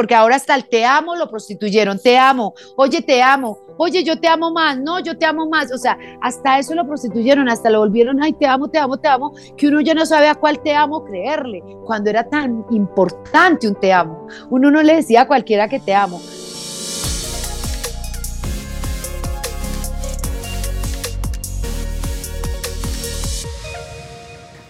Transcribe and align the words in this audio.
porque 0.00 0.14
ahora 0.14 0.36
hasta 0.36 0.54
el 0.54 0.64
te 0.64 0.86
amo 0.86 1.14
lo 1.14 1.28
prostituyeron, 1.28 1.98
te 1.98 2.16
amo, 2.16 2.54
oye, 2.76 3.02
te 3.02 3.20
amo, 3.20 3.58
oye, 3.76 4.02
yo 4.02 4.18
te 4.18 4.28
amo 4.28 4.50
más, 4.50 4.78
no, 4.78 4.98
yo 4.98 5.18
te 5.18 5.26
amo 5.26 5.46
más, 5.46 5.70
o 5.70 5.76
sea, 5.76 5.98
hasta 6.22 6.58
eso 6.58 6.74
lo 6.74 6.86
prostituyeron, 6.86 7.50
hasta 7.50 7.68
lo 7.68 7.80
volvieron, 7.80 8.22
ay, 8.22 8.32
te 8.32 8.46
amo, 8.46 8.68
te 8.70 8.78
amo, 8.78 8.96
te 8.96 9.08
amo, 9.08 9.34
que 9.58 9.68
uno 9.68 9.82
ya 9.82 9.92
no 9.92 10.06
sabe 10.06 10.28
a 10.28 10.34
cuál 10.34 10.58
te 10.62 10.74
amo 10.74 11.04
creerle, 11.04 11.62
cuando 11.84 12.08
era 12.08 12.26
tan 12.26 12.64
importante 12.70 13.68
un 13.68 13.74
te 13.74 13.92
amo, 13.92 14.26
uno 14.48 14.70
no 14.70 14.82
le 14.82 14.96
decía 14.96 15.20
a 15.20 15.26
cualquiera 15.26 15.68
que 15.68 15.80
te 15.80 15.94
amo. 15.94 16.18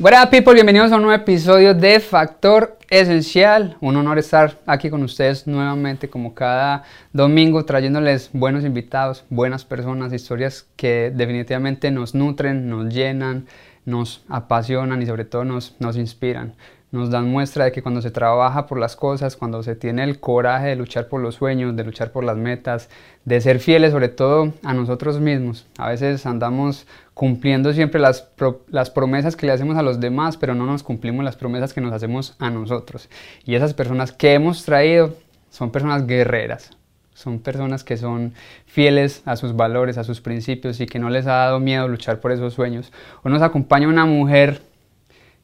Buenas 0.00 0.28
people, 0.28 0.54
bienvenidos 0.54 0.92
a 0.92 0.96
un 0.96 1.02
nuevo 1.02 1.22
episodio 1.22 1.74
de 1.74 2.00
Factor 2.00 2.78
Esencial. 2.88 3.76
Un 3.82 3.96
honor 3.96 4.18
estar 4.18 4.58
aquí 4.64 4.88
con 4.88 5.02
ustedes 5.02 5.46
nuevamente 5.46 6.08
como 6.08 6.34
cada 6.34 6.84
domingo 7.12 7.66
trayéndoles 7.66 8.30
buenos 8.32 8.64
invitados, 8.64 9.26
buenas 9.28 9.66
personas, 9.66 10.14
historias 10.14 10.66
que 10.76 11.12
definitivamente 11.14 11.90
nos 11.90 12.14
nutren, 12.14 12.70
nos 12.70 12.88
llenan, 12.94 13.44
nos 13.84 14.24
apasionan 14.30 15.02
y 15.02 15.06
sobre 15.06 15.26
todo 15.26 15.44
nos, 15.44 15.76
nos 15.80 15.98
inspiran 15.98 16.54
nos 16.92 17.10
dan 17.10 17.30
muestra 17.30 17.66
de 17.66 17.72
que 17.72 17.82
cuando 17.82 18.02
se 18.02 18.10
trabaja 18.10 18.66
por 18.66 18.78
las 18.78 18.96
cosas, 18.96 19.36
cuando 19.36 19.62
se 19.62 19.76
tiene 19.76 20.02
el 20.02 20.18
coraje 20.18 20.68
de 20.68 20.76
luchar 20.76 21.08
por 21.08 21.20
los 21.20 21.36
sueños, 21.36 21.76
de 21.76 21.84
luchar 21.84 22.10
por 22.10 22.24
las 22.24 22.36
metas, 22.36 22.88
de 23.24 23.40
ser 23.40 23.60
fieles 23.60 23.92
sobre 23.92 24.08
todo 24.08 24.52
a 24.64 24.74
nosotros 24.74 25.20
mismos. 25.20 25.66
A 25.78 25.88
veces 25.88 26.26
andamos 26.26 26.86
cumpliendo 27.20 27.74
siempre 27.74 28.00
las, 28.00 28.30
las 28.70 28.88
promesas 28.88 29.36
que 29.36 29.44
le 29.44 29.52
hacemos 29.52 29.76
a 29.76 29.82
los 29.82 30.00
demás, 30.00 30.38
pero 30.38 30.54
no 30.54 30.64
nos 30.64 30.82
cumplimos 30.82 31.22
las 31.22 31.36
promesas 31.36 31.74
que 31.74 31.82
nos 31.82 31.92
hacemos 31.92 32.34
a 32.38 32.48
nosotros. 32.48 33.10
Y 33.44 33.56
esas 33.56 33.74
personas 33.74 34.10
que 34.10 34.32
hemos 34.32 34.64
traído 34.64 35.14
son 35.50 35.70
personas 35.70 36.06
guerreras, 36.06 36.70
son 37.12 37.38
personas 37.38 37.84
que 37.84 37.98
son 37.98 38.32
fieles 38.64 39.20
a 39.26 39.36
sus 39.36 39.54
valores, 39.54 39.98
a 39.98 40.04
sus 40.04 40.22
principios 40.22 40.80
y 40.80 40.86
que 40.86 40.98
no 40.98 41.10
les 41.10 41.26
ha 41.26 41.32
dado 41.32 41.60
miedo 41.60 41.88
luchar 41.88 42.20
por 42.20 42.32
esos 42.32 42.54
sueños. 42.54 42.90
Hoy 43.22 43.30
nos 43.32 43.42
acompaña 43.42 43.86
una 43.86 44.06
mujer 44.06 44.62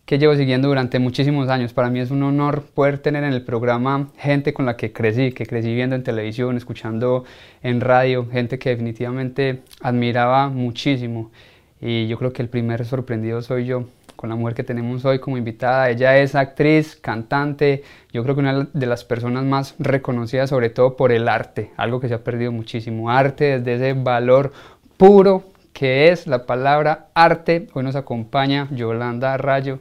que 0.07 0.19
llevo 0.19 0.35
siguiendo 0.35 0.69
durante 0.69 0.99
muchísimos 0.99 1.51
años. 1.51 1.75
Para 1.75 1.91
mí 1.91 2.01
es 2.01 2.11
un 2.11 2.23
honor 2.23 2.63
poder 2.73 3.01
tener 3.01 3.23
en 3.23 3.35
el 3.35 3.43
programa 3.43 4.09
gente 4.17 4.55
con 4.55 4.65
la 4.65 4.79
que 4.79 4.95
crecí, 4.95 5.33
que 5.33 5.45
crecí 5.45 5.75
viendo 5.75 5.95
en 5.95 6.05
televisión, 6.05 6.57
escuchando 6.57 7.25
en 7.63 7.83
radio, 7.83 8.27
gente 8.33 8.59
que 8.59 8.71
definitivamente 8.71 9.61
admiraba 9.83 10.49
muchísimo. 10.49 11.31
Y 11.81 12.07
yo 12.09 12.19
creo 12.19 12.33
que 12.33 12.43
el 12.43 12.49
primer 12.49 12.85
sorprendido 12.85 13.43
soy 13.43 13.67
yo 13.67 13.85
con 14.17 14.31
la 14.31 14.37
mujer 14.37 14.55
que 14.55 14.65
tenemos 14.65 15.05
hoy 15.05 15.19
como 15.19 15.37
invitada. 15.37 15.91
Ella 15.91 16.19
es 16.19 16.35
actriz, 16.35 16.97
cantante, 16.97 17.85
yo 18.13 18.23
creo 18.23 18.35
que 18.35 18.41
una 18.41 18.69
de 18.73 18.87
las 18.87 19.05
personas 19.05 19.45
más 19.45 19.75
reconocidas 19.79 20.51
sobre 20.51 20.71
todo 20.71 20.97
por 20.97 21.13
el 21.13 21.29
arte, 21.29 21.71
algo 21.77 22.01
que 22.01 22.09
se 22.09 22.15
ha 22.15 22.25
perdido 22.25 22.51
muchísimo. 22.51 23.11
Arte 23.11 23.61
desde 23.61 23.91
ese 23.91 24.01
valor 24.01 24.53
puro 24.97 25.45
que 25.73 26.09
es 26.09 26.27
la 26.27 26.47
palabra 26.47 27.09
arte. 27.15 27.69
Hoy 27.75 27.85
nos 27.85 27.97
acompaña 27.97 28.69
Yolanda 28.71 29.37
Rayo. 29.37 29.79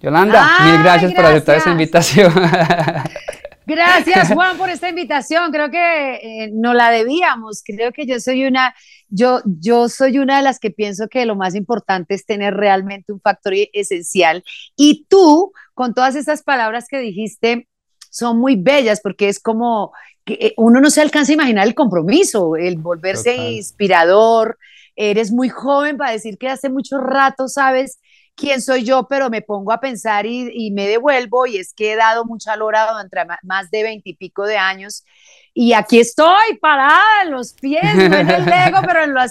Yolanda, 0.00 0.48
mil 0.64 0.82
gracias, 0.82 1.12
por 1.12 1.24
aceptar 1.24 1.56
esta 1.58 1.70
invitación. 1.70 2.32
Gracias 3.66 4.28
Juan 4.34 4.56
por 4.56 4.70
esta 4.70 4.88
invitación. 4.88 5.50
Creo 5.50 5.70
que 5.70 6.14
eh, 6.14 6.50
no 6.52 6.74
la 6.74 6.90
debíamos. 6.90 7.62
Creo 7.64 7.92
que 7.92 8.06
yo 8.06 8.20
soy 8.20 8.44
una, 8.44 8.74
yo, 9.08 9.40
yo 9.44 9.88
soy 9.88 10.18
una 10.18 10.38
de 10.38 10.42
las 10.42 10.58
que 10.58 10.70
pienso 10.70 11.08
que 11.08 11.26
lo 11.26 11.36
más 11.36 11.54
importante 11.54 12.14
es 12.14 12.26
tener 12.26 12.54
realmente 12.54 13.12
un 13.12 13.20
factor 13.20 13.54
esencial. 13.72 14.44
Y 14.76 15.06
tú, 15.08 15.52
con 15.74 15.94
todas 15.94 16.14
estas 16.14 16.42
palabras 16.42 16.86
que 16.88 16.98
dijiste, 16.98 17.68
son 18.10 18.38
muy 18.38 18.56
bellas 18.56 19.00
porque 19.00 19.28
es 19.28 19.40
como 19.40 19.92
que 20.24 20.34
eh, 20.34 20.54
uno 20.56 20.80
no 20.80 20.90
se 20.90 21.00
alcanza 21.00 21.32
a 21.32 21.34
imaginar 21.34 21.66
el 21.66 21.74
compromiso, 21.74 22.56
el 22.56 22.76
volverse 22.76 23.36
inspirador, 23.36 24.58
eres 24.96 25.32
muy 25.32 25.48
joven 25.48 25.96
para 25.96 26.12
decir 26.12 26.38
que 26.38 26.48
hace 26.48 26.68
mucho 26.68 26.98
rato 26.98 27.48
sabes 27.48 27.98
quién 28.34 28.62
soy 28.62 28.84
yo, 28.84 29.06
pero 29.08 29.30
me 29.30 29.42
pongo 29.42 29.72
a 29.72 29.80
pensar 29.80 30.26
y, 30.26 30.70
me 30.72 30.88
devuelvo 30.88 31.46
y 31.46 31.58
es 31.58 31.72
que 31.74 31.92
he 31.92 31.96
dado 31.96 32.24
mucha 32.24 32.56
lora 32.56 32.90
durante 32.90 33.16
más 33.42 33.70
de 33.70 33.82
veintipico 33.82 34.44
de 34.46 34.58
años 34.58 35.04
y 35.56 35.72
aquí 35.72 36.00
estoy 36.00 36.58
parada 36.60 37.22
en 37.24 37.30
los 37.30 37.52
pies, 37.52 37.94
no 37.94 38.16
en 38.16 38.28
el 38.28 38.44
Lego, 38.44 38.78
pero 38.84 39.04
en 39.04 39.14
los, 39.14 39.30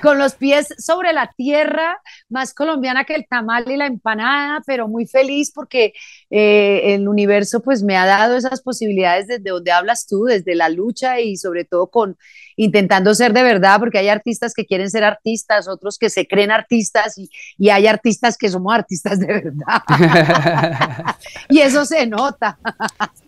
con 0.00 0.16
los 0.16 0.34
pies 0.34 0.68
sobre 0.78 1.12
la 1.12 1.32
tierra, 1.36 2.00
más 2.28 2.54
colombiana 2.54 3.02
que 3.02 3.16
el 3.16 3.26
tamal 3.26 3.68
y 3.68 3.76
la 3.76 3.86
empanada, 3.86 4.62
pero 4.64 4.86
muy 4.86 5.06
feliz 5.06 5.50
porque 5.52 5.92
eh, 6.30 6.94
el 6.94 7.08
universo 7.08 7.60
pues 7.62 7.82
me 7.82 7.96
ha 7.96 8.06
dado 8.06 8.36
esas 8.36 8.62
posibilidades 8.62 9.26
desde 9.26 9.50
donde 9.50 9.72
hablas 9.72 10.06
tú, 10.06 10.26
desde 10.26 10.54
la 10.54 10.68
lucha 10.68 11.18
y 11.18 11.36
sobre 11.36 11.64
todo 11.64 11.88
con 11.88 12.16
intentando 12.54 13.12
ser 13.14 13.32
de 13.32 13.42
verdad, 13.42 13.80
porque 13.80 13.98
hay 13.98 14.08
artistas 14.08 14.54
que 14.54 14.66
quieren 14.66 14.88
ser 14.88 15.02
artistas, 15.02 15.66
otros 15.66 15.98
que 15.98 16.10
se 16.10 16.28
creen 16.28 16.52
artistas 16.52 17.18
y, 17.18 17.28
y 17.58 17.70
hay 17.70 17.88
artistas 17.88 18.38
que 18.38 18.48
somos 18.48 18.72
artistas 18.72 19.18
de 19.18 19.26
verdad. 19.26 19.82
y 21.50 21.58
eso 21.58 21.84
se 21.84 22.06
nota. 22.06 22.56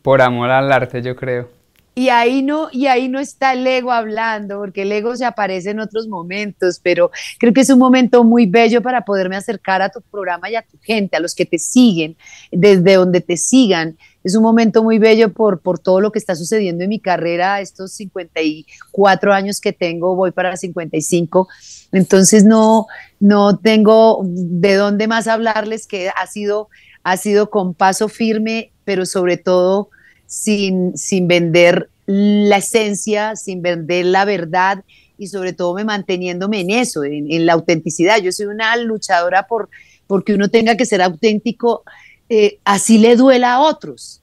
Por 0.03 0.23
amor 0.23 0.51
al 0.51 0.71
arte, 0.73 1.03
yo 1.03 1.17
creo. 1.17 1.58
Y 1.99 2.11
ahí 2.11 2.45
no, 2.45 2.69
y 2.71 2.87
ahí 2.87 3.09
no 3.09 3.19
está 3.19 3.55
el 3.55 3.67
ego 3.67 3.91
hablando, 3.91 4.59
porque 4.59 4.83
el 4.83 4.93
ego 4.93 5.17
se 5.17 5.25
aparece 5.25 5.71
en 5.71 5.81
otros 5.81 6.07
momentos, 6.07 6.79
pero 6.81 7.11
creo 7.41 7.53
que 7.53 7.63
es 7.63 7.71
un 7.71 7.81
momento 7.81 8.23
muy 8.23 8.47
bello 8.47 8.81
para 8.83 9.05
poderme 9.05 9.35
acercar 9.35 9.83
a 9.83 9.89
tu 9.89 10.01
programa 10.03 10.49
y 10.49 10.55
a 10.55 10.63
tu 10.63 10.79
gente, 10.81 11.17
a 11.17 11.21
los 11.21 11.35
que 11.35 11.45
te 11.45 11.59
siguen, 11.59 12.17
desde 12.53 12.95
donde 12.95 13.21
te 13.21 13.37
sigan. 13.37 13.99
Es 14.23 14.37
un 14.37 14.45
momento 14.45 14.85
muy 14.85 15.01
bello 15.01 15.33
por, 15.33 15.59
por 15.59 15.81
todo 15.81 16.01
lo 16.01 16.13
que 16.13 16.21
está 16.21 16.37
sucediendo 16.37 16.85
en 16.85 16.91
mi 16.91 17.01
carrera, 17.01 17.61
estos 17.61 17.91
54 17.95 19.33
años 19.33 19.61
que 19.61 19.73
tengo, 19.73 20.15
voy 20.15 20.31
para 20.31 20.57
55. 20.57 21.49
Entonces 21.91 22.45
no, 22.45 22.87
no 23.19 23.59
tengo 23.59 24.21
de 24.25 24.75
dónde 24.77 25.09
más 25.09 25.27
hablarles 25.27 25.89
que 25.89 26.11
ha 26.11 26.27
sido, 26.29 26.69
ha 27.03 27.17
sido 27.17 27.51
con 27.51 27.75
paso 27.75 28.09
firme, 28.09 28.71
pero 28.85 29.05
sobre 29.05 29.37
todo 29.37 29.91
sin, 30.29 30.97
sin 30.97 31.27
vender 31.27 31.89
la 32.07 32.59
esencia, 32.59 33.35
sin 33.35 33.63
vender 33.63 34.07
la 34.07 34.25
verdad 34.25 34.85
y 35.19 35.27
sobre 35.27 35.53
todo 35.53 35.75
me 35.75 35.85
manteniéndome 35.85 36.61
en 36.61 36.71
eso, 36.71 37.03
en, 37.03 37.45
la 37.45 37.55
autenticidad. 37.55 38.19
Yo 38.21 38.31
soy 38.31 38.47
una 38.47 38.77
luchadora 38.77 39.49
por 39.49 39.69
porque 40.07 40.35
uno 40.35 40.49
tenga 40.49 40.77
que 40.77 40.87
ser 40.87 41.03
auténtico, 41.03 41.83
eh, 42.31 42.59
así 42.65 42.99
le 42.99 43.17
duela 43.17 43.55
a 43.55 43.61
otros 43.61 44.23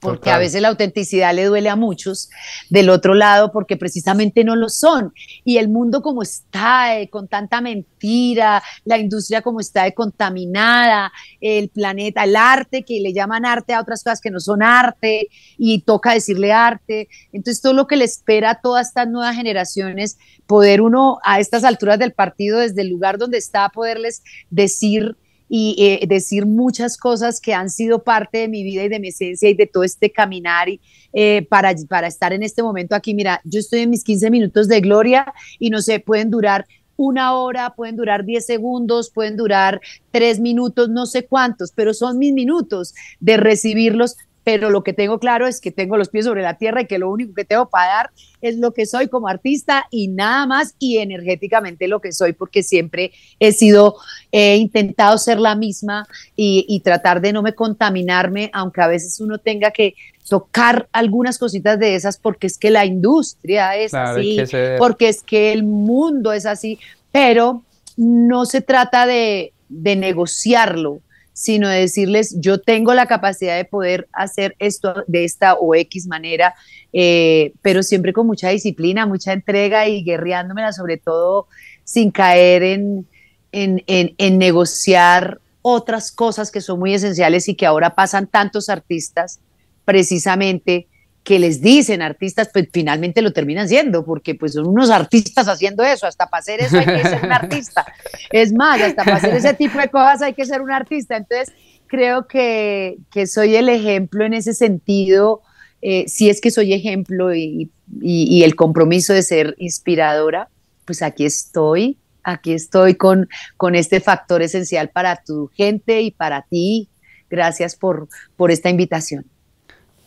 porque 0.00 0.30
a 0.30 0.38
veces 0.38 0.62
la 0.62 0.68
autenticidad 0.68 1.34
le 1.34 1.44
duele 1.44 1.68
a 1.68 1.76
muchos 1.76 2.30
del 2.70 2.88
otro 2.88 3.14
lado 3.14 3.52
porque 3.52 3.76
precisamente 3.76 4.44
no 4.44 4.56
lo 4.56 4.68
son. 4.68 5.12
Y 5.44 5.58
el 5.58 5.68
mundo 5.68 6.02
como 6.02 6.22
está, 6.22 6.98
eh, 6.98 7.08
con 7.10 7.28
tanta 7.28 7.60
mentira, 7.60 8.62
la 8.84 8.98
industria 8.98 9.42
como 9.42 9.60
está 9.60 9.84
de 9.84 9.94
contaminada, 9.94 11.12
el 11.40 11.68
planeta, 11.68 12.24
el 12.24 12.34
arte, 12.34 12.82
que 12.82 13.00
le 13.00 13.12
llaman 13.12 13.44
arte 13.44 13.74
a 13.74 13.80
otras 13.80 14.02
cosas 14.02 14.20
que 14.20 14.30
no 14.30 14.40
son 14.40 14.62
arte 14.62 15.28
y 15.58 15.82
toca 15.82 16.14
decirle 16.14 16.52
arte. 16.52 17.08
Entonces 17.32 17.62
todo 17.62 17.74
lo 17.74 17.86
que 17.86 17.96
le 17.96 18.06
espera 18.06 18.50
a 18.50 18.60
todas 18.60 18.88
estas 18.88 19.08
nuevas 19.08 19.36
generaciones, 19.36 20.18
poder 20.46 20.80
uno 20.80 21.18
a 21.24 21.40
estas 21.40 21.62
alturas 21.62 21.98
del 21.98 22.12
partido, 22.12 22.58
desde 22.58 22.80
el 22.82 22.88
lugar 22.88 23.18
donde 23.18 23.38
está, 23.38 23.68
poderles 23.68 24.22
decir 24.48 25.16
y 25.52 25.74
eh, 25.78 26.06
decir 26.06 26.46
muchas 26.46 26.96
cosas 26.96 27.40
que 27.40 27.52
han 27.52 27.70
sido 27.70 28.04
parte 28.04 28.38
de 28.38 28.48
mi 28.48 28.62
vida 28.62 28.84
y 28.84 28.88
de 28.88 29.00
mi 29.00 29.08
esencia 29.08 29.50
y 29.50 29.54
de 29.54 29.66
todo 29.66 29.82
este 29.82 30.12
caminar 30.12 30.68
y, 30.68 30.80
eh, 31.12 31.44
para, 31.50 31.74
para 31.88 32.06
estar 32.06 32.32
en 32.32 32.44
este 32.44 32.62
momento 32.62 32.94
aquí. 32.94 33.14
Mira, 33.14 33.40
yo 33.42 33.58
estoy 33.58 33.80
en 33.80 33.90
mis 33.90 34.04
15 34.04 34.30
minutos 34.30 34.68
de 34.68 34.80
gloria 34.80 35.34
y 35.58 35.70
no 35.70 35.82
sé, 35.82 35.98
pueden 35.98 36.30
durar 36.30 36.66
una 36.96 37.34
hora, 37.34 37.74
pueden 37.74 37.96
durar 37.96 38.24
10 38.24 38.46
segundos, 38.46 39.10
pueden 39.10 39.36
durar 39.36 39.80
3 40.12 40.38
minutos, 40.38 40.88
no 40.88 41.06
sé 41.06 41.26
cuántos, 41.26 41.72
pero 41.72 41.94
son 41.94 42.18
mis 42.18 42.32
minutos 42.32 42.94
de 43.18 43.36
recibirlos 43.36 44.16
pero 44.44 44.70
lo 44.70 44.82
que 44.82 44.92
tengo 44.92 45.18
claro 45.18 45.46
es 45.46 45.60
que 45.60 45.70
tengo 45.70 45.96
los 45.96 46.08
pies 46.08 46.24
sobre 46.24 46.42
la 46.42 46.56
tierra 46.56 46.82
y 46.82 46.86
que 46.86 46.98
lo 46.98 47.10
único 47.10 47.34
que 47.34 47.44
tengo 47.44 47.68
para 47.68 47.94
dar 47.94 48.10
es 48.40 48.56
lo 48.56 48.72
que 48.72 48.86
soy 48.86 49.08
como 49.08 49.28
artista 49.28 49.86
y 49.90 50.08
nada 50.08 50.46
más 50.46 50.74
y 50.78 50.98
energéticamente 50.98 51.88
lo 51.88 52.00
que 52.00 52.12
soy 52.12 52.32
porque 52.32 52.62
siempre 52.62 53.12
he 53.38 53.52
sido, 53.52 53.96
he 54.32 54.56
intentado 54.56 55.18
ser 55.18 55.38
la 55.38 55.54
misma 55.54 56.06
y, 56.36 56.80
tratar 56.80 57.20
de 57.20 57.32
no 57.32 57.42
me 57.42 57.54
contaminarme, 57.54 58.50
aunque 58.54 58.80
a 58.80 58.86
veces 58.86 59.20
uno 59.20 59.36
tenga 59.36 59.70
que 59.70 59.94
tocar 60.26 60.88
algunas 60.92 61.36
cositas 61.38 61.78
de 61.78 61.94
esas 61.94 62.16
porque 62.16 62.46
es 62.46 62.56
que 62.56 62.70
la 62.70 62.86
industria 62.86 63.76
es 63.76 63.92
así, 63.92 64.38
porque 64.78 65.10
es 65.10 65.22
que 65.22 65.52
el 65.52 65.62
mundo 65.62 66.32
es 66.32 66.46
así, 66.46 66.78
pero 67.12 67.62
no 67.96 68.46
se 68.46 68.62
trata 68.62 69.06
de, 69.06 69.52
de 69.68 69.96
negociarlo, 69.96 71.00
sino 71.32 71.68
de 71.68 71.80
decirles, 71.80 72.36
yo 72.38 72.60
tengo 72.60 72.92
la 72.94 73.06
capacidad 73.06 73.56
de 73.56 73.64
poder 73.64 74.08
hacer 74.12 74.56
esto 74.58 75.04
de 75.06 75.24
esta 75.24 75.54
o 75.54 75.74
X 75.74 76.06
manera, 76.06 76.54
eh, 76.92 77.52
pero 77.62 77.82
siempre 77.82 78.12
con 78.12 78.26
mucha 78.26 78.50
disciplina, 78.50 79.06
mucha 79.06 79.32
entrega 79.32 79.88
y 79.88 80.02
guerreándomela, 80.02 80.72
sobre 80.72 80.96
todo 80.98 81.46
sin 81.84 82.10
caer 82.10 82.62
en, 82.62 83.06
en, 83.52 84.38
negociar 84.38 85.40
otras 85.62 86.12
cosas 86.12 86.50
que 86.50 86.60
son 86.60 86.78
muy 86.78 86.94
esenciales 86.94 87.48
y 87.48 87.54
que 87.54 87.66
ahora 87.66 87.94
pasan 87.94 88.26
tantos 88.26 88.68
artistas 88.68 89.40
precisamente 89.84 90.86
que 91.30 91.38
les 91.38 91.60
dicen 91.60 92.02
artistas, 92.02 92.50
pues 92.52 92.68
finalmente 92.72 93.22
lo 93.22 93.32
terminan 93.32 93.68
siendo, 93.68 94.04
porque 94.04 94.34
pues 94.34 94.54
son 94.54 94.66
unos 94.66 94.90
artistas 94.90 95.46
haciendo 95.46 95.84
eso, 95.84 96.08
hasta 96.08 96.26
para 96.26 96.40
hacer 96.40 96.60
eso 96.60 96.76
hay 96.76 96.86
que 96.86 97.04
ser 97.04 97.24
un 97.24 97.30
artista. 97.30 97.86
Es 98.32 98.52
más, 98.52 98.80
hasta 98.80 99.04
para 99.04 99.18
hacer 99.18 99.36
ese 99.36 99.54
tipo 99.54 99.78
de 99.78 99.88
cosas 99.90 100.22
hay 100.22 100.34
que 100.34 100.44
ser 100.44 100.60
un 100.60 100.72
artista. 100.72 101.16
Entonces, 101.16 101.54
creo 101.86 102.26
que, 102.26 102.96
que 103.12 103.28
soy 103.28 103.54
el 103.54 103.68
ejemplo 103.68 104.24
en 104.24 104.34
ese 104.34 104.54
sentido, 104.54 105.42
eh, 105.82 106.08
si 106.08 106.28
es 106.28 106.40
que 106.40 106.50
soy 106.50 106.72
ejemplo 106.72 107.32
y, 107.32 107.70
y, 108.00 108.42
el 108.42 108.56
compromiso 108.56 109.12
de 109.12 109.22
ser 109.22 109.54
inspiradora, 109.58 110.48
pues 110.84 111.00
aquí 111.00 111.26
estoy, 111.26 111.96
aquí 112.24 112.54
estoy 112.54 112.96
con, 112.96 113.28
con 113.56 113.76
este 113.76 114.00
factor 114.00 114.42
esencial 114.42 114.88
para 114.88 115.22
tu 115.24 115.46
gente 115.54 116.00
y 116.00 116.10
para 116.10 116.42
ti. 116.42 116.88
Gracias 117.30 117.76
por, 117.76 118.08
por 118.34 118.50
esta 118.50 118.68
invitación. 118.68 119.26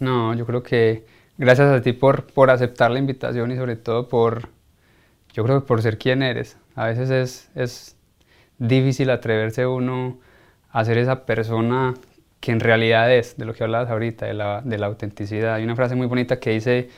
No, 0.01 0.33
yo 0.33 0.45
creo 0.45 0.61
que 0.61 1.12
gracias 1.37 1.69
a 1.69 1.81
ti 1.81 1.93
por, 1.93 2.25
por 2.27 2.49
aceptar 2.49 2.91
la 2.91 2.99
invitación 2.99 3.51
y 3.51 3.55
sobre 3.55 3.75
todo 3.75 4.07
por, 4.09 4.49
yo 5.33 5.43
creo 5.43 5.61
que 5.61 5.67
por 5.67 5.81
ser 5.81 5.97
quien 5.97 6.23
eres. 6.23 6.57
A 6.75 6.87
veces 6.87 7.09
es, 7.09 7.49
es 7.55 7.95
difícil 8.57 9.09
atreverse 9.09 9.65
uno 9.67 10.19
a 10.71 10.85
ser 10.85 10.97
esa 10.97 11.25
persona 11.25 11.93
que 12.39 12.51
en 12.51 12.59
realidad 12.59 13.13
es, 13.13 13.37
de 13.37 13.45
lo 13.45 13.53
que 13.53 13.63
hablabas 13.63 13.89
ahorita, 13.89 14.25
de 14.25 14.33
la, 14.33 14.61
de 14.61 14.77
la 14.77 14.87
autenticidad. 14.87 15.55
Hay 15.55 15.63
una 15.63 15.75
frase 15.75 15.95
muy 15.95 16.07
bonita 16.07 16.39
que 16.39 16.49
dice, 16.49 16.89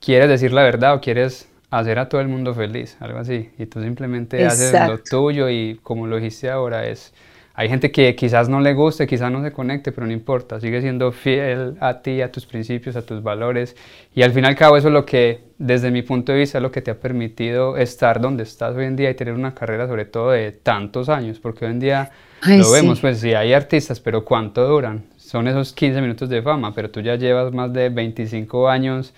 ¿quieres 0.00 0.28
decir 0.28 0.52
la 0.52 0.62
verdad 0.62 0.94
o 0.94 1.00
quieres 1.00 1.48
hacer 1.70 1.98
a 1.98 2.08
todo 2.08 2.20
el 2.20 2.28
mundo 2.28 2.52
feliz? 2.54 2.96
Algo 3.00 3.18
así. 3.18 3.50
Y 3.58 3.66
tú 3.66 3.80
simplemente 3.80 4.44
haces 4.44 4.74
lo 4.86 4.98
tuyo 4.98 5.48
y 5.48 5.80
como 5.82 6.06
lo 6.06 6.16
dijiste 6.16 6.50
ahora 6.50 6.86
es 6.86 7.14
hay 7.58 7.70
gente 7.70 7.90
que 7.90 8.14
quizás 8.14 8.50
no 8.50 8.60
le 8.60 8.74
guste, 8.74 9.06
quizás 9.06 9.32
no 9.32 9.42
se 9.42 9.50
conecte, 9.50 9.90
pero 9.90 10.06
no 10.06 10.12
importa, 10.12 10.60
sigue 10.60 10.82
siendo 10.82 11.10
fiel 11.10 11.74
a 11.80 12.02
ti, 12.02 12.20
a 12.20 12.30
tus 12.30 12.44
principios, 12.44 12.96
a 12.96 13.02
tus 13.02 13.22
valores. 13.22 13.74
Y 14.14 14.20
al 14.20 14.32
fin 14.32 14.44
y 14.44 14.46
al 14.46 14.54
cabo 14.54 14.76
eso 14.76 14.88
es 14.88 14.92
lo 14.92 15.06
que, 15.06 15.40
desde 15.56 15.90
mi 15.90 16.02
punto 16.02 16.32
de 16.32 16.40
vista, 16.40 16.58
es 16.58 16.62
lo 16.62 16.70
que 16.70 16.82
te 16.82 16.90
ha 16.90 17.00
permitido 17.00 17.78
estar 17.78 18.20
donde 18.20 18.42
estás 18.42 18.76
hoy 18.76 18.84
en 18.84 18.94
día 18.94 19.08
y 19.08 19.14
tener 19.14 19.32
una 19.32 19.54
carrera 19.54 19.88
sobre 19.88 20.04
todo 20.04 20.32
de 20.32 20.52
tantos 20.52 21.08
años, 21.08 21.40
porque 21.40 21.64
hoy 21.64 21.70
en 21.70 21.80
día 21.80 22.10
lo 22.46 22.70
vemos, 22.70 23.00
pues 23.00 23.20
sí, 23.20 23.32
hay 23.32 23.54
artistas, 23.54 24.00
pero 24.00 24.22
¿cuánto 24.22 24.68
duran? 24.68 25.04
Son 25.16 25.48
esos 25.48 25.72
15 25.72 26.02
minutos 26.02 26.28
de 26.28 26.42
fama, 26.42 26.74
pero 26.74 26.90
tú 26.90 27.00
ya 27.00 27.16
llevas 27.16 27.54
más 27.54 27.72
de 27.72 27.88
25 27.88 28.68
años 28.68 29.14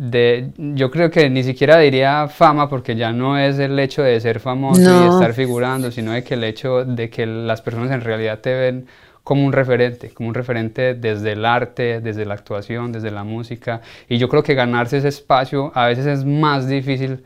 de, 0.00 0.52
yo 0.56 0.92
creo 0.92 1.10
que 1.10 1.28
ni 1.28 1.42
siquiera 1.42 1.76
diría 1.78 2.28
fama 2.28 2.70
porque 2.70 2.94
ya 2.94 3.12
no 3.12 3.36
es 3.36 3.58
el 3.58 3.76
hecho 3.80 4.00
de 4.00 4.20
ser 4.20 4.38
famoso 4.38 4.80
y 4.80 5.08
estar 5.08 5.34
figurando, 5.34 5.90
sino 5.90 6.12
de 6.12 6.22
que 6.22 6.34
el 6.34 6.44
hecho 6.44 6.84
de 6.84 7.10
que 7.10 7.26
las 7.26 7.62
personas 7.62 7.90
en 7.90 8.02
realidad 8.02 8.38
te 8.38 8.54
ven 8.54 8.86
como 9.24 9.44
un 9.44 9.52
referente, 9.52 10.10
como 10.10 10.28
un 10.28 10.36
referente 10.36 10.94
desde 10.94 11.32
el 11.32 11.44
arte, 11.44 12.00
desde 12.00 12.24
la 12.26 12.34
actuación, 12.34 12.92
desde 12.92 13.10
la 13.10 13.24
música. 13.24 13.80
Y 14.08 14.18
yo 14.18 14.28
creo 14.28 14.44
que 14.44 14.54
ganarse 14.54 14.98
ese 14.98 15.08
espacio 15.08 15.72
a 15.74 15.86
veces 15.86 16.06
es 16.06 16.24
más 16.24 16.68
difícil 16.68 17.24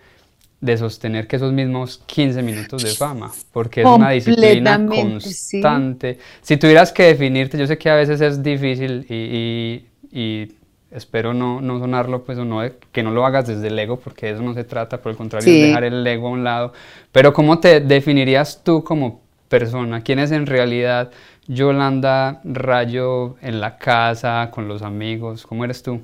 de 0.63 0.79
sostener 0.79 1.27
que 1.27 1.37
esos 1.37 1.53
mismos 1.53 2.03
15 2.07 2.43
minutos 2.43 2.83
de 2.83 2.93
fama, 2.93 3.31
porque 3.53 3.83
es 3.83 3.87
una 3.87 4.11
disciplina 4.11 4.81
constante. 4.87 6.19
Si 6.41 6.57
tuvieras 6.57 6.91
que 6.91 7.03
definirte, 7.03 7.59
yo 7.59 7.67
sé 7.67 7.77
que 7.77 7.91
a 7.91 7.97
veces 7.97 8.23
es 8.23 8.43
difícil 8.43 9.05
y, 9.11 9.85
y 10.11 10.62
espero 10.93 11.35
no, 11.35 11.61
no 11.61 11.79
sonarlo, 11.79 12.25
pues 12.25 12.39
o 12.39 12.45
no, 12.45 12.63
que 12.93 13.03
no 13.03 13.11
lo 13.11 13.25
hagas 13.27 13.47
desde 13.47 13.69
el 13.69 13.79
ego, 13.79 13.99
porque 13.99 14.31
eso 14.31 14.43
no 14.43 14.55
se 14.55 14.65
trata, 14.65 15.01
por 15.01 15.11
el 15.11 15.19
contrario, 15.19 15.53
es 15.53 15.61
dejar 15.61 15.85
el 15.85 16.07
ego 16.07 16.29
a 16.29 16.31
un 16.31 16.45
lado. 16.45 16.73
Pero 17.13 17.33
¿cómo 17.33 17.61
te 17.61 17.81
definirías 17.81 18.63
tú 18.65 18.85
como 18.85 19.21
persona? 19.49 20.03
¿Quién 20.03 20.19
es 20.19 20.31
en 20.33 20.47
realidad 20.47 21.11
Yolanda 21.47 22.41
Rayo 22.45 23.37
en 23.43 23.61
la 23.61 23.79
casa, 23.79 24.51
con 24.53 24.69
los 24.69 24.83
amigos? 24.83 25.47
¿Cómo 25.47 25.65
eres 25.65 25.83
tú? 25.83 26.01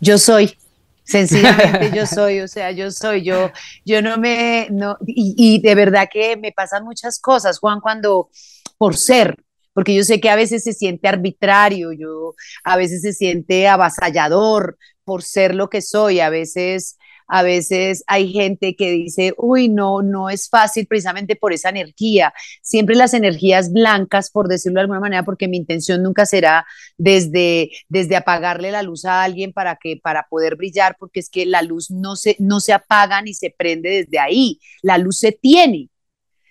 Yo 0.00 0.18
soy, 0.18 0.56
sencillamente 1.04 1.90
yo 1.94 2.06
soy, 2.06 2.40
o 2.40 2.48
sea, 2.48 2.70
yo 2.72 2.90
soy, 2.90 3.22
yo, 3.22 3.50
yo 3.84 4.02
no 4.02 4.18
me, 4.18 4.68
no, 4.70 4.96
y, 5.06 5.34
y 5.36 5.60
de 5.60 5.74
verdad 5.74 6.08
que 6.12 6.36
me 6.36 6.52
pasan 6.52 6.84
muchas 6.84 7.18
cosas, 7.20 7.58
Juan, 7.58 7.80
cuando 7.80 8.30
por 8.78 8.96
ser, 8.96 9.36
porque 9.76 9.94
yo 9.94 10.04
sé 10.04 10.22
que 10.22 10.30
a 10.30 10.36
veces 10.36 10.64
se 10.64 10.72
siente 10.72 11.06
arbitrario, 11.06 11.92
yo 11.92 12.34
a 12.64 12.78
veces 12.78 13.02
se 13.02 13.12
siente 13.12 13.68
avasallador 13.68 14.78
por 15.04 15.22
ser 15.22 15.54
lo 15.54 15.68
que 15.68 15.82
soy, 15.82 16.20
a 16.20 16.30
veces 16.30 16.96
a 17.28 17.42
veces 17.42 18.02
hay 18.06 18.32
gente 18.32 18.74
que 18.74 18.90
dice, 18.92 19.34
uy, 19.36 19.68
no, 19.68 20.00
no 20.00 20.30
es 20.30 20.48
fácil 20.48 20.86
precisamente 20.86 21.36
por 21.36 21.52
esa 21.52 21.68
energía. 21.68 22.32
Siempre 22.62 22.96
las 22.96 23.12
energías 23.12 23.70
blancas, 23.70 24.30
por 24.30 24.48
decirlo 24.48 24.76
de 24.76 24.82
alguna 24.82 25.00
manera, 25.00 25.24
porque 25.24 25.46
mi 25.46 25.58
intención 25.58 26.02
nunca 26.02 26.24
será 26.24 26.64
desde, 26.96 27.70
desde 27.90 28.16
apagarle 28.16 28.70
la 28.70 28.82
luz 28.82 29.04
a 29.04 29.24
alguien 29.24 29.52
para, 29.52 29.76
que, 29.76 29.98
para 30.02 30.26
poder 30.30 30.56
brillar, 30.56 30.96
porque 30.98 31.20
es 31.20 31.28
que 31.28 31.44
la 31.44 31.60
luz 31.60 31.90
no 31.90 32.16
se, 32.16 32.36
no 32.38 32.60
se 32.60 32.72
apaga 32.72 33.20
ni 33.20 33.34
se 33.34 33.54
prende 33.54 33.90
desde 33.90 34.18
ahí, 34.20 34.58
la 34.80 34.96
luz 34.96 35.18
se 35.18 35.32
tiene. 35.32 35.90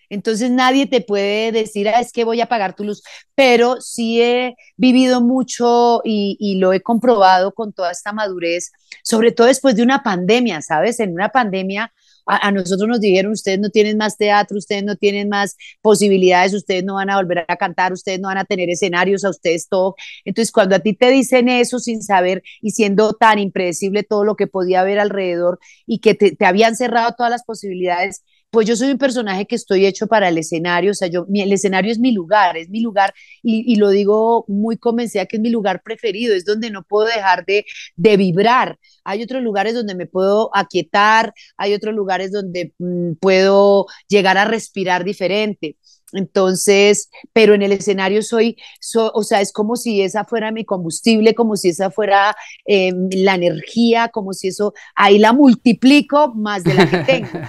Entonces 0.10 0.52
nadie 0.52 0.88
te 0.88 1.02
puede 1.02 1.52
decir, 1.52 1.90
ah, 1.90 2.00
es 2.00 2.12
que 2.12 2.24
voy 2.24 2.42
a 2.42 2.48
pagar 2.48 2.76
tu 2.76 2.84
luz, 2.84 3.04
pero 3.36 3.82
sí 3.82 4.22
he 4.22 4.56
vivido 4.78 5.22
mucho 5.22 6.02
y, 6.04 6.56
lo 6.60 6.74
he 6.74 6.82
comprobado 6.82 7.54
con 7.54 7.74
toda 7.74 7.92
esta 7.92 8.14
madurez, 8.14 8.72
sobre 9.04 9.32
todo 9.32 9.48
después 9.48 9.76
de 9.76 9.84
una 9.84 10.04
pandemia, 10.04 10.62
¿sabes? 10.62 11.00
En 11.00 11.12
una 11.12 11.30
pandemia 11.30 11.92
a, 12.26 12.52
nosotros 12.52 12.88
nos 12.88 13.00
dijeron, 13.00 13.32
ustedes 13.34 13.60
no 13.60 13.70
tienen 13.70 13.98
más 13.98 14.18
teatro, 14.18 14.58
ustedes 14.58 14.84
no 14.84 14.96
tienen 14.96 15.30
más 15.30 15.56
posibilidades, 15.82 16.54
ustedes 16.54 16.84
no 16.84 16.96
van 16.96 17.10
a 17.10 17.18
volver 17.18 17.46
a 17.48 17.56
cantar, 17.56 17.94
ustedes 17.94 18.20
no 18.20 18.28
van 18.30 18.38
a 18.40 18.46
tener 18.46 18.70
escenarios, 18.70 19.24
a 19.24 19.30
ustedes 19.30 19.68
todo. 19.70 19.96
Entonces, 20.24 20.52
cuando 20.52 20.76
a 20.76 20.80
ti 20.80 20.94
te 20.94 21.10
dicen 21.12 21.50
eso 21.50 21.80
sin 21.80 22.02
saber 22.02 22.44
y 22.62 22.72
siendo 22.72 23.14
tan 23.14 23.40
impredecible 23.40 24.04
todo 24.04 24.24
lo 24.24 24.36
que 24.36 24.48
podía 24.48 24.82
haber 24.82 25.00
alrededor 25.00 25.60
y 25.86 26.00
que 26.00 26.16
te, 26.16 26.36
te 26.36 26.46
habían 26.46 26.76
cerrado 26.76 27.14
todas 27.16 27.32
las 27.32 27.44
posibilidades, 27.44 28.24
pues 28.56 28.70
yo 28.70 28.78
soy 28.78 28.92
un 28.92 28.98
personaje 28.98 29.46
que 29.46 29.56
estoy 29.56 29.86
hecho 29.86 30.08
para 30.08 30.30
el 30.30 30.38
escenario, 30.38 30.92
o 30.92 30.94
sea, 30.94 31.10
yo, 31.10 31.26
el 31.30 31.52
escenario 31.52 31.92
es 31.92 32.00
mi 32.00 32.14
lugar, 32.14 32.56
es 32.56 32.70
mi 32.70 32.80
lugar, 32.80 33.14
y, 33.44 33.76
lo 33.76 33.90
digo 33.90 34.46
muy 34.48 34.78
convencida 34.78 35.26
que 35.26 35.36
es 35.36 35.42
mi 35.42 35.50
lugar 35.50 35.84
preferido, 35.84 36.34
es 36.34 36.46
donde 36.46 36.70
no 36.70 36.84
puedo 36.84 37.06
dejar 37.06 37.46
de, 37.46 37.66
de 37.98 38.16
vibrar. 38.16 38.80
Hay 39.04 39.22
otros 39.22 39.44
lugares 39.44 39.74
donde 39.74 39.94
me 39.94 40.06
puedo 40.06 40.52
aquietar, 40.56 41.34
hay 41.58 41.74
otros 41.74 41.94
lugares 41.94 42.32
donde 42.32 42.74
mm, 42.80 43.16
puedo 43.20 43.88
llegar 44.08 44.38
a 44.38 44.46
respirar 44.46 45.04
diferente. 45.04 45.76
Entonces, 46.14 47.10
pero 47.34 47.56
en 47.56 47.62
el 47.62 47.74
escenario 47.74 48.22
soy, 48.22 48.56
o 48.96 49.24
sea, 49.24 49.42
es 49.42 49.52
como 49.52 49.76
si 49.76 50.02
esa 50.02 50.24
fuera 50.24 50.54
mi 50.54 50.64
combustible, 50.64 51.36
como 51.36 51.58
si 51.58 51.70
esa 51.70 51.92
fuera 51.92 52.38
em, 52.64 53.10
la 53.12 53.36
energía, 53.36 54.08
como 54.08 54.32
si 54.32 54.48
eso, 54.48 54.74
ahí 54.96 55.20
la 55.20 55.34
multiplico 55.34 56.34
más 56.34 56.64
de 56.64 56.74
la 56.74 56.90
que 56.90 56.98
tengo. 57.06 57.42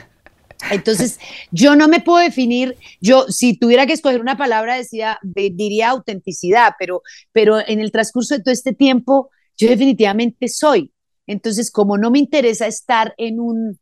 Entonces, 0.70 1.18
yo 1.50 1.76
no 1.76 1.88
me 1.88 2.00
puedo 2.00 2.18
definir, 2.18 2.76
yo 3.00 3.26
si 3.28 3.58
tuviera 3.58 3.86
que 3.86 3.92
escoger 3.92 4.20
una 4.20 4.36
palabra 4.36 4.76
decía, 4.76 5.18
diría 5.22 5.90
autenticidad, 5.90 6.74
pero, 6.78 7.02
pero 7.32 7.58
en 7.66 7.80
el 7.80 7.92
transcurso 7.92 8.36
de 8.36 8.42
todo 8.42 8.52
este 8.52 8.72
tiempo, 8.72 9.30
yo 9.56 9.68
definitivamente 9.68 10.48
soy. 10.48 10.92
Entonces, 11.26 11.70
como 11.70 11.98
no 11.98 12.10
me 12.10 12.18
interesa 12.18 12.66
estar 12.66 13.14
en 13.16 13.40
un, 13.40 13.78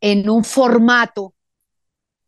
en 0.00 0.28
un 0.30 0.44
formato, 0.44 1.34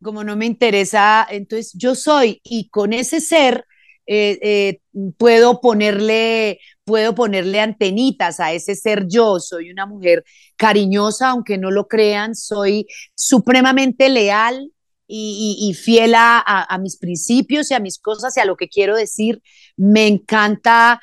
como 0.01 0.23
no 0.23 0.35
me 0.35 0.45
interesa, 0.45 1.25
entonces 1.29 1.73
yo 1.73 1.95
soy 1.95 2.41
y 2.43 2.69
con 2.69 2.93
ese 2.93 3.21
ser 3.21 3.65
eh, 4.05 4.39
eh, 4.41 4.79
puedo 5.17 5.61
ponerle, 5.61 6.59
puedo 6.83 7.15
ponerle 7.15 7.59
antenitas 7.59 8.39
a 8.39 8.53
ese 8.53 8.75
ser 8.75 9.07
yo. 9.07 9.39
Soy 9.39 9.71
una 9.71 9.85
mujer 9.85 10.23
cariñosa, 10.55 11.29
aunque 11.29 11.57
no 11.57 11.71
lo 11.71 11.87
crean, 11.87 12.35
soy 12.35 12.87
supremamente 13.15 14.09
leal 14.09 14.71
y, 15.07 15.73
fiel 15.79 16.13
a, 16.15 16.79
mis 16.81 16.97
principios 16.97 17.69
y 17.69 17.73
a 17.75 17.79
mis 17.79 17.99
cosas 17.99 18.35
y 18.37 18.39
a 18.39 18.45
lo 18.45 18.55
que 18.55 18.69
quiero 18.69 18.95
decir. 18.95 19.41
Me 19.77 20.07
encanta, 20.07 21.01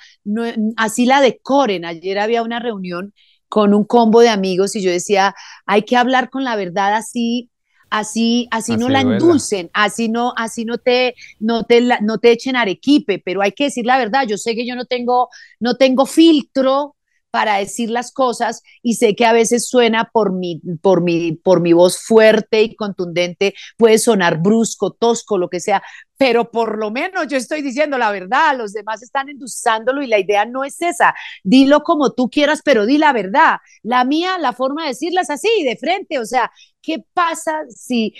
así 0.76 1.07
la 1.07 1.21
decoren. 1.21 1.85
Ayer 1.85 2.19
había 2.19 2.42
una 2.42 2.59
reunión 2.61 3.14
con 3.49 3.75
un 3.75 3.85
combo 3.85 4.21
de 4.21 4.28
amigos 4.28 4.76
y 4.76 4.83
yo 4.83 4.90
decía, 4.90 5.35
hay 5.66 5.83
que 5.83 5.97
hablar 5.97 6.30
con 6.30 6.45
la 6.45 6.57
verdad 6.57 6.95
así 6.95 7.50
así, 7.90 8.49
así, 8.50 8.76
no 8.76 8.88
la 8.88 9.00
endulcen, 9.00 9.70
así 9.73 10.09
no, 10.09 10.32
así 10.37 10.64
no 10.64 10.78
te, 10.78 11.14
no 11.38 11.64
te, 11.64 11.80
no 12.00 12.18
te 12.18 12.32
echen 12.32 12.56
arequipe, 12.56 13.18
pero 13.18 13.42
hay 13.42 13.52
que 13.52 13.64
decir 13.64 13.85
la 13.85 13.99
verdad. 13.99 14.26
Yo 14.26 14.38
sé 14.38 14.54
que 14.54 14.66
yo 14.66 14.75
no 14.76 14.87
tengo, 14.87 15.28
no 15.59 15.76
tengo 15.76 16.06
filtro 16.06 16.97
para 17.30 17.56
decir 17.59 17.90
las 17.90 18.12
cosas 18.12 18.62
y 18.82 18.94
sé 18.94 19.14
que 19.14 19.25
a 19.25 19.32
veces 19.32 19.68
suena 19.68 20.11
por 20.12 20.32
mi, 20.32 20.61
por 20.82 21.02
mi, 21.02 21.32
por 21.32 21.61
mi 21.61 21.73
voz 21.73 21.99
fuerte 21.99 22.62
y 22.62 22.75
contundente, 22.75 23.54
puede 23.76 23.99
sonar 23.99 24.40
brusco, 24.40 24.90
tosco, 24.92 25.38
lo 25.38 25.49
que 25.49 25.61
sea, 25.61 25.82
pero 26.20 26.50
por 26.50 26.76
lo 26.76 26.90
menos 26.90 27.28
yo 27.28 27.38
estoy 27.38 27.62
diciendo 27.62 27.96
la 27.96 28.10
verdad, 28.10 28.54
los 28.54 28.74
demás 28.74 29.02
están 29.02 29.30
endusándolo 29.30 30.02
y 30.02 30.06
la 30.06 30.18
idea 30.18 30.44
no 30.44 30.64
es 30.64 30.82
esa. 30.82 31.14
Dilo 31.44 31.80
como 31.80 32.12
tú 32.12 32.28
quieras, 32.28 32.60
pero 32.62 32.84
di 32.84 32.98
la 32.98 33.14
verdad. 33.14 33.56
La 33.82 34.04
mía, 34.04 34.36
la 34.36 34.52
forma 34.52 34.82
de 34.82 34.88
decirla 34.88 35.22
es 35.22 35.30
así, 35.30 35.48
de 35.64 35.78
frente, 35.78 36.18
o 36.18 36.26
sea, 36.26 36.52
¿qué 36.82 37.02
pasa 37.14 37.62
si... 37.74 38.14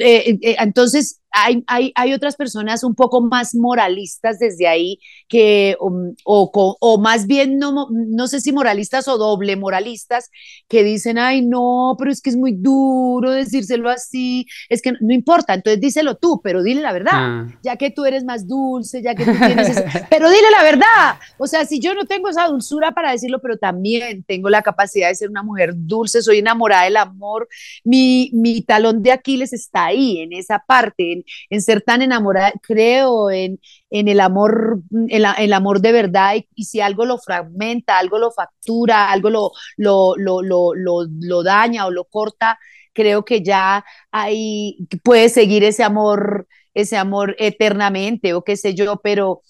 Eh, 0.00 0.38
eh, 0.42 0.56
entonces, 0.60 1.20
hay, 1.30 1.64
hay, 1.66 1.92
hay, 1.96 2.14
otras 2.14 2.36
personas 2.36 2.84
un 2.84 2.94
poco 2.94 3.20
más 3.20 3.56
moralistas 3.56 4.38
desde 4.38 4.68
ahí, 4.68 5.00
que, 5.26 5.76
um, 5.80 6.14
o, 6.24 6.78
o, 6.80 6.98
más 6.98 7.26
bien, 7.26 7.58
no, 7.58 7.88
no 7.90 8.28
sé 8.28 8.40
si 8.40 8.52
moralistas 8.52 9.08
o 9.08 9.18
doble 9.18 9.56
moralistas, 9.56 10.30
que 10.68 10.84
dicen, 10.84 11.18
ay, 11.18 11.42
no, 11.42 11.96
pero 11.98 12.12
es 12.12 12.20
que 12.20 12.30
es 12.30 12.36
muy 12.36 12.52
duro 12.52 13.32
decírselo 13.32 13.90
así, 13.90 14.46
es 14.68 14.80
que 14.80 14.92
no, 14.92 15.12
importa, 15.12 15.54
entonces 15.54 15.80
díselo 15.80 16.16
tú, 16.16 16.40
pero 16.42 16.62
dile 16.62 16.82
la 16.82 16.92
verdad, 16.92 17.23
ah. 17.24 17.58
ya 17.62 17.76
que 17.76 17.90
tú 17.90 18.04
eres 18.04 18.24
más 18.24 18.46
dulce, 18.46 19.02
ya 19.02 19.14
que 19.14 19.24
tú 19.24 19.32
tienes... 19.32 19.82
pero 20.10 20.28
dile 20.28 20.50
la 20.50 20.62
verdad, 20.62 21.18
o 21.38 21.46
sea, 21.46 21.64
si 21.64 21.80
yo 21.80 21.94
no 21.94 22.04
tengo 22.04 22.28
esa 22.28 22.46
dulzura 22.46 22.92
para 22.92 23.12
decirlo, 23.12 23.40
pero 23.40 23.56
también 23.56 24.22
tengo 24.24 24.50
la 24.50 24.62
capacidad 24.62 25.08
de 25.08 25.14
ser 25.14 25.30
una 25.30 25.42
mujer 25.42 25.72
dulce, 25.74 26.22
soy 26.22 26.38
enamorada 26.38 26.84
del 26.84 26.96
amor, 26.96 27.48
mi, 27.84 28.30
mi 28.32 28.62
talón 28.62 29.02
de 29.02 29.12
Aquiles 29.12 29.52
está 29.52 29.86
ahí, 29.86 30.18
en 30.18 30.32
esa 30.32 30.58
parte, 30.58 31.24
en, 31.50 31.62
ser 31.62 31.82
tan 31.82 32.02
enamorada, 32.02 32.52
creo 32.62 33.30
en, 33.30 33.60
en 33.90 34.08
el 34.08 34.20
amor, 34.20 34.80
en 34.92 35.24
el 35.38 35.52
amor 35.52 35.80
de 35.80 35.92
verdad, 35.92 36.34
y, 36.54 36.64
si 36.64 36.80
algo 36.80 37.04
lo 37.04 37.18
fragmenta, 37.18 37.98
algo 37.98 38.18
lo 38.18 38.30
factura, 38.30 39.10
algo 39.10 39.30
lo, 39.30 39.52
lo, 39.76 40.14
lo, 40.16 40.42
lo, 40.42 40.74
lo 40.74 41.42
daña 41.42 41.86
o 41.86 41.90
lo 41.90 42.04
corta, 42.04 42.58
creo 42.94 43.24
que 43.24 43.42
ya 43.42 43.84
ahí 44.10 44.78
puede 45.02 45.28
seguir 45.28 45.64
ese 45.64 45.82
amor, 45.82 46.46
ese 46.74 46.96
amor 46.96 47.34
eternamente 47.38 48.34
o 48.34 48.42
qué 48.42 48.56
sé 48.56 48.74
yo, 48.74 49.00
pero 49.02 49.42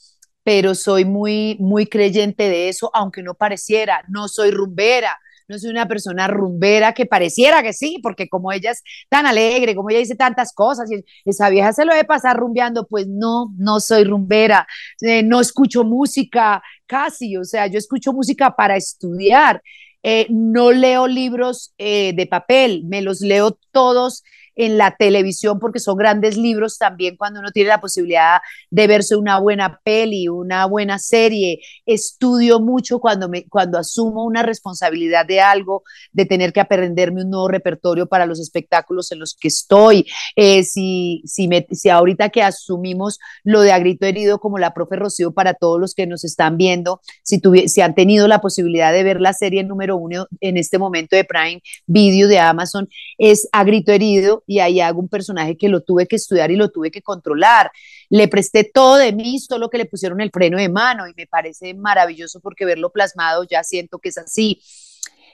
pero 0.44 0.74
soy 0.74 1.06
muy, 1.06 1.56
muy 1.58 1.86
creyente 1.86 2.48
de 2.48 2.68
eso, 2.68 2.90
aunque 2.92 3.22
no 3.22 3.34
pareciera, 3.34 4.04
no 4.08 4.28
soy 4.28 4.50
rumbera, 4.50 5.18
no 5.48 5.58
soy 5.58 5.70
una 5.70 5.88
persona 5.88 6.26
rumbera 6.28 6.92
que 6.92 7.06
pareciera 7.06 7.62
que 7.62 7.72
sí, 7.72 7.98
porque 8.02 8.28
como 8.28 8.52
ella 8.52 8.70
es 8.70 8.82
tan 9.08 9.26
alegre, 9.26 9.74
como 9.74 9.90
ella 9.90 9.98
dice 9.98 10.16
tantas 10.16 10.52
cosas, 10.52 10.90
y 10.90 11.02
esa 11.24 11.48
vieja 11.50 11.72
se 11.72 11.84
lo 11.84 11.92
debe 11.92 12.04
pasar 12.04 12.36
rumbeando, 12.36 12.86
pues 12.86 13.06
no, 13.08 13.52
no 13.56 13.80
soy 13.80 14.04
rumbera, 14.04 14.66
eh, 15.00 15.22
no 15.22 15.40
escucho 15.40 15.84
música 15.84 16.62
casi, 16.86 17.36
o 17.36 17.44
sea, 17.44 17.66
yo 17.66 17.78
escucho 17.78 18.12
música 18.12 18.54
para 18.54 18.76
estudiar, 18.76 19.62
eh, 20.02 20.26
no 20.28 20.72
leo 20.72 21.06
libros 21.06 21.72
eh, 21.78 22.12
de 22.14 22.26
papel, 22.26 22.84
me 22.84 23.00
los 23.00 23.20
leo 23.22 23.58
todos 23.72 24.22
en 24.56 24.78
la 24.78 24.96
televisión 24.96 25.58
porque 25.58 25.80
son 25.80 25.96
grandes 25.96 26.36
libros 26.36 26.78
también 26.78 27.16
cuando 27.16 27.40
uno 27.40 27.50
tiene 27.50 27.68
la 27.68 27.80
posibilidad 27.80 28.38
de 28.70 28.86
verse 28.86 29.16
una 29.16 29.38
buena 29.38 29.80
peli, 29.84 30.28
una 30.28 30.66
buena 30.66 30.98
serie. 30.98 31.60
Estudio 31.86 32.60
mucho 32.60 32.98
cuando, 32.98 33.28
me, 33.28 33.46
cuando 33.48 33.78
asumo 33.78 34.24
una 34.24 34.42
responsabilidad 34.42 35.26
de 35.26 35.40
algo, 35.40 35.82
de 36.12 36.26
tener 36.26 36.52
que 36.52 36.60
aprenderme 36.60 37.22
un 37.22 37.30
nuevo 37.30 37.48
repertorio 37.48 38.06
para 38.06 38.26
los 38.26 38.40
espectáculos 38.40 39.10
en 39.12 39.18
los 39.18 39.36
que 39.38 39.48
estoy. 39.48 40.06
Eh, 40.36 40.62
si, 40.62 41.22
si, 41.24 41.48
me, 41.48 41.66
si 41.72 41.88
ahorita 41.88 42.28
que 42.28 42.42
asumimos 42.42 43.18
lo 43.42 43.60
de 43.60 43.72
Agrito 43.72 44.06
Herido 44.06 44.38
como 44.38 44.58
la 44.58 44.74
profe 44.74 44.96
Rocío 44.96 45.32
para 45.32 45.54
todos 45.54 45.80
los 45.80 45.94
que 45.94 46.06
nos 46.06 46.24
están 46.24 46.56
viendo, 46.56 47.00
si, 47.22 47.40
si 47.66 47.80
han 47.80 47.94
tenido 47.94 48.28
la 48.28 48.40
posibilidad 48.40 48.92
de 48.92 49.02
ver 49.02 49.20
la 49.20 49.32
serie 49.32 49.64
número 49.64 49.96
uno 49.96 50.26
en 50.40 50.56
este 50.56 50.78
momento 50.78 51.16
de 51.16 51.24
Prime 51.24 51.62
Video 51.86 52.28
de 52.28 52.38
Amazon, 52.38 52.88
es 53.18 53.48
Agrito 53.52 53.92
Herido 53.92 54.43
y 54.46 54.58
ahí 54.60 54.80
hago 54.80 55.00
un 55.00 55.08
personaje 55.08 55.56
que 55.56 55.68
lo 55.68 55.80
tuve 55.82 56.06
que 56.06 56.16
estudiar 56.16 56.50
y 56.50 56.56
lo 56.56 56.70
tuve 56.70 56.90
que 56.90 57.02
controlar. 57.02 57.70
Le 58.10 58.28
presté 58.28 58.64
todo 58.64 58.96
de 58.96 59.12
mí, 59.12 59.38
solo 59.38 59.70
que 59.70 59.78
le 59.78 59.86
pusieron 59.86 60.20
el 60.20 60.30
freno 60.30 60.58
de 60.58 60.68
mano 60.68 61.06
y 61.08 61.14
me 61.16 61.26
parece 61.26 61.74
maravilloso 61.74 62.40
porque 62.40 62.64
verlo 62.64 62.90
plasmado 62.90 63.44
ya 63.44 63.64
siento 63.64 63.98
que 63.98 64.10
es 64.10 64.18
así. 64.18 64.60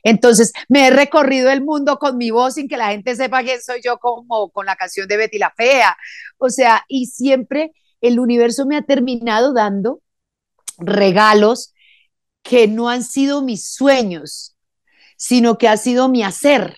Entonces, 0.03 0.53
me 0.69 0.87
he 0.87 0.91
recorrido 0.91 1.51
el 1.51 1.63
mundo 1.63 1.99
con 1.99 2.17
mi 2.17 2.31
voz 2.31 2.55
sin 2.55 2.69
que 2.69 2.77
la 2.77 2.91
gente 2.91 3.17
sepa 3.17 3.43
quién 3.43 3.61
soy 3.61 3.81
yo 3.85 3.99
como 3.99 4.51
con 4.51 4.67
la 4.67 4.77
canción 4.77 5.07
de 5.09 5.17
Betty 5.17 5.39
la 5.39 5.51
Fea. 5.51 5.97
O 6.39 6.49
sea, 6.49 6.85
y 6.89 7.07
siempre 7.07 7.73
el 8.01 8.19
universo 8.19 8.67
me 8.67 8.77
ha 8.77 8.83
terminado 8.83 9.53
dando 9.53 10.01
regalos 10.79 11.75
que 12.43 12.67
no 12.69 12.89
han 12.89 13.05
sido 13.05 13.43
mis 13.43 13.67
sueños, 13.67 14.57
sino 15.17 15.59
que 15.59 15.69
ha 15.69 15.77
sido 15.77 16.09
mi 16.09 16.23
hacer 16.23 16.77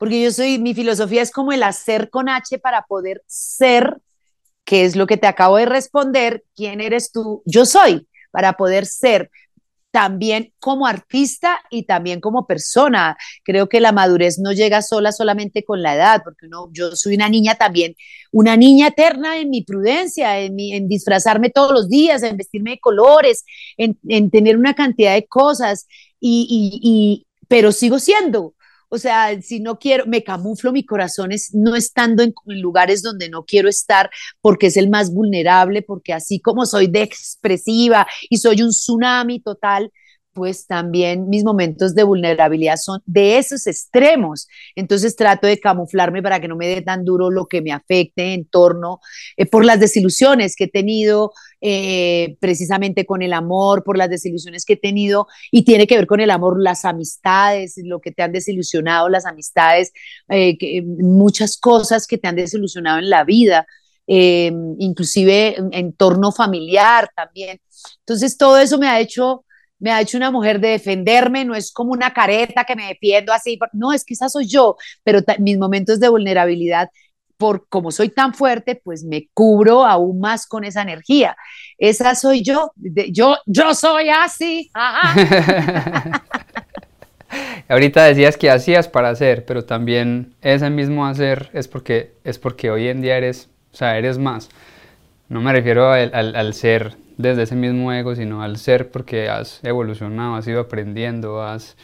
porque 0.00 0.22
yo 0.22 0.30
soy, 0.32 0.58
mi 0.58 0.72
filosofía 0.72 1.20
es 1.20 1.30
como 1.30 1.52
el 1.52 1.62
hacer 1.62 2.08
con 2.08 2.30
H 2.30 2.58
para 2.58 2.86
poder 2.86 3.22
ser, 3.26 3.98
que 4.64 4.86
es 4.86 4.96
lo 4.96 5.06
que 5.06 5.18
te 5.18 5.26
acabo 5.26 5.58
de 5.58 5.66
responder, 5.66 6.42
quién 6.56 6.80
eres 6.80 7.12
tú, 7.12 7.42
yo 7.44 7.66
soy, 7.66 8.08
para 8.30 8.54
poder 8.54 8.86
ser 8.86 9.30
también 9.90 10.54
como 10.58 10.86
artista 10.86 11.60
y 11.68 11.82
también 11.82 12.22
como 12.22 12.46
persona. 12.46 13.18
Creo 13.44 13.68
que 13.68 13.78
la 13.78 13.92
madurez 13.92 14.38
no 14.38 14.52
llega 14.52 14.80
sola 14.80 15.12
solamente 15.12 15.64
con 15.64 15.82
la 15.82 15.94
edad, 15.94 16.22
porque 16.24 16.48
no, 16.48 16.70
yo 16.72 16.96
soy 16.96 17.16
una 17.16 17.28
niña 17.28 17.56
también, 17.56 17.94
una 18.32 18.56
niña 18.56 18.86
eterna 18.86 19.36
en 19.36 19.50
mi 19.50 19.64
prudencia, 19.64 20.40
en, 20.40 20.58
en 20.58 20.88
disfrazarme 20.88 21.50
todos 21.50 21.72
los 21.72 21.90
días, 21.90 22.22
en 22.22 22.38
vestirme 22.38 22.70
de 22.70 22.80
colores, 22.80 23.44
en, 23.76 23.98
en 24.08 24.30
tener 24.30 24.56
una 24.56 24.72
cantidad 24.72 25.12
de 25.12 25.26
cosas, 25.26 25.86
y, 26.18 26.46
y, 26.48 26.80
y, 26.82 27.26
pero 27.48 27.70
sigo 27.70 27.98
siendo. 27.98 28.54
O 28.92 28.98
sea, 28.98 29.40
si 29.40 29.60
no 29.60 29.78
quiero, 29.78 30.04
me 30.06 30.24
camuflo 30.24 30.72
mi 30.72 30.84
corazón 30.84 31.30
es 31.30 31.54
no 31.54 31.76
estando 31.76 32.24
en, 32.24 32.34
lugares 32.46 33.02
donde 33.02 33.28
no 33.28 33.44
quiero 33.44 33.68
estar 33.68 34.10
porque 34.40 34.66
es 34.66 34.76
el 34.76 34.90
más 34.90 35.14
vulnerable, 35.14 35.82
porque 35.82 36.12
así 36.12 36.40
como 36.40 36.66
soy 36.66 36.88
de 36.88 37.02
expresiva 37.02 38.06
y 38.28 38.38
soy 38.38 38.62
un 38.62 38.70
tsunami 38.70 39.40
total, 39.40 39.92
pues 40.32 40.66
también 40.66 41.28
mis 41.28 41.44
momentos 41.44 41.94
de 41.94 42.04
vulnerabilidad 42.04 42.76
son 42.76 43.02
de 43.06 43.38
esos 43.38 43.66
extremos. 43.66 44.48
Entonces 44.76 45.16
trato 45.16 45.46
de 45.46 45.58
camuflarme 45.58 46.22
para 46.22 46.40
que 46.40 46.48
no 46.48 46.56
me 46.56 46.68
dé 46.68 46.82
tan 46.82 47.04
duro 47.04 47.30
lo 47.30 47.46
que 47.46 47.62
me 47.62 47.72
afecte 47.72 48.34
en 48.34 48.44
torno 48.44 49.00
eh, 49.36 49.46
por 49.46 49.64
las 49.64 49.80
desilusiones 49.80 50.54
que 50.56 50.64
he 50.64 50.68
tenido 50.68 51.32
eh, 51.60 52.36
precisamente 52.40 53.04
con 53.06 53.22
el 53.22 53.32
amor, 53.32 53.82
por 53.84 53.98
las 53.98 54.08
desilusiones 54.08 54.64
que 54.64 54.74
he 54.74 54.76
tenido 54.76 55.26
y 55.50 55.64
tiene 55.64 55.86
que 55.86 55.96
ver 55.96 56.06
con 56.06 56.20
el 56.20 56.30
amor, 56.30 56.60
las 56.60 56.84
amistades, 56.84 57.74
lo 57.84 58.00
que 58.00 58.12
te 58.12 58.22
han 58.22 58.32
desilusionado, 58.32 59.08
las 59.08 59.26
amistades, 59.26 59.92
eh, 60.28 60.82
muchas 60.82 61.56
cosas 61.56 62.06
que 62.06 62.18
te 62.18 62.28
han 62.28 62.36
desilusionado 62.36 62.98
en 62.98 63.10
la 63.10 63.24
vida. 63.24 63.66
inclusive 64.06 65.56
entorno 65.72 66.32
familiar 66.32 67.08
también. 67.14 67.60
Entonces 68.00 68.36
todo 68.36 68.58
eso 68.58 68.76
me 68.78 68.88
ha 68.88 68.98
hecho 68.98 69.44
me 69.80 69.90
ha 69.90 70.00
hecho 70.00 70.16
una 70.16 70.30
mujer 70.30 70.60
de 70.60 70.68
defenderme, 70.68 71.44
no 71.44 71.54
es 71.54 71.72
como 71.72 71.92
una 71.92 72.12
careta 72.12 72.64
que 72.64 72.76
me 72.76 72.88
defiendo 72.88 73.32
así, 73.32 73.58
no, 73.72 73.92
es 73.92 74.04
que 74.04 74.14
esa 74.14 74.28
soy 74.28 74.46
yo, 74.46 74.76
pero 75.02 75.20
mis 75.38 75.58
momentos 75.58 75.98
de 75.98 76.08
vulnerabilidad, 76.08 76.90
por 77.36 77.66
como 77.68 77.90
soy 77.90 78.10
tan 78.10 78.34
fuerte, 78.34 78.76
pues 78.76 79.02
me 79.02 79.28
cubro 79.32 79.86
aún 79.86 80.20
más 80.20 80.46
con 80.46 80.62
esa 80.62 80.82
energía. 80.82 81.34
Esa 81.78 82.14
soy 82.14 82.42
yo, 82.42 82.72
yo, 82.76 83.38
yo 83.46 83.74
soy 83.74 84.10
así. 84.10 84.70
Ahorita 87.68 88.04
decías 88.04 88.36
que 88.36 88.50
hacías 88.50 88.88
para 88.88 89.08
hacer, 89.08 89.46
pero 89.46 89.64
también 89.64 90.34
ese 90.42 90.68
mismo 90.68 91.06
hacer 91.06 91.48
es 91.54 91.66
porque, 91.66 92.12
es 92.24 92.38
porque 92.38 92.70
hoy 92.70 92.88
en 92.88 93.00
día 93.00 93.16
eres, 93.16 93.48
o 93.72 93.76
sea, 93.76 93.96
eres 93.96 94.18
más. 94.18 94.50
No 95.28 95.40
me 95.40 95.52
refiero 95.52 95.90
al, 95.90 96.12
al 96.12 96.54
ser 96.54 96.96
desde 97.22 97.42
ese 97.42 97.56
mismo 97.56 97.92
ego, 97.92 98.14
sino 98.14 98.42
al 98.42 98.56
ser 98.56 98.90
porque 98.90 99.28
has 99.28 99.62
evolucionado, 99.64 100.36
has 100.36 100.46
ido 100.46 100.60
aprendiendo, 100.60 101.42
has, 101.42 101.76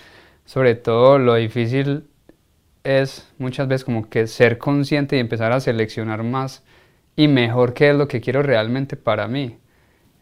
sobre 0.45 0.75
todo 0.75 1.19
lo 1.19 1.35
difícil 1.35 2.05
es 2.85 3.29
muchas 3.39 3.69
veces 3.69 3.85
como 3.85 4.09
que 4.09 4.27
ser 4.27 4.59
consciente 4.59 5.17
y 5.17 5.21
empezar 5.21 5.53
a 5.53 5.61
seleccionar 5.61 6.23
más 6.23 6.63
y 7.17 7.29
mejor 7.29 7.75
qué 7.75 7.91
es 7.91 7.97
lo 7.97 8.09
que 8.09 8.21
quiero 8.21 8.43
realmente 8.43 8.97
para 8.97 9.27
mí. 9.29 9.59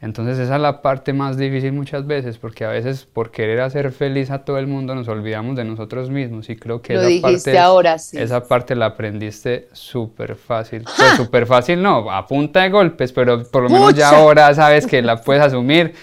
Entonces 0.05 0.39
esa 0.39 0.57
es 0.57 0.61
la 0.61 0.83
parte 0.83 1.15
más 1.15 1.39
difícil 1.39 1.73
muchas 1.73 2.07
veces, 2.07 2.37
porque 2.37 2.67
a 2.67 2.69
veces 2.69 3.07
por 3.11 3.31
querer 3.31 3.63
hacer 3.63 3.91
feliz 3.91 4.31
a 4.31 4.45
todo 4.45 4.59
el 4.59 4.67
mundo 4.67 4.95
nos 4.95 5.09
olvidamos 5.09 5.57
de 5.57 5.65
nosotros 5.65 6.11
mismos 6.11 6.51
y 6.51 6.57
creo 6.57 6.83
que 6.83 6.93
esa, 6.93 7.23
parte, 7.23 7.59
ahora, 7.59 7.99
sí. 7.99 8.19
esa 8.19 8.47
parte 8.47 8.75
la 8.75 8.85
aprendiste 8.85 9.69
súper 9.73 10.37
fácil. 10.37 10.85
Pues 10.85 11.13
súper 11.17 11.47
fácil 11.47 11.83
no, 11.83 12.11
a 12.11 12.27
punta 12.27 12.65
de 12.65 12.69
golpes, 12.69 13.13
pero 13.13 13.45
por 13.45 13.63
lo 13.63 13.71
menos 13.71 13.95
ya 13.95 14.11
ahora 14.11 14.53
sabes 14.55 14.87
que 14.87 15.01
la 15.01 15.23
puedes 15.23 15.43
asumir. 15.43 15.95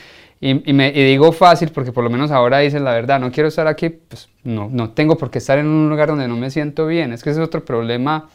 Y, 0.43 0.73
me, 0.73 0.87
y 0.87 1.03
digo 1.03 1.31
fácil 1.31 1.69
porque 1.69 1.91
por 1.91 2.03
lo 2.03 2.09
menos 2.09 2.31
ahora 2.31 2.57
dices 2.57 2.81
la 2.81 2.93
verdad, 2.93 3.19
no 3.19 3.31
quiero 3.31 3.49
estar 3.49 3.67
aquí, 3.67 3.89
pues 3.89 4.29
no, 4.43 4.67
no 4.71 4.89
tengo 4.89 5.15
por 5.15 5.29
qué 5.29 5.37
estar 5.37 5.59
en 5.59 5.67
un 5.67 5.87
lugar 5.89 6.09
donde 6.09 6.27
no 6.27 6.35
me 6.35 6.49
siento 6.49 6.87
bien. 6.87 7.13
Es 7.13 7.21
que 7.21 7.29
ese 7.29 7.39
es 7.39 7.45
otro 7.45 7.63
problema 7.63 8.27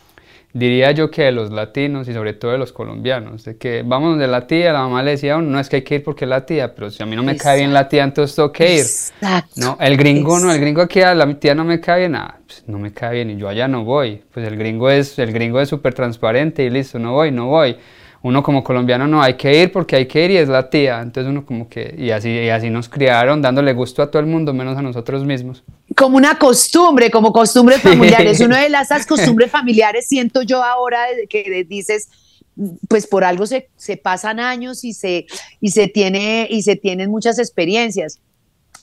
diría 0.59 0.91
yo 0.93 1.11
que 1.11 1.25
de 1.25 1.33
los 1.33 1.51
latinos 1.51 2.09
y 2.09 2.15
sobre 2.15 2.33
todo 2.33 2.53
de 2.53 2.59
los 2.59 2.73
colombianos, 2.73 3.45
de 3.45 3.57
que 3.57 3.83
vamos 3.85 4.19
de 4.19 4.27
la 4.27 4.47
tía, 4.47 4.73
la 4.73 4.81
mamá 4.81 5.03
le 5.03 5.13
decía, 5.13 5.37
no 5.37 5.61
es 5.61 5.69
que 5.69 5.77
hay 5.77 5.83
que 5.83 5.97
ir 5.97 6.03
porque 6.03 6.25
es 6.25 6.29
la 6.29 6.47
tía, 6.47 6.75
pero 6.75 6.91
si 6.91 7.03
a 7.03 7.07
mí 7.07 7.15
no 7.15 7.23
me 7.23 7.37
cae 7.37 7.59
bien 7.59 7.75
la 7.75 7.89
tía, 7.89 8.05
entonces 8.05 8.35
tengo 8.35 8.53
que 8.53 8.75
ir. 8.75 8.81
Exacto. 8.81 9.53
No, 9.57 9.77
el 9.81 9.97
gringo 9.97 10.39
no, 10.41 10.51
el 10.51 10.61
gringo 10.61 10.81
aquí 10.81 11.03
a 11.03 11.15
la 11.15 11.33
tía 11.39 11.55
no 11.55 11.65
me 11.65 11.81
cae 11.81 12.01
bien, 12.01 12.17
ah, 12.17 12.39
pues 12.47 12.65
no 12.67 12.79
me 12.79 12.93
cae 12.93 13.15
bien 13.17 13.31
y 13.31 13.37
yo 13.37 13.49
allá 13.49 13.69
no 13.69 13.85
voy. 13.85 14.23
Pues 14.33 14.47
el 14.47 14.57
gringo 14.57 14.89
es 14.89 15.19
el 15.19 15.33
gringo 15.33 15.61
es 15.61 15.69
súper 15.69 15.93
transparente 15.93 16.65
y 16.65 16.71
listo, 16.71 16.99
no 16.99 17.13
voy, 17.13 17.31
no 17.31 17.47
voy. 17.47 17.77
Uno 18.27 18.43
como 18.43 18.65
colombiano 18.65 19.07
no 19.07 19.23
hay 19.23 19.35
que 19.35 19.63
ir 19.63 19.71
porque 19.71 19.95
hay 19.95 20.07
que 20.07 20.25
ir 20.25 20.31
y 20.33 20.37
es 20.37 20.49
la 20.49 20.69
tía. 20.69 21.01
Entonces 21.01 21.31
uno 21.31 21.47
como 21.47 21.69
que, 21.69 21.95
y 21.97 22.11
así, 22.11 22.29
y 22.29 22.49
así 22.49 22.71
nos 22.71 22.89
criaron, 22.89 23.41
dándole 23.41 23.73
gusto 23.73 24.03
a 24.03 24.11
todo 24.11 24.19
el 24.19 24.27
mundo, 24.27 24.53
menos 24.53 24.77
a 24.77 24.83
nosotros 24.83 25.25
mismos. 25.25 25.63
Como 25.97 26.17
una 26.17 26.37
costumbre, 26.37 27.11
como 27.11 27.33
costumbres 27.33 27.81
familiares. 27.81 28.41
Una 28.41 28.61
de 28.61 28.69
las 28.69 28.89
costumbres 29.07 29.51
familiares 29.51 30.09
siento 30.09 30.43
yo 30.43 30.65
ahora 30.65 31.05
que 31.29 31.65
dices, 31.69 32.09
pues 32.89 33.07
por 33.07 33.23
algo 33.23 33.47
se, 33.47 33.71
se, 33.77 33.97
pasan 33.97 34.41
años 34.41 34.83
y 34.83 34.93
se, 34.93 35.27
y, 35.61 35.71
se 35.71 35.87
tiene, 35.87 36.49
y 36.51 36.63
se 36.63 36.75
tienen 36.75 37.11
muchas 37.11 37.39
experiencias. 37.39 38.19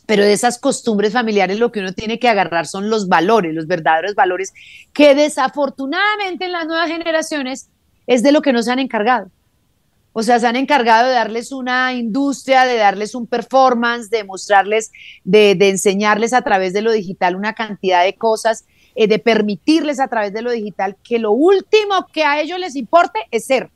Pero 0.05 0.23
de 0.23 0.31
esas 0.31 0.57
costumbres 0.57 1.11
familiares 1.11 1.59
lo 1.59 1.71
que 1.71 1.81
uno 1.81 1.91
tiene 1.91 2.17
que 2.17 2.29
agarrar 2.29 2.65
son 2.65 2.89
los 2.89 3.09
valores, 3.09 3.53
los 3.53 3.67
verdaderos 3.67 4.15
valores, 4.15 4.53
que 4.93 5.15
desafortunadamente 5.15 6.45
en 6.45 6.53
las 6.53 6.65
nuevas 6.65 6.89
generaciones 6.89 7.69
es 8.07 8.23
de 8.23 8.31
lo 8.31 8.41
que 8.41 8.53
nos 8.53 8.67
han 8.67 8.79
encargado. 8.79 9.29
O 10.15 10.21
sea, 10.21 10.39
se 10.39 10.45
han 10.45 10.55
encargado 10.55 11.07
de 11.07 11.15
darles 11.15 11.51
una 11.51 11.93
industria, 11.93 12.65
de 12.65 12.77
darles 12.77 13.15
un 13.15 13.25
performance, 13.25 14.11
de 14.11 14.23
mostrarles, 14.23 14.91
de, 15.23 15.57
enseñarles 15.59 16.33
a 16.33 16.43
través 16.43 16.71
de 16.71 16.83
lo 16.83 16.91
digital 16.91 17.35
una 17.35 17.53
cantidad 17.53 18.03
de 18.03 18.13
cosas, 18.13 18.65
eh, 18.93 19.07
de 19.07 19.17
permitirles 19.17 19.99
a 19.99 20.07
través 20.07 20.31
de 20.31 20.43
lo 20.43 20.51
digital 20.51 20.97
que 21.03 21.17
lo 21.17 21.31
último 21.31 22.05
que 22.13 22.23
a 22.23 22.39
ellos 22.39 22.59
les 22.59 22.75
importe 22.75 23.19
es 23.31 23.45
ser. 23.45 23.71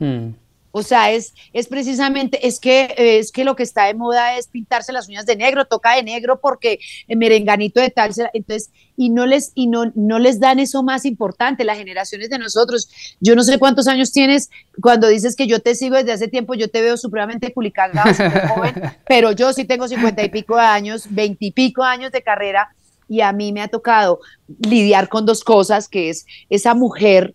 Hmm. 0.00 0.30
O 0.78 0.82
sea, 0.82 1.10
es, 1.10 1.32
es 1.54 1.68
precisamente, 1.68 2.46
es 2.46 2.60
que, 2.60 2.94
es 2.98 3.32
que 3.32 3.44
lo 3.44 3.56
que 3.56 3.62
está 3.62 3.86
de 3.86 3.94
moda 3.94 4.36
es 4.36 4.48
pintarse 4.48 4.92
las 4.92 5.08
uñas 5.08 5.24
de 5.24 5.34
negro, 5.34 5.64
toca 5.64 5.96
de 5.96 6.02
negro 6.02 6.38
porque 6.38 6.80
el 7.08 7.16
merenganito 7.16 7.80
de 7.80 7.88
tal, 7.88 8.12
entonces, 8.34 8.70
y 8.94 9.08
no 9.08 9.24
les, 9.24 9.52
y 9.54 9.68
no, 9.68 9.90
no 9.94 10.18
les 10.18 10.38
dan 10.38 10.58
eso 10.58 10.82
más 10.82 11.06
importante, 11.06 11.64
las 11.64 11.78
generaciones 11.78 12.28
de 12.28 12.38
nosotros. 12.38 12.90
Yo 13.20 13.34
no 13.34 13.42
sé 13.42 13.58
cuántos 13.58 13.88
años 13.88 14.12
tienes, 14.12 14.50
cuando 14.82 15.08
dices 15.08 15.34
que 15.34 15.46
yo 15.46 15.60
te 15.60 15.74
sigo 15.74 15.96
desde 15.96 16.12
hace 16.12 16.28
tiempo, 16.28 16.52
yo 16.52 16.68
te 16.68 16.82
veo 16.82 16.98
supremamente 16.98 17.54
joven, 17.54 18.74
pero 19.08 19.32
yo 19.32 19.54
sí 19.54 19.64
tengo 19.64 19.88
cincuenta 19.88 20.22
y 20.24 20.28
pico 20.28 20.56
de 20.56 20.62
años, 20.62 21.06
veintipico 21.08 21.84
años 21.84 22.12
de 22.12 22.20
carrera, 22.20 22.68
y 23.08 23.22
a 23.22 23.32
mí 23.32 23.50
me 23.50 23.62
ha 23.62 23.68
tocado 23.68 24.20
lidiar 24.58 25.08
con 25.08 25.24
dos 25.24 25.42
cosas, 25.42 25.88
que 25.88 26.10
es 26.10 26.26
esa 26.50 26.74
mujer 26.74 27.34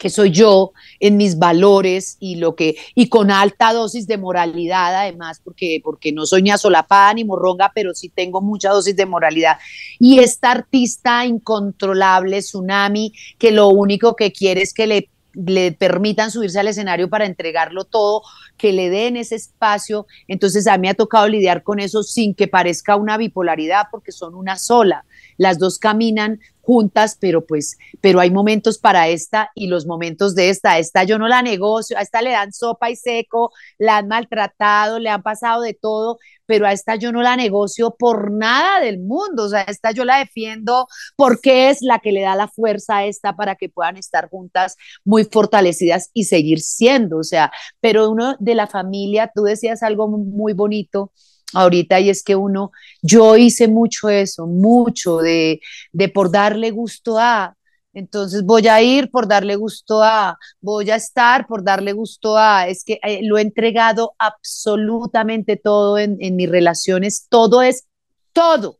que 0.00 0.08
soy 0.08 0.30
yo 0.30 0.72
en 0.98 1.18
mis 1.18 1.38
valores 1.38 2.16
y 2.20 2.36
lo 2.36 2.56
que 2.56 2.76
y 2.94 3.10
con 3.10 3.30
alta 3.30 3.74
dosis 3.74 4.06
de 4.06 4.16
moralidad 4.16 4.96
además 4.96 5.42
porque 5.44 5.80
porque 5.84 6.10
no 6.10 6.24
soy 6.24 6.42
ni 6.42 6.50
asolapada 6.50 7.12
ni 7.12 7.24
morronga 7.24 7.70
pero 7.74 7.94
sí 7.94 8.08
tengo 8.08 8.40
mucha 8.40 8.70
dosis 8.70 8.96
de 8.96 9.04
moralidad 9.04 9.58
y 9.98 10.20
esta 10.20 10.52
artista 10.52 11.26
incontrolable 11.26 12.40
tsunami 12.40 13.12
que 13.38 13.52
lo 13.52 13.68
único 13.68 14.16
que 14.16 14.32
quiere 14.32 14.62
es 14.62 14.72
que 14.72 14.86
le 14.86 15.10
le 15.32 15.72
permitan 15.72 16.30
subirse 16.30 16.58
al 16.58 16.66
escenario 16.66 17.08
para 17.08 17.24
entregarlo 17.24 17.84
todo, 17.84 18.22
que 18.56 18.72
le 18.72 18.90
den 18.90 19.16
ese 19.16 19.36
espacio. 19.36 20.06
Entonces 20.26 20.66
a 20.66 20.76
mí 20.76 20.88
ha 20.88 20.94
tocado 20.94 21.28
lidiar 21.28 21.62
con 21.62 21.78
eso 21.78 22.02
sin 22.02 22.34
que 22.34 22.48
parezca 22.48 22.96
una 22.96 23.16
bipolaridad, 23.16 23.86
porque 23.92 24.10
son 24.10 24.34
una 24.34 24.56
sola. 24.56 25.04
Las 25.40 25.58
dos 25.58 25.78
caminan 25.78 26.38
juntas, 26.60 27.16
pero 27.18 27.46
pues, 27.46 27.78
pero 28.02 28.20
hay 28.20 28.30
momentos 28.30 28.76
para 28.76 29.08
esta 29.08 29.50
y 29.54 29.68
los 29.68 29.86
momentos 29.86 30.34
de 30.34 30.50
esta. 30.50 30.78
Esta 30.78 31.02
yo 31.04 31.18
no 31.18 31.28
la 31.28 31.40
negocio, 31.40 31.96
a 31.96 32.02
esta 32.02 32.20
le 32.20 32.32
dan 32.32 32.52
sopa 32.52 32.90
y 32.90 32.96
seco, 32.96 33.50
la 33.78 33.96
han 33.96 34.08
maltratado, 34.08 34.98
le 34.98 35.08
han 35.08 35.22
pasado 35.22 35.62
de 35.62 35.72
todo, 35.72 36.18
pero 36.44 36.66
a 36.66 36.72
esta 36.72 36.96
yo 36.96 37.10
no 37.10 37.22
la 37.22 37.36
negocio 37.36 37.96
por 37.98 38.30
nada 38.30 38.80
del 38.80 38.98
mundo. 38.98 39.44
O 39.44 39.48
sea, 39.48 39.62
esta 39.62 39.92
yo 39.92 40.04
la 40.04 40.18
defiendo 40.18 40.88
porque 41.16 41.70
es 41.70 41.78
la 41.80 42.00
que 42.00 42.12
le 42.12 42.20
da 42.20 42.36
la 42.36 42.48
fuerza 42.48 42.98
a 42.98 43.06
esta 43.06 43.34
para 43.34 43.54
que 43.54 43.70
puedan 43.70 43.96
estar 43.96 44.28
juntas 44.28 44.76
muy 45.04 45.24
fortalecidas 45.24 46.10
y 46.12 46.24
seguir 46.24 46.60
siendo. 46.60 47.16
O 47.16 47.24
sea, 47.24 47.50
pero 47.80 48.10
uno 48.10 48.36
de 48.40 48.54
la 48.54 48.66
familia, 48.66 49.32
tú 49.34 49.44
decías 49.44 49.82
algo 49.82 50.06
muy 50.06 50.52
bonito 50.52 51.12
ahorita 51.52 52.00
y 52.00 52.10
es 52.10 52.22
que 52.22 52.36
uno, 52.36 52.72
yo 53.02 53.36
hice 53.36 53.68
mucho 53.68 54.08
eso, 54.08 54.46
mucho 54.46 55.18
de, 55.18 55.60
de 55.92 56.08
por 56.08 56.30
darle 56.30 56.70
gusto 56.70 57.18
a, 57.18 57.56
entonces 57.92 58.44
voy 58.44 58.68
a 58.68 58.80
ir 58.82 59.10
por 59.10 59.26
darle 59.26 59.56
gusto 59.56 60.02
a, 60.02 60.38
voy 60.60 60.90
a 60.90 60.96
estar 60.96 61.46
por 61.46 61.64
darle 61.64 61.92
gusto 61.92 62.36
a, 62.36 62.68
es 62.68 62.84
que 62.84 63.00
eh, 63.02 63.20
lo 63.22 63.38
he 63.38 63.42
entregado 63.42 64.14
absolutamente 64.18 65.56
todo 65.56 65.98
en, 65.98 66.16
en 66.20 66.36
mis 66.36 66.48
relaciones, 66.48 67.26
todo 67.28 67.62
es 67.62 67.86
todo. 68.32 68.78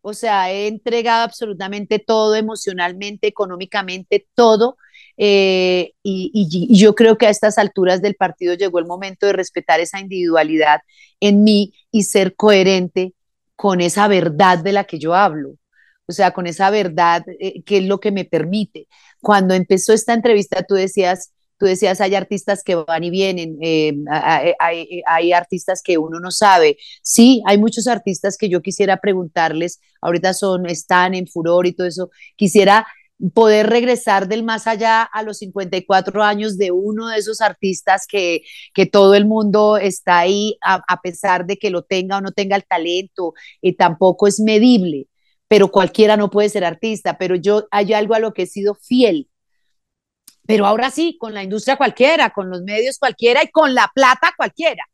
O 0.00 0.14
sea, 0.14 0.50
he 0.52 0.66
entregado 0.66 1.22
absolutamente 1.24 1.98
todo 2.00 2.34
emocionalmente, 2.34 3.28
económicamente, 3.28 4.26
todo 4.34 4.76
eh, 5.16 5.92
y, 6.02 6.68
yo 6.76 6.94
creo 6.94 7.18
que 7.18 7.26
a 7.26 7.30
estas 7.30 7.58
alturas 7.58 8.02
del 8.02 8.14
partido 8.14 8.54
llegó 8.54 8.78
el 8.78 8.86
momento 8.86 9.26
de 9.26 9.32
respetar 9.32 9.80
esa 9.80 10.00
individualidad 10.00 10.80
en 11.20 11.44
mí 11.44 11.72
y 11.90 12.04
ser 12.04 12.34
coherente 12.34 13.14
con 13.56 13.80
esa 13.80 14.08
verdad 14.08 14.58
de 14.58 14.72
la 14.72 14.84
que 14.84 14.98
yo 14.98 15.14
hablo. 15.14 15.54
O 16.06 16.12
sea, 16.12 16.32
con 16.32 16.46
esa 16.46 16.70
verdad 16.70 17.24
eh, 17.38 17.62
que 17.62 17.78
es 17.78 17.84
lo 17.84 18.00
que 18.00 18.10
me 18.10 18.24
permite. 18.24 18.88
Cuando 19.20 19.54
empezó 19.54 19.92
esta 19.92 20.14
entrevista, 20.14 20.64
tú 20.64 20.74
decías, 20.74 21.32
tú 21.58 21.66
decías, 21.66 22.00
hay 22.00 22.16
artistas 22.16 22.64
que 22.64 22.74
van 22.74 23.04
y 23.04 23.10
vienen, 23.10 23.56
eh, 23.62 23.94
hay, 24.58 25.02
hay, 25.06 25.32
artistas 25.32 25.80
que 25.80 25.96
uno 25.96 26.18
no 26.18 26.32
sabe. 26.32 26.76
Sí, 27.02 27.40
hay 27.46 27.56
muchos 27.56 27.86
artistas 27.86 28.36
que 28.36 28.48
yo 28.48 28.62
quisiera 28.62 28.96
preguntarles, 28.96 29.80
ahorita 30.00 30.34
son, 30.34 30.66
están 30.66 31.14
en 31.14 31.28
furor 31.28 31.68
y 31.68 31.72
todo 31.72 31.86
eso, 31.86 32.10
quisiera 32.34 32.84
poder 33.30 33.68
regresar 33.68 34.26
del 34.26 34.42
más 34.42 34.66
allá 34.66 35.02
a 35.02 35.22
los 35.22 35.38
54 35.38 36.22
años 36.22 36.58
de 36.58 36.72
uno 36.72 37.08
de 37.08 37.18
esos 37.18 37.40
artistas 37.40 38.06
que, 38.06 38.42
que 38.74 38.86
todo 38.86 39.14
el 39.14 39.26
mundo 39.26 39.76
está 39.76 40.18
ahí, 40.18 40.58
a, 40.62 41.00
pesar 41.02 41.46
de 41.46 41.56
que 41.56 41.70
lo 41.70 41.82
tenga 41.82 42.18
o 42.18 42.20
no 42.20 42.32
tenga 42.32 42.56
el 42.56 42.64
talento, 42.64 43.34
y 43.60 43.74
tampoco 43.74 44.26
es 44.26 44.40
medible, 44.40 45.06
pero 45.48 45.70
cualquiera 45.70 46.16
no 46.16 46.30
puede 46.30 46.48
ser 46.48 46.64
artista, 46.64 47.18
pero 47.18 47.36
yo 47.36 47.68
hay 47.70 47.92
algo 47.92 48.14
a 48.14 48.18
lo 48.18 48.32
que 48.32 48.42
he 48.42 48.46
sido 48.46 48.74
fiel. 48.74 49.28
Pero 50.44 50.66
ahora 50.66 50.90
sí, 50.90 51.16
con 51.20 51.34
la 51.34 51.44
industria 51.44 51.76
cualquiera, 51.76 52.30
con 52.30 52.50
los 52.50 52.62
medios 52.62 52.98
cualquiera 52.98 53.44
y 53.44 53.48
con 53.48 53.74
la 53.74 53.90
plata 53.94 54.32
cualquiera. 54.36 54.84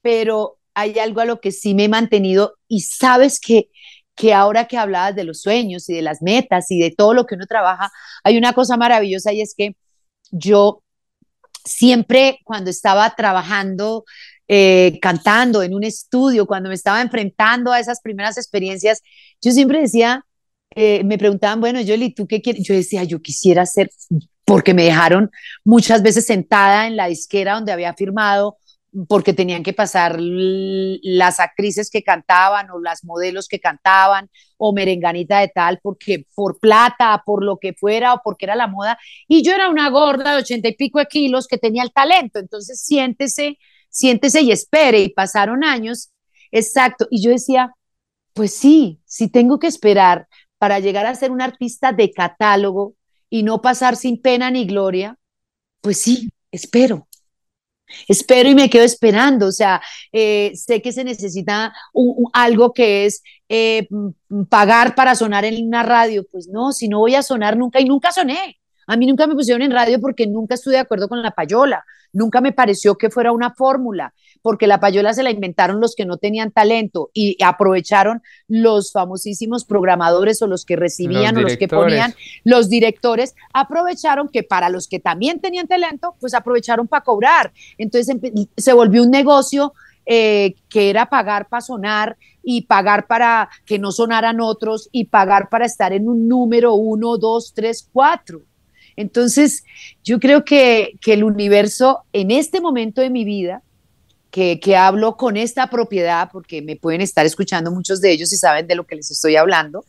Pero 0.00 0.58
hay 0.74 0.98
algo 0.98 1.20
a 1.20 1.24
lo 1.24 1.40
que 1.40 1.50
sí 1.50 1.74
me 1.74 1.84
he 1.84 1.88
mantenido 1.88 2.56
y 2.68 2.82
sabes 2.82 3.40
que 3.40 3.68
que 4.14 4.34
ahora 4.34 4.66
que 4.66 4.78
hablabas 4.78 5.14
de 5.16 5.24
los 5.24 5.40
sueños 5.42 5.88
y 5.88 5.94
de 5.94 6.02
las 6.02 6.22
metas 6.22 6.70
y 6.70 6.78
de 6.78 6.90
todo 6.90 7.14
lo 7.14 7.26
que 7.26 7.34
uno 7.34 7.46
trabaja, 7.46 7.90
hay 8.24 8.36
una 8.38 8.52
cosa 8.52 8.76
maravillosa 8.76 9.32
y 9.32 9.40
es 9.40 9.54
que 9.56 9.76
yo 10.30 10.82
siempre 11.64 12.40
cuando 12.44 12.70
estaba 12.70 13.14
trabajando, 13.14 14.04
eh, 14.48 14.98
cantando 15.00 15.62
en 15.62 15.74
un 15.74 15.84
estudio, 15.84 16.46
cuando 16.46 16.68
me 16.68 16.74
estaba 16.74 17.00
enfrentando 17.00 17.72
a 17.72 17.80
esas 17.80 18.00
primeras 18.00 18.36
experiencias, 18.36 19.00
yo 19.40 19.52
siempre 19.52 19.80
decía, 19.80 20.24
eh, 20.74 21.04
me 21.04 21.18
preguntaban, 21.18 21.60
bueno, 21.60 21.80
Yoli, 21.80 22.14
¿tú 22.14 22.26
qué 22.26 22.40
quieres? 22.40 22.64
Yo 22.64 22.74
decía, 22.74 23.04
yo 23.04 23.20
quisiera 23.20 23.66
ser, 23.66 23.90
porque 24.44 24.74
me 24.74 24.84
dejaron 24.84 25.30
muchas 25.64 26.02
veces 26.02 26.26
sentada 26.26 26.86
en 26.86 26.96
la 26.96 27.06
disquera 27.06 27.54
donde 27.54 27.72
había 27.72 27.94
firmado 27.94 28.58
porque 29.08 29.32
tenían 29.32 29.62
que 29.62 29.72
pasar 29.72 30.16
las 30.18 31.40
actrices 31.40 31.90
que 31.90 32.02
cantaban 32.02 32.70
o 32.70 32.78
las 32.78 33.04
modelos 33.04 33.48
que 33.48 33.58
cantaban 33.58 34.28
o 34.58 34.72
merenganita 34.74 35.40
de 35.40 35.48
tal, 35.48 35.80
porque 35.82 36.26
por 36.34 36.58
plata, 36.60 37.22
por 37.24 37.42
lo 37.42 37.58
que 37.58 37.72
fuera 37.72 38.12
o 38.14 38.20
porque 38.22 38.44
era 38.44 38.54
la 38.54 38.66
moda. 38.66 38.98
Y 39.28 39.42
yo 39.42 39.54
era 39.54 39.70
una 39.70 39.88
gorda 39.88 40.34
de 40.34 40.42
ochenta 40.42 40.68
y 40.68 40.76
pico 40.76 40.98
de 40.98 41.06
kilos 41.06 41.46
que 41.46 41.56
tenía 41.58 41.82
el 41.82 41.92
talento. 41.92 42.38
Entonces 42.38 42.82
siéntese, 42.82 43.58
siéntese 43.88 44.42
y 44.42 44.52
espere. 44.52 45.00
Y 45.00 45.08
pasaron 45.08 45.64
años, 45.64 46.12
exacto. 46.50 47.06
Y 47.10 47.22
yo 47.22 47.30
decía, 47.30 47.72
pues 48.34 48.54
sí, 48.54 49.00
si 49.06 49.28
tengo 49.28 49.58
que 49.58 49.68
esperar 49.68 50.28
para 50.58 50.80
llegar 50.80 51.06
a 51.06 51.14
ser 51.14 51.30
un 51.30 51.40
artista 51.40 51.92
de 51.92 52.12
catálogo 52.12 52.94
y 53.30 53.42
no 53.42 53.62
pasar 53.62 53.96
sin 53.96 54.20
pena 54.20 54.50
ni 54.50 54.66
gloria, 54.66 55.16
pues 55.80 55.98
sí, 55.98 56.28
espero 56.50 57.08
espero 58.08 58.48
y 58.48 58.54
me 58.54 58.70
quedo 58.70 58.84
esperando, 58.84 59.46
o 59.46 59.52
sea, 59.52 59.80
eh, 60.12 60.52
sé 60.54 60.82
que 60.82 60.92
se 60.92 61.04
necesita 61.04 61.72
algo 62.32 62.72
que 62.72 63.06
es 63.06 63.22
eh, 63.48 63.88
pagar 64.48 64.94
para 64.94 65.14
sonar 65.14 65.44
en 65.44 65.66
una 65.66 65.82
radio, 65.82 66.26
pues 66.30 66.48
no, 66.48 66.72
si 66.72 66.88
no 66.88 66.98
voy 67.00 67.14
a 67.14 67.22
sonar 67.22 67.56
nunca 67.56 67.80
y 67.80 67.84
nunca 67.84 68.12
soné. 68.12 68.58
A 68.86 68.96
mí 68.96 69.06
nunca 69.06 69.26
me 69.26 69.34
pusieron 69.34 69.62
en 69.62 69.70
radio 69.70 70.00
porque 70.00 70.26
nunca 70.26 70.54
estuve 70.54 70.74
de 70.74 70.80
acuerdo 70.80 71.08
con 71.08 71.22
la 71.22 71.30
payola, 71.30 71.84
nunca 72.12 72.40
me 72.40 72.52
pareció 72.52 72.96
que 72.96 73.10
fuera 73.10 73.32
una 73.32 73.54
fórmula, 73.54 74.12
porque 74.42 74.66
la 74.66 74.80
payola 74.80 75.14
se 75.14 75.22
la 75.22 75.30
inventaron 75.30 75.80
los 75.80 75.94
que 75.94 76.04
no 76.04 76.16
tenían 76.16 76.50
talento 76.50 77.10
y 77.14 77.42
aprovecharon 77.42 78.22
los 78.48 78.92
famosísimos 78.92 79.64
programadores 79.64 80.42
o 80.42 80.46
los 80.46 80.64
que 80.64 80.76
recibían 80.76 81.36
o 81.36 81.40
los 81.40 81.56
que 81.56 81.68
ponían, 81.68 82.14
los 82.44 82.68
directores, 82.68 83.34
aprovecharon 83.54 84.28
que 84.28 84.42
para 84.42 84.68
los 84.68 84.88
que 84.88 84.98
también 84.98 85.40
tenían 85.40 85.68
talento, 85.68 86.16
pues 86.20 86.34
aprovecharon 86.34 86.88
para 86.88 87.04
cobrar. 87.04 87.52
Entonces 87.78 88.16
se 88.56 88.72
volvió 88.72 89.02
un 89.02 89.10
negocio 89.10 89.72
eh, 90.04 90.56
que 90.68 90.90
era 90.90 91.06
pagar 91.06 91.48
para 91.48 91.60
sonar 91.60 92.16
y 92.42 92.62
pagar 92.62 93.06
para 93.06 93.48
que 93.64 93.78
no 93.78 93.92
sonaran 93.92 94.40
otros 94.40 94.88
y 94.90 95.04
pagar 95.04 95.48
para 95.48 95.64
estar 95.64 95.92
en 95.92 96.08
un 96.08 96.26
número 96.26 96.74
uno, 96.74 97.18
dos, 97.18 97.52
tres, 97.54 97.88
cuatro. 97.92 98.42
Entonces, 98.96 99.64
yo 100.02 100.18
creo 100.18 100.44
que, 100.44 100.98
que 101.00 101.12
el 101.12 101.22
universo 101.22 102.02
en 102.12 102.32
este 102.32 102.60
momento 102.60 103.00
de 103.00 103.10
mi 103.10 103.24
vida, 103.24 103.62
que, 104.32 104.76
hablo 104.76 105.16
con 105.16 105.36
esta 105.36 105.68
propiedad, 105.68 106.30
porque 106.32 106.62
me 106.62 106.76
pueden 106.76 107.02
estar 107.02 107.26
escuchando 107.26 107.70
muchos 107.70 108.00
de 108.00 108.10
ellos 108.10 108.32
y 108.32 108.36
saben 108.36 108.66
de 108.66 108.74
lo 108.74 108.84
que 108.84 108.96
les 108.96 109.10
estoy 109.10 109.36
hablando, 109.36 109.84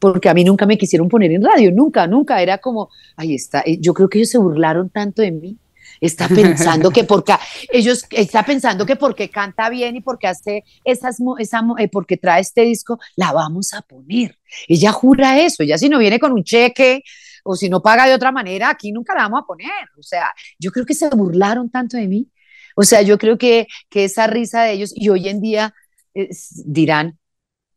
porque 0.00 0.28
a 0.28 0.34
mí 0.34 0.44
nunca 0.44 0.66
me 0.66 0.76
quisieron 0.76 1.08
poner 1.08 1.30
en 1.30 1.44
radio, 1.44 1.70
nunca, 1.70 2.06
nunca, 2.08 2.42
era 2.42 2.58
como, 2.58 2.90
ahí 3.16 3.34
está, 3.34 3.62
eh, 3.64 3.78
yo 3.80 3.94
creo 3.94 4.08
que 4.08 4.18
ellos 4.18 4.30
se 4.30 4.38
burlaron 4.38 4.90
tanto 4.90 5.22
de 5.22 5.30
mí, 5.30 5.56
está 6.00 6.26
pensando 6.28 6.90
que 6.90 7.04
porque 7.04 7.34
ellos 7.72 8.04
está 8.10 8.42
pensando 8.42 8.84
que 8.84 8.96
porque 8.96 9.30
canta 9.30 9.70
bien 9.70 9.94
y 9.94 10.00
porque 10.00 10.26
hace 10.26 10.64
esas 10.82 11.18
esa, 11.38 11.62
eh, 11.78 11.88
porque 11.88 12.16
trae 12.16 12.40
este 12.40 12.62
disco 12.62 12.98
la 13.14 13.32
vamos 13.32 13.72
a 13.74 13.82
poner. 13.82 14.36
Ella 14.66 14.90
jura 14.90 15.38
eso 15.40 15.62
ella 15.62 15.78
si 15.78 15.88
no 15.88 15.98
viene 15.98 16.18
con 16.18 16.32
un 16.32 16.42
cheque 16.42 17.04
o 17.44 17.54
si 17.54 17.68
no 17.68 17.80
paga 17.80 18.06
de 18.06 18.14
otra 18.14 18.32
manera 18.32 18.70
aquí 18.70 18.90
nunca 18.90 19.14
la 19.14 19.22
vamos 19.22 19.42
a 19.44 19.46
poner. 19.46 19.88
O 19.96 20.02
sea 20.02 20.30
yo 20.58 20.72
creo 20.72 20.84
que 20.84 20.94
se 20.94 21.08
burlaron 21.10 21.70
tanto 21.70 21.96
de 21.96 22.08
mí 22.08 22.28
o 22.74 22.82
sea 22.84 23.02
yo 23.02 23.18
creo 23.18 23.38
que 23.38 23.66
que 23.90 24.04
esa 24.04 24.26
risa 24.26 24.62
de 24.64 24.72
ellos 24.72 24.92
y 24.94 25.08
hoy 25.08 25.28
en 25.28 25.40
día 25.40 25.74
dirán 26.66 27.18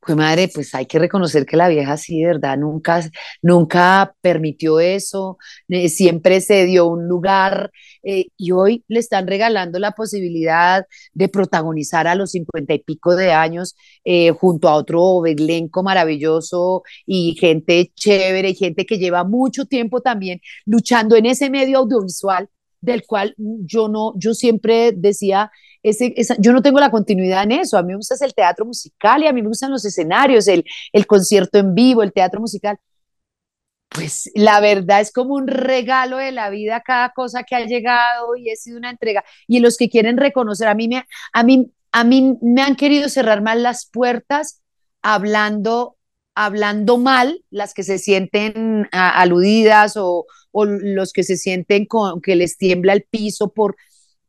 pues 0.08 0.18
madre, 0.18 0.48
pues 0.54 0.74
hay 0.74 0.86
que 0.86 1.00
reconocer 1.00 1.46
que 1.46 1.58
la 1.58 1.68
vieja 1.68 1.98
sí, 1.98 2.22
de 2.22 2.28
verdad, 2.28 2.58
nunca, 2.58 3.02
nunca 3.42 4.16
permitió 4.22 4.80
eso, 4.80 5.38
eh, 5.68 5.90
siempre 5.90 6.40
se 6.40 6.66
dio 6.66 6.88
un 6.88 7.08
lugar 7.10 7.72
eh, 8.04 8.28
y 8.38 8.52
hoy 8.52 8.86
le 8.88 9.00
están 9.00 9.28
regalando 9.28 9.80
la 9.80 9.92
posibilidad 9.92 10.86
de 11.14 11.28
protagonizar 11.28 12.08
a 12.08 12.16
los 12.16 12.32
cincuenta 12.32 12.74
y 12.74 12.80
pico 12.80 13.18
de 13.18 13.34
años 13.34 13.76
eh, 14.06 14.32
junto 14.32 14.70
a 14.70 14.76
otro 14.76 15.26
elenco 15.26 15.84
maravilloso 15.84 16.84
y 17.06 17.36
gente 17.38 17.92
chévere, 17.94 18.54
gente 18.54 18.86
que 18.86 18.98
lleva 19.00 19.26
mucho 19.26 19.66
tiempo 19.66 20.00
también 20.02 20.40
luchando 20.66 21.18
en 21.18 21.26
ese 21.26 21.50
medio 21.50 21.80
audiovisual 21.80 22.50
del 22.82 23.06
cual 23.06 23.34
yo 23.38 23.88
no, 23.88 24.14
yo 24.18 24.34
siempre 24.34 24.92
decía, 24.96 25.52
ese, 25.84 26.14
yo 26.40 26.54
no 26.54 26.62
tengo 26.62 26.80
la 26.80 26.92
continuidad 26.92 27.44
en 27.44 27.54
eso, 27.54 27.78
a 27.78 27.84
mí 27.84 27.90
me 27.90 27.98
gusta 27.98 28.16
el 28.26 28.34
teatro 28.34 28.66
musical 28.66 29.24
y 29.24 29.28
a 29.28 29.34
mí 29.34 29.42
me 29.42 29.50
gustan 29.50 29.72
los 29.72 29.86
escenarios, 29.86 30.48
el, 30.48 30.64
el 30.94 31.08
concierto 31.08 31.58
en 31.60 31.74
vivo, 31.74 32.04
el 32.04 32.14
teatro 32.14 32.40
musical. 32.42 32.78
Pues 33.90 34.30
la 34.36 34.60
verdad 34.60 35.02
es 35.02 35.12
como 35.12 35.36
un 35.36 35.48
regalo 35.48 36.18
de 36.18 36.32
la 36.32 36.50
vida 36.50 36.82
cada 36.86 37.12
cosa 37.14 37.44
que 37.44 37.56
ha 37.56 37.66
llegado 37.66 38.36
y 38.36 38.52
ha 38.52 38.56
sido 38.56 38.78
una 38.78 38.92
entrega. 38.92 39.24
Y 39.48 39.60
los 39.60 39.78
que 39.78 39.90
quieren 39.90 40.18
reconocer, 40.18 40.68
a 40.68 40.76
mí 40.76 40.88
me, 40.88 41.06
a 41.34 41.44
mí, 41.44 41.72
a 41.92 42.04
mí 42.04 42.38
me 42.42 42.62
han 42.62 42.76
querido 42.76 43.10
cerrar 43.10 43.42
más 43.42 43.58
las 43.58 43.90
puertas 43.90 44.62
hablando 45.02 45.97
hablando 46.38 47.00
mal, 47.00 47.44
las 47.50 47.74
que 47.74 47.82
se 47.82 47.98
sienten 47.98 48.88
aludidas 48.92 49.98
o, 49.98 50.28
o, 50.52 50.66
los 50.66 51.12
que 51.12 51.24
se 51.24 51.36
sienten 51.36 51.86
con, 51.86 52.22
que 52.22 52.36
les 52.36 52.58
tiembla 52.58 52.94
el 52.94 53.04
piso 53.10 53.52
por, 53.52 53.76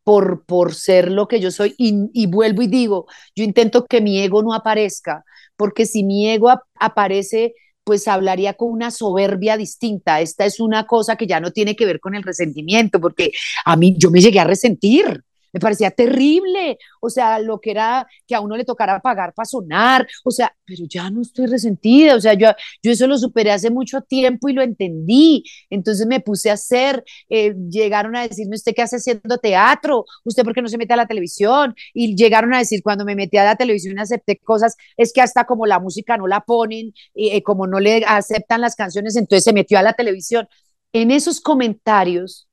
por, 0.04 0.46
por 0.46 0.74
ser 0.74 1.12
lo 1.12 1.28
que 1.28 1.38
yo 1.38 1.50
soy. 1.50 1.74
Y, 1.76 2.26
vuelvo 2.28 2.62
y 2.62 2.66
digo, 2.66 3.06
yo 3.36 3.44
intento 3.44 3.84
que 3.84 4.00
mi 4.00 4.20
ego 4.20 4.42
no 4.42 4.54
aparezca, 4.54 5.22
porque 5.54 5.84
si 5.84 6.02
mi 6.02 6.30
ego 6.30 6.50
aparece, 6.80 7.52
pues 7.84 8.08
hablaría 8.08 8.54
con 8.54 8.70
una 8.70 8.90
soberbia 8.90 9.58
distinta. 9.58 10.22
Esta 10.22 10.46
es 10.46 10.60
una 10.60 10.86
cosa 10.86 11.16
que 11.16 11.26
ya 11.26 11.40
no 11.40 11.52
tiene 11.52 11.76
que 11.76 11.84
ver 11.84 12.00
con 12.00 12.14
el 12.14 12.22
resentimiento, 12.22 13.00
porque 13.00 13.32
a 13.66 13.76
mí 13.76 13.96
yo 13.98 14.10
me 14.10 14.22
llegué 14.22 14.40
a 14.40 14.44
resentir 14.44 15.24
me 15.52 15.60
parecía 15.60 15.90
terrible, 15.90 16.78
o 17.00 17.10
sea, 17.10 17.38
lo 17.38 17.60
que 17.60 17.70
era 17.70 18.06
que 18.26 18.34
a 18.34 18.40
uno 18.40 18.56
le 18.56 18.64
tocara 18.64 19.00
pagar 19.00 19.32
para 19.34 19.46
sonar, 19.46 20.06
o 20.24 20.30
sea, 20.30 20.54
pero 20.64 20.84
ya 20.88 21.10
no 21.10 21.22
estoy 21.22 21.46
resentida, 21.46 22.16
o 22.16 22.20
sea, 22.20 22.34
yo, 22.34 22.48
yo 22.82 22.92
eso 22.92 23.06
lo 23.06 23.18
superé 23.18 23.50
hace 23.52 23.70
mucho 23.70 24.00
tiempo 24.02 24.48
y 24.48 24.52
lo 24.52 24.62
entendí, 24.62 25.44
entonces 25.70 26.06
me 26.06 26.20
puse 26.20 26.50
a 26.50 26.54
hacer, 26.54 27.04
eh, 27.28 27.54
llegaron 27.70 28.16
a 28.16 28.26
decirme, 28.26 28.56
¿usted 28.56 28.72
qué 28.74 28.82
hace 28.82 28.96
haciendo 28.96 29.38
teatro? 29.38 30.04
¿Usted 30.24 30.44
por 30.44 30.54
qué 30.54 30.62
no 30.62 30.68
se 30.68 30.78
mete 30.78 30.92
a 30.94 30.96
la 30.96 31.06
televisión? 31.06 31.74
Y 31.94 32.14
llegaron 32.16 32.54
a 32.54 32.58
decir, 32.58 32.82
cuando 32.82 33.04
me 33.04 33.14
metí 33.14 33.36
a 33.38 33.44
la 33.44 33.56
televisión 33.56 33.96
y 33.96 34.00
acepté 34.00 34.38
cosas, 34.38 34.76
es 34.96 35.12
que 35.12 35.20
hasta 35.20 35.44
como 35.44 35.66
la 35.66 35.78
música 35.80 36.16
no 36.16 36.26
la 36.26 36.40
ponen, 36.40 36.92
eh, 37.14 37.42
como 37.42 37.66
no 37.66 37.80
le 37.80 38.04
aceptan 38.06 38.60
las 38.60 38.76
canciones, 38.76 39.16
entonces 39.16 39.44
se 39.44 39.52
metió 39.52 39.78
a 39.78 39.82
la 39.82 39.94
televisión. 39.94 40.48
En 40.92 41.10
esos 41.10 41.40
comentarios, 41.40 42.47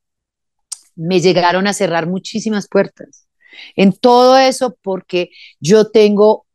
me 0.96 1.20
llegaron 1.20 1.66
a 1.66 1.72
cerrar 1.72 2.06
muchísimas 2.08 2.68
puertas. 2.68 3.28
En 3.76 3.92
todo 3.92 4.36
eso 4.38 4.76
porque 4.82 5.30
yo 5.60 5.90
tengo, 5.90 6.46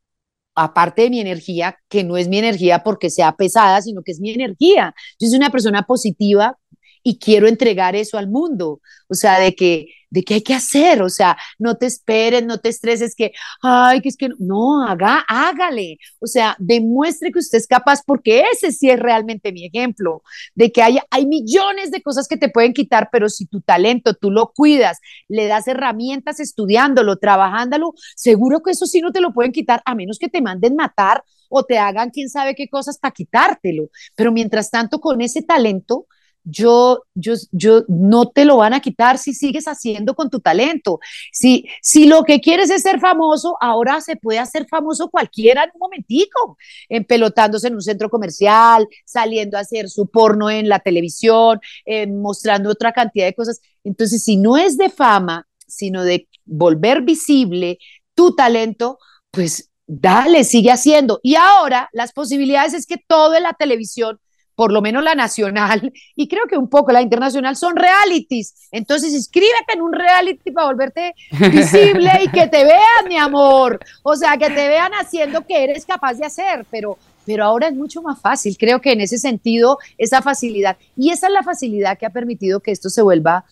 aparte 0.56 1.04
de 1.04 1.10
mi 1.12 1.20
energía, 1.22 1.78
que 1.90 2.04
no 2.04 2.18
es 2.18 2.28
mi 2.28 2.40
energía 2.40 2.84
porque 2.84 3.10
sea 3.10 3.34
pesada, 3.36 3.82
sino 3.82 4.04
que 4.04 4.12
es 4.12 4.20
mi 4.20 4.32
energía. 4.32 4.94
Yo 5.20 5.30
soy 5.30 5.38
una 5.38 5.52
persona 5.52 5.84
positiva 5.84 6.58
y 7.04 7.20
quiero 7.20 7.48
entregar 7.48 7.96
eso 7.96 8.18
al 8.18 8.30
mundo. 8.30 8.82
O 9.08 9.14
sea, 9.14 9.40
de 9.40 9.56
que 9.56 9.88
de 10.12 10.24
qué 10.24 10.36
hay 10.36 10.42
que 10.42 10.54
hacer, 10.54 11.02
o 11.02 11.10
sea, 11.10 11.38
no 11.58 11.76
te 11.76 11.88
esperes, 11.88 12.46
no 12.46 12.60
te 12.60 12.70
estreses 12.70 13.16
que, 13.16 13.32
ay, 13.64 14.02
que 14.02 14.10
es 14.10 14.18
que 14.18 14.30
no, 14.38 14.86
haga, 14.86 15.24
hágale, 15.28 15.98
o 16.20 16.28
sea, 16.28 16.56
demuestre 16.60 17.32
que 17.32 17.40
usted 17.40 17.58
es 17.58 17.66
capaz 17.66 18.02
porque 18.06 18.44
ese 18.52 18.72
sí 18.74 18.90
es 18.90 19.00
realmente 19.00 19.54
mi 19.54 19.66
ejemplo, 19.66 20.22
de 20.54 20.72
que 20.72 20.84
hay, 20.84 21.00
hay 21.10 21.26
millones 21.26 21.92
de 21.92 22.02
cosas 22.02 22.28
que 22.28 22.38
te 22.38 22.50
pueden 22.50 22.74
quitar, 22.74 23.10
pero 23.12 23.30
si 23.30 23.46
tu 23.46 23.62
talento 23.62 24.14
tú 24.14 24.32
lo 24.32 24.52
cuidas, 24.54 25.00
le 25.30 25.48
das 25.48 25.68
herramientas 25.68 26.42
estudiándolo, 26.42 27.18
trabajándolo, 27.18 27.94
seguro 28.16 28.62
que 28.62 28.72
eso 28.72 28.86
sí 28.86 29.00
no 29.00 29.14
te 29.14 29.22
lo 29.22 29.34
pueden 29.34 29.54
quitar, 29.54 29.82
a 29.86 29.96
menos 29.96 30.20
que 30.20 30.28
te 30.28 30.42
manden 30.42 30.76
matar 30.76 31.24
o 31.50 31.64
te 31.64 31.80
hagan 31.80 32.10
quién 32.10 32.30
sabe 32.30 32.54
qué 32.56 32.68
cosas 32.68 32.98
para 32.98 33.14
quitártelo, 33.14 33.90
pero 34.16 34.34
mientras 34.34 34.70
tanto 34.72 35.00
con 35.00 35.22
ese 35.22 35.42
talento, 35.42 36.08
yo, 36.44 37.04
yo, 37.14 37.34
yo 37.52 37.84
no 37.88 38.30
te 38.30 38.46
lo 38.46 38.58
van 38.58 38.74
a 38.74 38.80
quitar 38.80 39.18
si 39.18 39.34
sigues 39.34 39.66
haciendo 39.66 40.16
con 40.16 40.30
tu 40.30 40.40
talento. 40.40 41.00
Si, 41.32 41.66
si 41.82 42.06
lo 42.06 42.24
que 42.24 42.40
quieres 42.40 42.70
es 42.70 42.82
ser 42.82 43.00
famoso, 43.00 43.58
ahora 43.62 44.02
se 44.02 44.16
puede 44.16 44.40
hacer 44.40 44.68
famoso 44.68 45.10
cualquiera 45.10 45.64
en 45.64 45.72
un 45.74 45.80
momentico, 45.80 46.58
empelotándose 46.90 47.68
en 47.68 47.76
un 47.76 47.82
centro 47.82 48.10
comercial, 48.10 48.88
saliendo 49.06 49.58
a 49.58 49.62
hacer 49.62 49.90
su 49.90 50.08
porno 50.08 50.50
en 50.50 50.70
la 50.70 50.80
televisión, 50.80 51.60
eh, 51.86 52.08
mostrando 52.08 52.70
otra 52.70 52.92
cantidad 52.92 53.26
de 53.26 53.36
cosas. 53.36 53.62
Entonces, 53.84 54.24
si 54.24 54.38
no 54.38 54.58
es 54.58 54.78
de 54.78 54.90
fama, 54.90 55.48
sino 55.68 56.04
de 56.04 56.28
volver 56.46 57.02
visible 57.02 57.80
tu 58.14 58.36
talento, 58.36 59.00
pues 59.32 59.70
dale, 59.88 60.44
sigue 60.44 60.72
haciendo. 60.72 61.20
Y 61.24 61.36
ahora 61.36 61.90
las 61.94 62.14
posibilidades 62.14 62.74
es 62.74 62.86
que 62.86 62.98
todo 62.98 63.36
en 63.36 63.44
la 63.44 63.54
televisión 63.54 64.20
por 64.56 64.72
lo 64.72 64.82
menos 64.82 65.04
la 65.04 65.16
nacional 65.16 65.92
y 66.16 66.28
creo 66.28 66.46
que 66.48 66.58
un 66.58 66.70
poco 66.70 66.92
la 66.92 67.02
internacional 67.02 67.56
son 67.56 67.76
realities. 67.76 68.70
Entonces 68.72 69.14
inscríbete 69.14 69.74
en 69.74 69.82
un 69.82 69.94
reality 69.94 70.52
para 70.52 70.68
volverte 70.68 71.14
visible 71.52 72.12
y 72.24 72.28
que 72.30 72.48
te 72.48 72.64
vean, 72.64 73.08
mi 73.08 73.18
amor. 73.18 73.80
O 74.04 74.16
sea, 74.16 74.38
que 74.38 74.50
te 74.50 74.68
vean 74.68 74.92
haciendo 74.94 75.46
que 75.46 75.64
eres 75.64 75.86
capaz 75.86 76.16
de 76.16 76.26
hacer, 76.26 76.66
pero 76.70 76.98
pero 77.26 77.44
ahora 77.44 77.68
es 77.68 77.74
mucho 77.74 78.02
más 78.02 78.20
fácil. 78.20 78.58
Creo 78.58 78.82
que 78.82 78.92
en 78.92 79.02
ese 79.02 79.18
sentido, 79.18 79.78
esa 79.98 80.22
facilidad, 80.22 80.78
y 80.96 81.12
esa 81.12 81.28
es 81.28 81.34
la 81.34 81.44
facilidad 81.44 81.98
que 81.98 82.06
ha 82.06 82.10
permitido 82.10 82.60
que 82.60 82.72
esto 82.72 82.90
se 82.90 83.02
vuelva, 83.02 83.46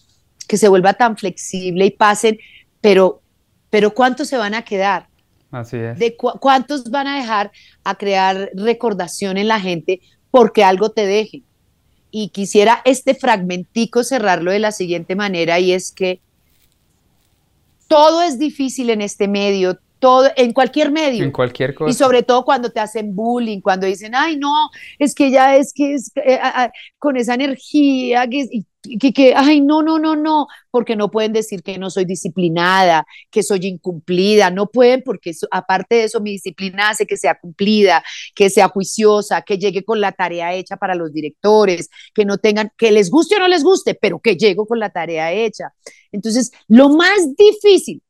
que 0.47 0.57
se 0.57 0.67
vuelva 0.67 0.93
tan 0.93 1.17
flexible 1.17 1.85
y 1.85 1.91
pasen, 1.91 2.39
pero, 2.81 3.21
pero 3.69 3.93
¿cuántos 3.93 4.27
se 4.27 4.37
van 4.37 4.53
a 4.53 4.63
quedar? 4.63 5.07
Así 5.51 5.77
es. 5.77 5.97
¿De 5.97 6.15
cuántos 6.15 6.91
van 6.91 7.07
a 7.07 7.17
dejar 7.17 7.51
a 7.83 7.95
crear 7.95 8.51
recordación 8.53 9.37
en 9.37 9.47
la 9.47 9.59
gente? 9.59 10.01
Porque 10.31 10.63
algo 10.63 10.89
te 10.89 11.05
deje. 11.05 11.43
Y 12.11 12.29
quisiera 12.29 12.81
este 12.85 13.13
fragmentico 13.13 14.03
cerrarlo 14.03 14.51
de 14.51 14.59
la 14.59 14.71
siguiente 14.71 15.15
manera 15.15 15.59
y 15.59 15.73
es 15.73 15.91
que 15.91 16.21
todo 17.87 18.21
es 18.21 18.39
difícil 18.39 18.89
en 18.89 19.01
este 19.01 19.27
medio, 19.27 19.79
todo, 19.99 20.29
en 20.35 20.53
cualquier 20.53 20.91
medio. 20.91 21.23
En 21.23 21.31
cualquier 21.31 21.75
cosa. 21.75 21.91
Y 21.91 21.93
sobre 21.93 22.23
todo 22.23 22.45
cuando 22.45 22.71
te 22.71 22.79
hacen 22.79 23.15
bullying, 23.15 23.61
cuando 23.61 23.85
dicen, 23.85 24.15
ay, 24.15 24.37
no, 24.37 24.69
es 24.97 25.13
que 25.13 25.29
ya 25.29 25.55
es 25.55 25.73
que 25.73 25.93
es 25.93 26.11
eh, 26.15 26.39
con 26.97 27.17
esa 27.17 27.33
energía, 27.35 28.27
que, 28.27 28.47
que, 28.99 29.13
que, 29.13 29.33
ay, 29.35 29.61
no, 29.61 29.81
no, 29.83 29.99
no, 29.99 30.15
no, 30.15 30.47
porque 30.71 30.95
no 30.95 31.11
pueden 31.11 31.33
decir 31.33 31.61
que 31.63 31.77
no 31.77 31.89
soy 31.89 32.05
disciplinada, 32.05 33.05
que 33.29 33.43
soy 33.43 33.65
incumplida, 33.65 34.49
no 34.51 34.67
pueden 34.67 35.03
porque 35.03 35.33
aparte 35.51 35.95
de 35.95 36.03
eso 36.05 36.21
mi 36.21 36.31
disciplina 36.31 36.89
hace 36.89 37.05
que 37.05 37.17
sea 37.17 37.37
cumplida, 37.39 38.03
que 38.33 38.49
sea 38.49 38.69
juiciosa, 38.69 39.41
que 39.41 39.57
llegue 39.57 39.83
con 39.83 39.99
la 39.99 40.13
tarea 40.13 40.53
hecha 40.53 40.77
para 40.77 40.95
los 40.95 41.11
directores, 41.11 41.89
que 42.13 42.25
no 42.25 42.37
tengan, 42.37 42.71
que 42.77 42.91
les 42.91 43.09
guste 43.09 43.35
o 43.35 43.39
no 43.39 43.47
les 43.47 43.63
guste, 43.63 43.95
pero 43.95 44.19
que 44.19 44.35
llego 44.35 44.65
con 44.65 44.79
la 44.79 44.89
tarea 44.89 45.31
hecha. 45.33 45.73
Entonces, 46.11 46.51
lo 46.67 46.89
más 46.89 47.35
difícil 47.35 48.01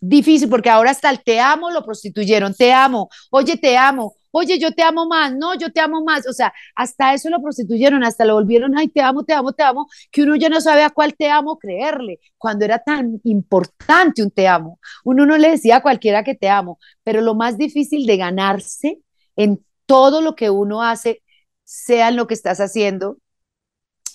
difícil 0.00 0.48
porque 0.48 0.70
ahora 0.70 0.90
hasta 0.90 1.10
el 1.10 1.22
te 1.22 1.40
amo 1.40 1.70
lo 1.70 1.84
prostituyeron, 1.84 2.54
te 2.54 2.72
amo, 2.72 3.08
oye, 3.30 3.56
te 3.56 3.76
amo, 3.76 4.16
oye, 4.30 4.58
yo 4.58 4.72
te 4.72 4.82
amo 4.82 5.06
más, 5.06 5.34
no, 5.34 5.54
yo 5.54 5.72
te 5.72 5.80
amo 5.80 6.02
más, 6.02 6.26
o 6.26 6.32
sea, 6.32 6.52
hasta 6.74 7.14
eso 7.14 7.28
lo 7.30 7.40
prostituyeron, 7.42 8.04
hasta 8.04 8.24
lo 8.24 8.34
volvieron, 8.34 8.76
ay, 8.78 8.88
te 8.88 9.02
amo, 9.02 9.24
te 9.24 9.34
amo, 9.34 9.52
te 9.52 9.62
amo, 9.62 9.88
que 10.10 10.22
uno 10.22 10.36
ya 10.36 10.48
no 10.48 10.60
sabe 10.60 10.82
a 10.82 10.90
cuál 10.90 11.14
te 11.14 11.28
amo 11.28 11.58
creerle, 11.58 12.20
cuando 12.38 12.64
era 12.64 12.78
tan 12.78 13.20
importante 13.24 14.22
un 14.22 14.30
te 14.30 14.48
amo. 14.48 14.78
Uno 15.04 15.26
no 15.26 15.36
le 15.36 15.50
decía 15.50 15.76
a 15.76 15.82
cualquiera 15.82 16.24
que 16.24 16.34
te 16.34 16.48
amo, 16.48 16.78
pero 17.02 17.20
lo 17.20 17.34
más 17.34 17.58
difícil 17.58 18.06
de 18.06 18.16
ganarse 18.16 19.00
en 19.36 19.64
todo 19.86 20.20
lo 20.20 20.34
que 20.36 20.50
uno 20.50 20.82
hace, 20.82 21.22
sea 21.64 22.08
en 22.08 22.16
lo 22.16 22.26
que 22.26 22.34
estás 22.34 22.60
haciendo, 22.60 23.18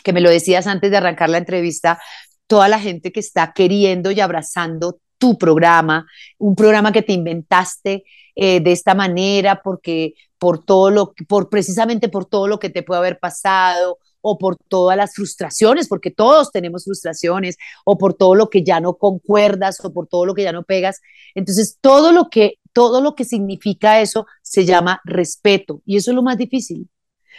que 0.04 0.14
me 0.14 0.22
lo 0.22 0.30
decías 0.30 0.68
antes 0.68 0.92
de 0.92 0.98
arrancar 0.98 1.30
la 1.30 1.40
entrevista, 1.40 2.00
toda 2.48 2.68
la 2.68 2.80
gente 2.80 3.12
que 3.12 3.20
está 3.20 3.54
queriendo 3.54 4.12
y 4.12 4.22
abrazando 4.22 5.00
tu 5.18 5.38
programa, 5.38 6.08
un 6.38 6.56
programa 6.56 6.92
que 6.92 7.02
te 7.02 7.14
inventaste 7.14 8.04
eh, 8.36 8.60
de 8.60 8.72
esta 8.72 8.94
manera 8.94 9.62
porque 9.64 10.14
por 10.38 10.64
todo 10.64 10.92
lo 10.92 11.14
por 11.28 11.50
precisamente 11.50 12.10
por 12.10 12.26
todo 12.26 12.48
lo 12.48 12.60
que 12.60 12.70
te 12.70 12.84
puede 12.84 13.00
haber 13.00 13.20
pasado 13.20 13.98
o 14.28 14.40
por 14.40 14.58
todas 14.58 14.98
las 14.98 15.14
frustraciones, 15.14 15.88
porque 15.88 16.10
todos 16.10 16.52
tenemos 16.52 16.86
frustraciones, 16.86 17.58
o 17.84 17.96
por 17.96 18.16
todo 18.16 18.34
lo 18.34 18.50
que 18.50 18.64
ya 18.64 18.80
no 18.80 18.96
concuerdas, 18.96 19.80
o 19.86 19.94
por 19.94 20.08
todo 20.08 20.26
lo 20.26 20.34
que 20.34 20.42
ya 20.42 20.52
no 20.52 20.64
pegas. 20.64 21.00
Entonces, 21.36 21.78
todo 21.80 22.12
lo 22.12 22.32
que, 22.32 22.58
todo 22.74 23.02
lo 23.02 23.14
que 23.14 23.24
significa 23.24 24.02
eso 24.02 24.26
se 24.42 24.66
llama 24.66 25.00
respeto, 25.04 25.84
y 25.86 25.98
eso 25.98 26.10
es 26.10 26.16
lo 26.16 26.24
más 26.24 26.40
difícil. 26.40 26.90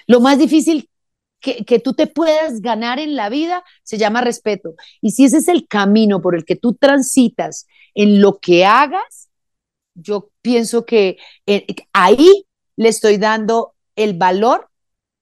Lo 0.07 0.21
más 0.21 0.39
difícil 0.39 0.89
que, 1.55 1.79
tú 1.79 1.95
te 1.95 2.07
puedas 2.07 2.61
ganar 2.61 2.99
en 2.99 3.15
la 3.15 3.29
vida 3.29 3.65
se 3.83 3.99
llama 3.99 4.21
respeto. 4.21 4.75
Y 5.01 5.13
si 5.13 5.25
ese 5.25 5.39
es 5.39 5.49
el 5.49 5.67
camino 5.67 6.21
por 6.21 6.35
el 6.35 6.45
que 6.45 6.57
tú 6.57 6.75
transitas 6.75 7.67
en 7.95 8.21
lo 8.21 8.39
que 8.39 8.65
hagas, 8.65 9.31
yo 9.95 10.31
pienso 10.43 10.85
que 10.85 11.19
eh, 11.47 11.67
ahí 11.93 12.47
le 12.77 12.89
estoy 12.89 13.17
dando 13.17 13.75
el 13.95 14.15
valor 14.15 14.69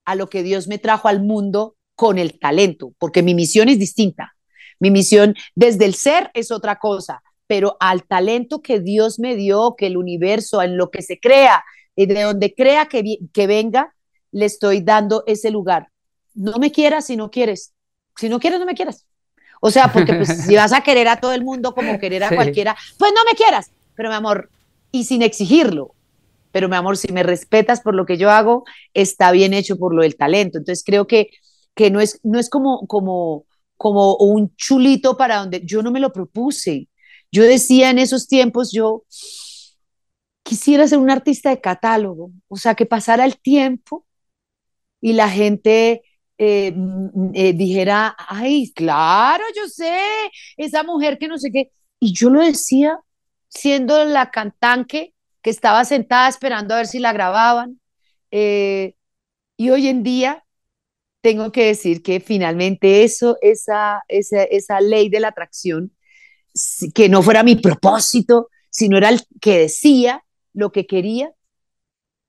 a 0.04 0.14
lo 0.14 0.28
que 0.28 0.42
Dios 0.42 0.66
me 0.66 0.78
trajo 0.78 1.08
al 1.08 1.22
mundo 1.22 1.76
con 1.94 2.18
el 2.18 2.38
talento, 2.38 2.92
porque 2.98 3.22
mi 3.22 3.34
misión 3.34 3.68
es 3.68 3.78
distinta. 3.78 4.34
Mi 4.80 4.90
misión 4.90 5.34
desde 5.54 5.84
el 5.84 5.94
ser 5.94 6.30
es 6.34 6.50
otra 6.50 6.78
cosa, 6.78 7.22
pero 7.46 7.76
al 7.78 8.04
talento 8.04 8.62
que 8.62 8.80
Dios 8.80 9.18
me 9.18 9.36
dio, 9.36 9.76
que 9.76 9.86
el 9.86 9.96
universo, 9.96 10.62
en 10.62 10.76
lo 10.76 10.90
que 10.90 11.02
se 11.02 11.20
crea, 11.20 11.64
y 11.94 12.06
de 12.06 12.22
donde 12.22 12.54
crea 12.54 12.86
que, 12.86 13.18
que 13.32 13.46
venga, 13.46 13.94
le 14.32 14.46
estoy 14.46 14.80
dando 14.80 15.22
ese 15.26 15.50
lugar. 15.50 15.93
No 16.34 16.58
me 16.58 16.70
quieras 16.70 17.06
si 17.06 17.16
no 17.16 17.30
quieres. 17.30 17.72
Si 18.16 18.28
no 18.28 18.38
quieres, 18.38 18.60
no 18.60 18.66
me 18.66 18.74
quieras. 18.74 19.06
O 19.60 19.70
sea, 19.70 19.92
porque 19.92 20.14
pues, 20.14 20.28
si 20.46 20.56
vas 20.56 20.72
a 20.72 20.82
querer 20.82 21.08
a 21.08 21.20
todo 21.20 21.32
el 21.32 21.44
mundo 21.44 21.74
como 21.74 21.98
querer 21.98 22.24
a 22.24 22.34
cualquiera, 22.34 22.76
pues 22.98 23.12
no 23.14 23.24
me 23.24 23.36
quieras. 23.36 23.70
Pero 23.94 24.08
mi 24.08 24.14
amor, 24.14 24.50
y 24.92 25.04
sin 25.04 25.22
exigirlo, 25.22 25.94
pero 26.52 26.68
mi 26.68 26.76
amor, 26.76 26.96
si 26.96 27.12
me 27.12 27.22
respetas 27.22 27.80
por 27.80 27.94
lo 27.94 28.06
que 28.06 28.16
yo 28.16 28.30
hago, 28.30 28.64
está 28.92 29.32
bien 29.32 29.54
hecho 29.54 29.76
por 29.76 29.94
lo 29.94 30.02
del 30.02 30.16
talento. 30.16 30.58
Entonces 30.58 30.84
creo 30.84 31.06
que, 31.06 31.30
que 31.74 31.90
no, 31.90 32.00
es, 32.00 32.20
no 32.22 32.38
es 32.38 32.48
como, 32.48 32.86
como, 32.86 33.46
como 33.76 34.16
un 34.16 34.54
chulito 34.56 35.16
para 35.16 35.38
donde 35.38 35.62
yo 35.64 35.82
no 35.82 35.90
me 35.90 35.98
lo 35.98 36.12
propuse. 36.12 36.88
Yo 37.32 37.42
decía 37.42 37.90
en 37.90 37.98
esos 37.98 38.28
tiempos, 38.28 38.70
yo 38.72 39.04
quisiera 40.44 40.86
ser 40.86 40.98
un 40.98 41.10
artista 41.10 41.50
de 41.50 41.60
catálogo, 41.60 42.30
o 42.48 42.56
sea, 42.56 42.74
que 42.74 42.86
pasara 42.86 43.24
el 43.24 43.38
tiempo 43.38 44.06
y 45.00 45.14
la 45.14 45.28
gente 45.28 46.02
eh, 46.44 46.72
mm, 46.74 47.30
eh, 47.34 47.52
dijera, 47.54 48.14
ay, 48.18 48.70
claro, 48.74 49.44
yo 49.56 49.66
sé, 49.68 49.98
esa 50.58 50.82
mujer 50.82 51.18
que 51.18 51.28
no 51.28 51.38
sé 51.38 51.50
qué. 51.50 51.70
Y 51.98 52.12
yo 52.12 52.28
lo 52.28 52.40
decía 52.40 52.98
siendo 53.48 54.04
la 54.04 54.30
cantante 54.30 55.14
que 55.42 55.50
estaba 55.50 55.84
sentada 55.84 56.28
esperando 56.28 56.74
a 56.74 56.78
ver 56.78 56.86
si 56.86 56.98
la 56.98 57.12
grababan. 57.14 57.80
Eh, 58.30 58.94
y 59.56 59.70
hoy 59.70 59.88
en 59.88 60.02
día 60.02 60.44
tengo 61.22 61.50
que 61.52 61.66
decir 61.66 62.02
que 62.02 62.20
finalmente 62.20 63.04
eso, 63.04 63.38
esa, 63.40 64.02
esa, 64.08 64.42
esa 64.44 64.80
ley 64.80 65.08
de 65.08 65.20
la 65.20 65.28
atracción, 65.28 65.92
que 66.94 67.08
no 67.08 67.22
fuera 67.22 67.42
mi 67.42 67.56
propósito, 67.56 68.48
sino 68.70 68.98
era 68.98 69.08
el 69.08 69.22
que 69.40 69.60
decía 69.60 70.24
lo 70.52 70.72
que 70.72 70.86
quería, 70.86 71.32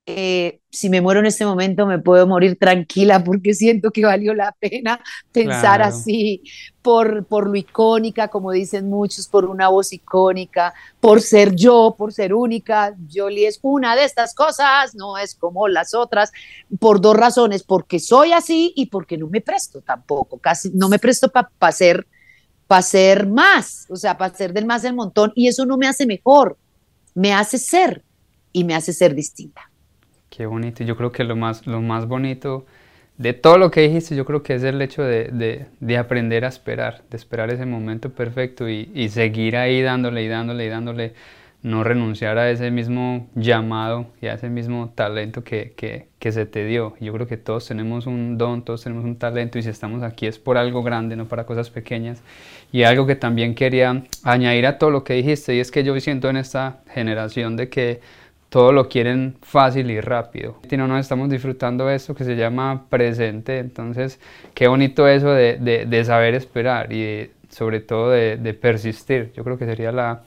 eh, 0.07 0.59
si 0.69 0.89
me 0.89 1.01
muero 1.01 1.19
en 1.19 1.25
este 1.25 1.47
momento 1.47 1.87
me 1.87 1.97
puedo 1.97 2.27
morir 2.27 2.59
tranquila 2.59 3.23
porque 3.23 3.55
siento 3.55 3.89
que 3.89 4.05
valió 4.05 4.35
la 4.35 4.51
pena 4.51 4.99
pensar 5.31 5.81
así, 5.81 6.43
por, 6.83 7.25
por 7.25 7.47
lo 7.47 7.55
icónica, 7.55 8.27
como 8.27 8.51
dicen 8.51 8.87
muchos, 8.87 9.27
por 9.27 9.45
una 9.45 9.69
voz 9.69 9.91
icónica, 9.93 10.75
por 10.99 11.21
ser 11.21 11.55
yo, 11.55 11.95
por 11.97 12.13
ser 12.13 12.35
única. 12.35 12.95
Jolie 13.11 13.47
es 13.47 13.59
una 13.63 13.95
de 13.95 14.03
estas 14.03 14.35
cosas, 14.35 14.93
no 14.93 15.17
es 15.17 15.33
como 15.33 15.67
las 15.67 15.95
otras, 15.95 16.31
por 16.79 17.01
dos 17.01 17.17
razones, 17.17 17.63
porque 17.63 17.99
soy 17.99 18.33
así 18.33 18.73
y 18.75 18.87
porque 18.87 19.17
no 19.17 19.27
me 19.27 19.41
presto 19.41 19.81
tampoco, 19.81 20.37
casi 20.37 20.69
no 20.75 20.87
me 20.87 20.99
presto 20.99 21.31
para 21.31 21.71
ser, 21.71 22.05
para 22.67 22.83
ser 22.83 23.25
más, 23.25 23.87
o 23.89 23.95
sea, 23.95 24.15
para 24.15 24.35
ser 24.35 24.53
del 24.53 24.67
más 24.67 24.83
del 24.83 24.93
montón, 24.93 25.31
y 25.35 25.47
eso 25.47 25.65
no 25.65 25.77
me 25.77 25.87
hace 25.87 26.05
mejor, 26.05 26.57
me 27.15 27.33
hace 27.33 27.57
ser 27.57 28.03
y 28.53 28.63
me 28.63 28.75
hace 28.75 28.93
ser 28.93 29.15
distinta. 29.15 29.71
Qué 30.35 30.45
bonito. 30.45 30.83
Yo 30.83 30.97
creo 30.97 31.13
que 31.13 31.23
lo 31.23 31.37
más, 31.37 31.65
lo 31.65 31.81
más 31.81 32.07
bonito 32.07 32.65
de 33.17 33.31
todo 33.31 33.57
lo 33.57 33.71
que 33.71 33.81
dijiste, 33.81 34.17
yo 34.17 34.25
creo 34.25 34.43
que 34.43 34.55
es 34.55 34.63
el 34.63 34.81
hecho 34.81 35.01
de, 35.01 35.65
de, 35.79 35.97
aprender 35.97 36.43
a 36.43 36.49
esperar, 36.49 37.03
de 37.09 37.15
esperar 37.15 37.49
ese 37.51 37.65
momento 37.65 38.09
perfecto 38.09 38.67
y, 38.67 38.91
y, 38.93 39.07
seguir 39.07 39.55
ahí 39.55 39.81
dándole 39.81 40.23
y 40.23 40.27
dándole 40.27 40.65
y 40.65 40.67
dándole, 40.67 41.13
no 41.63 41.85
renunciar 41.85 42.37
a 42.37 42.51
ese 42.51 42.69
mismo 42.69 43.29
llamado 43.33 44.07
y 44.21 44.27
a 44.27 44.33
ese 44.33 44.49
mismo 44.49 44.91
talento 44.93 45.45
que, 45.45 45.73
que, 45.77 46.09
que, 46.19 46.33
se 46.33 46.45
te 46.45 46.65
dio. 46.65 46.95
Yo 46.99 47.13
creo 47.13 47.27
que 47.27 47.37
todos 47.37 47.65
tenemos 47.65 48.05
un 48.05 48.37
don, 48.37 48.65
todos 48.65 48.83
tenemos 48.83 49.05
un 49.05 49.15
talento 49.15 49.57
y 49.57 49.63
si 49.63 49.69
estamos 49.69 50.03
aquí 50.03 50.27
es 50.27 50.37
por 50.37 50.57
algo 50.57 50.83
grande, 50.83 51.15
no 51.15 51.29
para 51.29 51.45
cosas 51.45 51.69
pequeñas. 51.69 52.21
Y 52.73 52.83
algo 52.83 53.07
que 53.07 53.15
también 53.15 53.55
quería 53.55 54.03
añadir 54.23 54.67
a 54.67 54.77
todo 54.77 54.91
lo 54.91 55.05
que 55.05 55.13
dijiste 55.13 55.55
y 55.55 55.59
es 55.61 55.71
que 55.71 55.85
yo 55.85 55.97
siento 56.01 56.29
en 56.29 56.35
esta 56.35 56.81
generación 56.93 57.55
de 57.55 57.69
que 57.69 58.01
todo 58.55 58.71
lo 58.71 58.87
quieren 58.87 59.35
fácil 59.41 59.91
y 59.91 59.99
rápido. 59.99 60.55
Y 60.71 60.77
no 60.77 60.87
nos 60.87 61.01
estamos 61.01 61.29
disfrutando 61.29 61.87
de 61.87 61.95
esto 61.95 62.15
que 62.15 62.23
se 62.23 62.37
llama 62.37 62.85
presente, 62.87 63.59
entonces 63.59 64.17
qué 64.53 64.69
bonito 64.69 65.09
eso 65.09 65.31
de, 65.31 65.57
de, 65.57 66.05
saber 66.05 66.35
esperar 66.35 66.93
y 66.93 67.31
sobre 67.49 67.81
todo 67.81 68.11
de, 68.11 68.37
de, 68.37 68.53
persistir, 68.53 69.33
yo 69.35 69.43
creo 69.43 69.57
que 69.57 69.65
sería 69.65 69.91
la, 69.91 70.23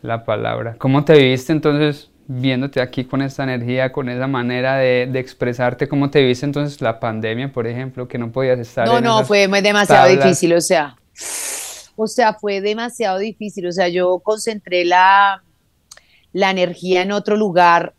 la, 0.00 0.24
palabra. 0.24 0.76
¿Cómo 0.78 1.04
te 1.04 1.18
viviste 1.18 1.52
entonces 1.52 2.10
viéndote 2.26 2.80
aquí 2.80 3.04
con 3.04 3.20
esta 3.20 3.44
energía, 3.44 3.92
con 3.92 4.08
esa 4.08 4.26
manera 4.26 4.76
de, 4.76 5.02
expresarte? 5.16 5.86
¿Cómo 5.86 6.08
te 6.08 6.20
viviste 6.22 6.46
entonces 6.46 6.80
la 6.80 6.98
pandemia, 6.98 7.52
por 7.52 7.66
ejemplo, 7.66 8.08
que 8.08 8.16
no 8.16 8.32
podías 8.32 8.58
estar? 8.58 8.88
No, 8.88 9.02
no, 9.02 9.22
fue 9.22 9.48
demasiado 9.48 10.08
difícil, 10.08 10.54
o 10.54 10.62
sea, 10.62 10.96
o 11.94 12.06
sea, 12.06 12.32
fue 12.32 12.62
demasiado 12.62 13.18
difícil, 13.18 13.66
o 13.66 13.72
sea, 13.72 13.88
yo 13.88 14.18
concentré 14.20 14.86
la 14.86 15.42
la 16.36 16.50
energía 16.50 17.00
en 17.00 17.12
otro 17.12 17.34
lugar, 17.34 17.94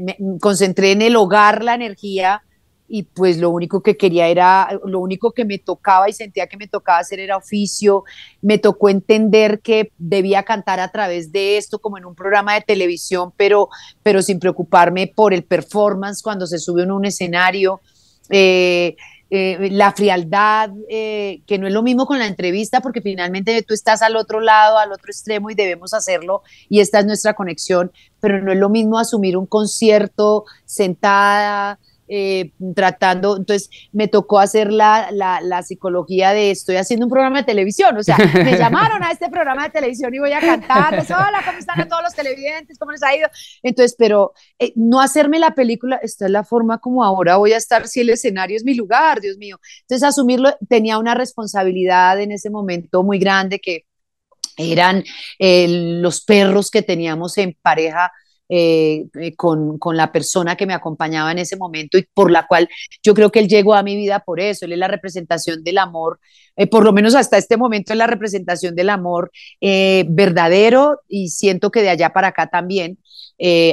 me 0.00 0.16
concentré 0.40 0.90
en 0.90 1.00
el 1.00 1.14
hogar 1.14 1.62
la 1.62 1.76
energía 1.76 2.42
y 2.88 3.04
pues 3.04 3.38
lo 3.38 3.50
único 3.50 3.84
que 3.84 3.96
quería 3.96 4.26
era, 4.26 4.68
lo 4.84 4.98
único 4.98 5.30
que 5.30 5.44
me 5.44 5.58
tocaba 5.58 6.08
y 6.08 6.12
sentía 6.12 6.48
que 6.48 6.56
me 6.56 6.66
tocaba 6.66 6.98
hacer 6.98 7.20
era 7.20 7.36
oficio, 7.36 8.02
me 8.42 8.58
tocó 8.58 8.88
entender 8.88 9.60
que 9.60 9.92
debía 9.96 10.42
cantar 10.42 10.80
a 10.80 10.90
través 10.90 11.30
de 11.30 11.56
esto 11.56 11.78
como 11.78 11.98
en 11.98 12.06
un 12.06 12.16
programa 12.16 12.54
de 12.54 12.62
televisión, 12.62 13.32
pero, 13.36 13.68
pero 14.02 14.22
sin 14.22 14.40
preocuparme 14.40 15.06
por 15.06 15.32
el 15.32 15.44
performance 15.44 16.22
cuando 16.22 16.48
se 16.48 16.58
sube 16.58 16.82
en 16.82 16.90
un 16.90 17.04
escenario. 17.04 17.80
Eh, 18.28 18.96
eh, 19.28 19.68
la 19.72 19.92
frialdad, 19.92 20.70
eh, 20.88 21.40
que 21.46 21.58
no 21.58 21.66
es 21.66 21.72
lo 21.72 21.82
mismo 21.82 22.06
con 22.06 22.18
la 22.18 22.26
entrevista, 22.26 22.80
porque 22.80 23.00
finalmente 23.00 23.60
tú 23.62 23.74
estás 23.74 24.02
al 24.02 24.16
otro 24.16 24.40
lado, 24.40 24.78
al 24.78 24.92
otro 24.92 25.10
extremo 25.10 25.50
y 25.50 25.54
debemos 25.54 25.94
hacerlo 25.94 26.42
y 26.68 26.80
esta 26.80 27.00
es 27.00 27.06
nuestra 27.06 27.34
conexión, 27.34 27.90
pero 28.20 28.40
no 28.40 28.52
es 28.52 28.58
lo 28.58 28.68
mismo 28.68 28.98
asumir 28.98 29.36
un 29.36 29.46
concierto 29.46 30.44
sentada, 30.64 31.80
eh, 32.08 32.52
tratando, 32.74 33.36
entonces 33.36 33.70
me 33.92 34.08
tocó 34.08 34.38
hacer 34.38 34.72
la, 34.72 35.10
la, 35.10 35.62
psicología 35.62 36.32
de 36.32 36.50
estoy 36.50 36.76
haciendo 36.76 37.06
un 37.06 37.10
programa 37.10 37.38
de 37.38 37.44
televisión, 37.44 37.96
o 37.96 38.02
sea, 38.02 38.16
me 38.16 38.56
llamaron 38.58 39.02
a 39.02 39.10
este 39.10 39.28
programa 39.28 39.64
de 39.64 39.70
televisión 39.70 40.14
y 40.14 40.18
voy 40.18 40.32
a 40.32 40.40
cantarles, 40.40 41.10
hola, 41.10 41.42
¿cómo 41.44 41.58
están 41.58 41.80
a 41.80 41.88
todos 41.88 42.02
los 42.02 42.14
televidentes? 42.14 42.78
¿Cómo 42.78 42.92
les 42.92 43.02
ha 43.02 43.16
ido? 43.16 43.28
Entonces, 43.62 43.96
pero 43.98 44.34
eh, 44.58 44.72
no 44.76 45.00
hacerme 45.00 45.38
la 45.38 45.54
película, 45.54 45.98
esta 46.02 46.26
es 46.26 46.30
la 46.30 46.44
forma 46.44 46.78
como 46.78 47.02
ahora 47.02 47.36
voy 47.36 47.52
a 47.52 47.56
estar 47.56 47.88
si 47.88 48.00
el 48.00 48.10
escenario 48.10 48.56
es 48.56 48.64
mi 48.64 48.74
lugar, 48.74 49.20
Dios 49.20 49.36
mío. 49.38 49.58
Entonces, 49.82 50.06
asumirlo, 50.06 50.54
tenía 50.68 50.98
una 50.98 51.14
responsabilidad 51.14 52.20
en 52.20 52.32
ese 52.32 52.50
momento 52.50 53.02
muy 53.02 53.18
grande 53.18 53.58
que 53.58 53.84
eran 54.56 55.04
eh, 55.38 55.66
los 55.68 56.22
perros 56.22 56.70
que 56.70 56.82
teníamos 56.82 57.36
en 57.38 57.56
pareja 57.60 58.12
eh, 58.48 59.06
eh, 59.20 59.34
con, 59.34 59.76
con, 59.78 59.96
la 59.96 60.12
persona 60.12 60.54
que 60.54 60.66
me 60.66 60.74
acompañaba 60.74 61.32
en 61.32 61.38
ese 61.38 61.56
momento 61.56 61.98
y 61.98 62.06
por 62.14 62.30
la 62.30 62.46
cual 62.46 62.68
yo 63.02 63.12
creo 63.12 63.32
que 63.32 63.40
él 63.40 63.48
llegó 63.48 63.74
a 63.74 63.82
mi 63.82 63.96
vida 63.96 64.20
por 64.20 64.38
eso, 64.38 64.66
él 64.66 64.72
es 64.72 64.78
la 64.78 64.86
representación 64.86 65.64
del 65.64 65.78
amor, 65.78 66.20
eh, 66.54 66.68
por 66.68 66.84
lo 66.84 66.92
menos 66.92 67.16
hasta 67.16 67.38
este 67.38 67.56
momento 67.56 67.92
es 67.92 67.98
la 67.98 68.06
representación 68.06 68.76
del 68.76 68.90
amor 68.90 69.32
verdadero 69.60 71.00
y 71.08 71.28
siento 71.28 71.70
que 71.70 71.82
de 71.82 71.90
allá 71.90 72.12
para 72.12 72.28
acá 72.28 72.46
también, 72.46 72.98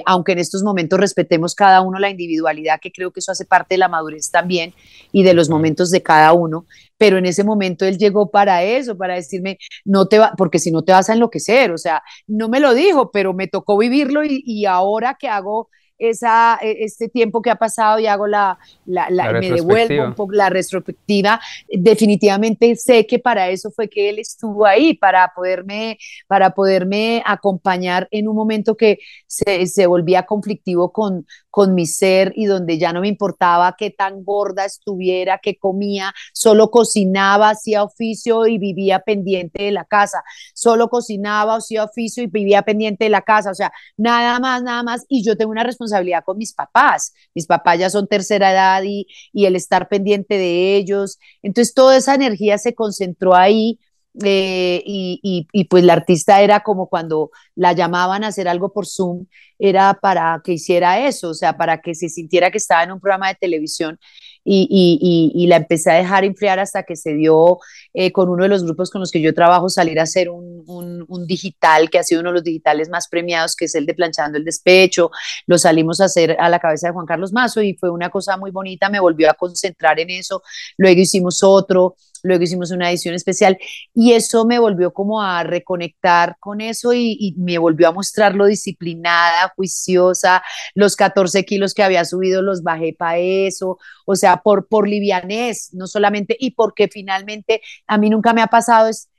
aunque 0.05 0.33
en 0.33 0.39
estos 0.39 0.63
momentos 0.63 0.99
respetemos 0.99 1.55
cada 1.55 1.81
uno 1.81 1.99
la 1.99 2.09
individualidad, 2.09 2.79
que 2.81 2.91
creo 2.91 3.11
que 3.11 3.19
eso 3.19 3.31
hace 3.31 3.45
parte 3.45 3.75
de 3.75 3.79
la 3.79 3.87
madurez 3.87 4.29
también 4.31 4.73
y 5.11 5.23
de 5.23 5.33
los 5.33 5.49
momentos 5.49 5.89
de 5.89 6.01
cada 6.01 6.33
uno, 6.33 6.65
pero 6.97 7.17
en 7.17 7.25
ese 7.25 7.43
momento 7.43 7.85
él 7.85 7.97
llegó 7.97 8.31
para 8.31 8.63
eso, 8.63 8.97
para 8.97 9.15
decirme, 9.15 9.57
no 9.83 10.07
te 10.07 10.19
va, 10.19 10.33
porque 10.37 10.59
si 10.59 10.71
no 10.71 10.83
te 10.83 10.91
vas 10.91 11.09
a 11.09 11.13
enloquecer, 11.13 11.71
o 11.71 11.77
sea, 11.77 12.01
no 12.27 12.49
me 12.49 12.59
lo 12.59 12.73
dijo, 12.73 13.11
pero 13.11 13.33
me 13.33 13.47
tocó 13.47 13.77
vivirlo 13.77 14.21
y, 14.23 14.65
ahora 14.65 15.17
que 15.19 15.27
hago 15.27 15.69
esa, 16.09 16.59
e, 16.61 16.83
este 16.83 17.09
tiempo 17.09 17.41
que 17.41 17.49
ha 17.49 17.55
pasado 17.55 17.99
y 17.99 18.07
hago 18.07 18.27
la, 18.27 18.57
la, 18.85 19.09
me 19.33 19.49
devuelvo 19.49 20.05
un 20.05 20.13
poco 20.13 20.33
la 20.33 20.49
retrospectiva, 20.49 21.39
definitivamente 21.69 22.75
sé 22.75 23.05
que 23.05 23.19
para 23.19 23.49
eso 23.49 23.71
fue 23.71 23.89
que 23.89 24.09
él 24.09 24.19
estuvo 24.19 24.65
ahí, 24.65 24.93
para 24.93 25.31
poderme, 25.35 25.97
para 26.27 26.51
poderme 26.51 27.23
acompañar 27.25 28.07
en 28.11 28.27
un 28.27 28.35
momento 28.35 28.75
que 28.75 28.99
se, 29.27 29.67
se 29.67 29.87
volvía 29.87 30.23
conflictivo 30.23 30.91
con, 30.91 31.25
con 31.53 31.75
mi 31.75 31.85
ser 31.85 32.33
y 32.35 32.45
donde 32.45 32.79
ya 32.79 32.93
no 32.93 33.01
me 33.01 33.07
importaba 33.07 33.75
qué 33.77 33.91
tan 33.91 34.23
gorda 34.23 34.65
estuviera, 34.65 35.39
qué 35.41 35.55
comía, 35.55 36.11
solo 36.33 36.71
cocinaba, 36.71 37.51
hacía 37.51 37.83
oficio 37.83 38.47
y 38.47 38.57
vivía 38.57 39.01
pendiente 39.01 39.65
de 39.65 39.71
la 39.71 39.85
casa, 39.85 40.23
solo 40.55 40.89
cocinaba, 40.89 41.57
hacía 41.57 41.83
oficio 41.83 42.23
y 42.23 42.27
vivía 42.27 42.63
pendiente 42.63 43.03
de 43.03 43.11
la 43.11 43.21
casa, 43.21 43.51
o 43.51 43.53
sea, 43.53 43.71
nada 43.97 44.39
más, 44.39 44.63
nada 44.63 44.81
más, 44.81 45.05
y 45.07 45.23
yo 45.23 45.37
tengo 45.37 45.51
una 45.51 45.63
responsabilidad 45.63 45.92
con 46.25 46.37
mis 46.37 46.53
papás, 46.53 47.13
mis 47.33 47.45
papás 47.45 47.79
ya 47.79 47.89
son 47.89 48.07
tercera 48.07 48.51
edad 48.51 48.83
y, 48.83 49.07
y 49.31 49.45
el 49.45 49.55
estar 49.55 49.87
pendiente 49.87 50.37
de 50.37 50.75
ellos, 50.75 51.19
entonces 51.41 51.73
toda 51.73 51.97
esa 51.97 52.15
energía 52.15 52.57
se 52.57 52.73
concentró 52.73 53.35
ahí 53.35 53.79
eh, 54.23 54.83
y, 54.85 55.47
y, 55.51 55.63
pues 55.65 55.83
la 55.83 55.93
artista 55.93 56.41
era 56.41 56.59
como 56.59 56.87
cuando 56.87 57.31
la 57.55 57.73
llamaban 57.73 58.23
a 58.23 58.27
hacer 58.27 58.47
algo 58.47 58.71
por 58.71 58.85
Zoom, 58.85 59.25
era 59.57 59.95
para 59.95 60.39
que 60.43 60.53
hiciera 60.53 61.07
eso, 61.07 61.29
o 61.29 61.33
sea, 61.33 61.57
para 61.57 61.81
que 61.81 61.95
se 61.95 62.09
sintiera 62.09 62.51
que 62.51 62.59
estaba 62.59 62.83
en 62.83 62.91
un 62.91 62.99
programa 62.99 63.29
de 63.29 63.35
televisión 63.35 63.99
y, 64.43 65.31
y 65.33 65.47
la 65.47 65.57
empecé 65.57 65.91
a 65.91 65.95
dejar 65.95 66.25
enfriar 66.25 66.59
hasta 66.59 66.83
que 66.83 66.95
se 66.95 67.13
dio 67.13 67.59
eh, 67.95 68.11
con 68.11 68.27
uno 68.29 68.43
de 68.43 68.49
los 68.49 68.63
grupos 68.63 68.89
con 68.89 69.01
los 69.01 69.11
que 69.11 69.21
yo 69.21 69.35
trabajo 69.35 69.69
salir 69.69 69.99
a 69.99 70.03
hacer 70.03 70.27
un, 70.29 70.63
un, 70.65 71.05
un, 71.07 71.27
digital, 71.27 71.91
que 71.91 71.99
ha 71.99 72.03
sido 72.03 72.21
uno 72.21 72.31
de 72.31 72.35
los 72.35 72.43
digitales 72.43 72.89
más 72.89 73.07
premiados, 73.07 73.55
que 73.55 73.65
es 73.65 73.75
el 73.75 73.85
de 73.85 73.93
Planchando 73.93 74.39
el 74.39 74.45
Despecho, 74.45 75.11
lo 75.45 75.59
salimos 75.59 76.01
a 76.01 76.05
hacer 76.05 76.35
a 76.39 76.49
la 76.49 76.57
cabeza 76.59 76.87
de 76.87 76.93
Juan 76.93 77.05
Carlos 77.05 77.31
Mazo 77.31 77.61
y 77.61 77.75
fue 77.75 77.91
una 77.91 78.09
cosa 78.09 78.35
muy 78.35 78.49
bonita, 78.49 78.89
me 78.89 78.99
volvió 78.99 79.29
a 79.29 79.35
concentrar 79.35 79.99
en 79.99 80.09
eso, 80.09 80.41
luego 80.77 81.01
hicimos 81.01 81.43
otro, 81.43 81.95
luego 82.23 82.43
hicimos 82.43 82.71
una 82.71 82.89
edición 82.89 83.13
especial 83.13 83.57
y 83.93 84.13
eso 84.13 84.45
me 84.45 84.57
volvió 84.57 84.93
como 84.93 85.21
a 85.21 85.43
reconectar 85.43 86.37
con 86.39 86.61
eso 86.61 86.93
y, 86.93 87.35
me 87.37 87.57
volvió 87.57 87.89
a 87.89 87.91
mostrar 87.91 88.35
lo 88.35 88.45
disciplinada, 88.45 89.51
juiciosa, 89.55 90.41
los 90.73 90.95
14 90.95 91.43
kilos 91.45 91.73
que 91.73 91.83
había 91.83 92.05
subido 92.05 92.41
los 92.41 92.63
bajé 92.63 92.95
para 92.97 93.17
eso, 93.17 93.77
o 94.05 94.15
sea, 94.15 94.37
por, 94.37 94.67
por 94.67 94.87
livianez, 94.87 95.73
no 95.73 95.87
solamente, 95.87 96.35
y 96.39 96.51
porque 96.51 96.87
finalmente 96.87 97.61
a 97.87 97.97
mí 97.97 98.09
nunca 98.09 98.33
me 98.33 98.41
ha 98.41 98.47
pasado 98.47 98.87
es 98.87 99.09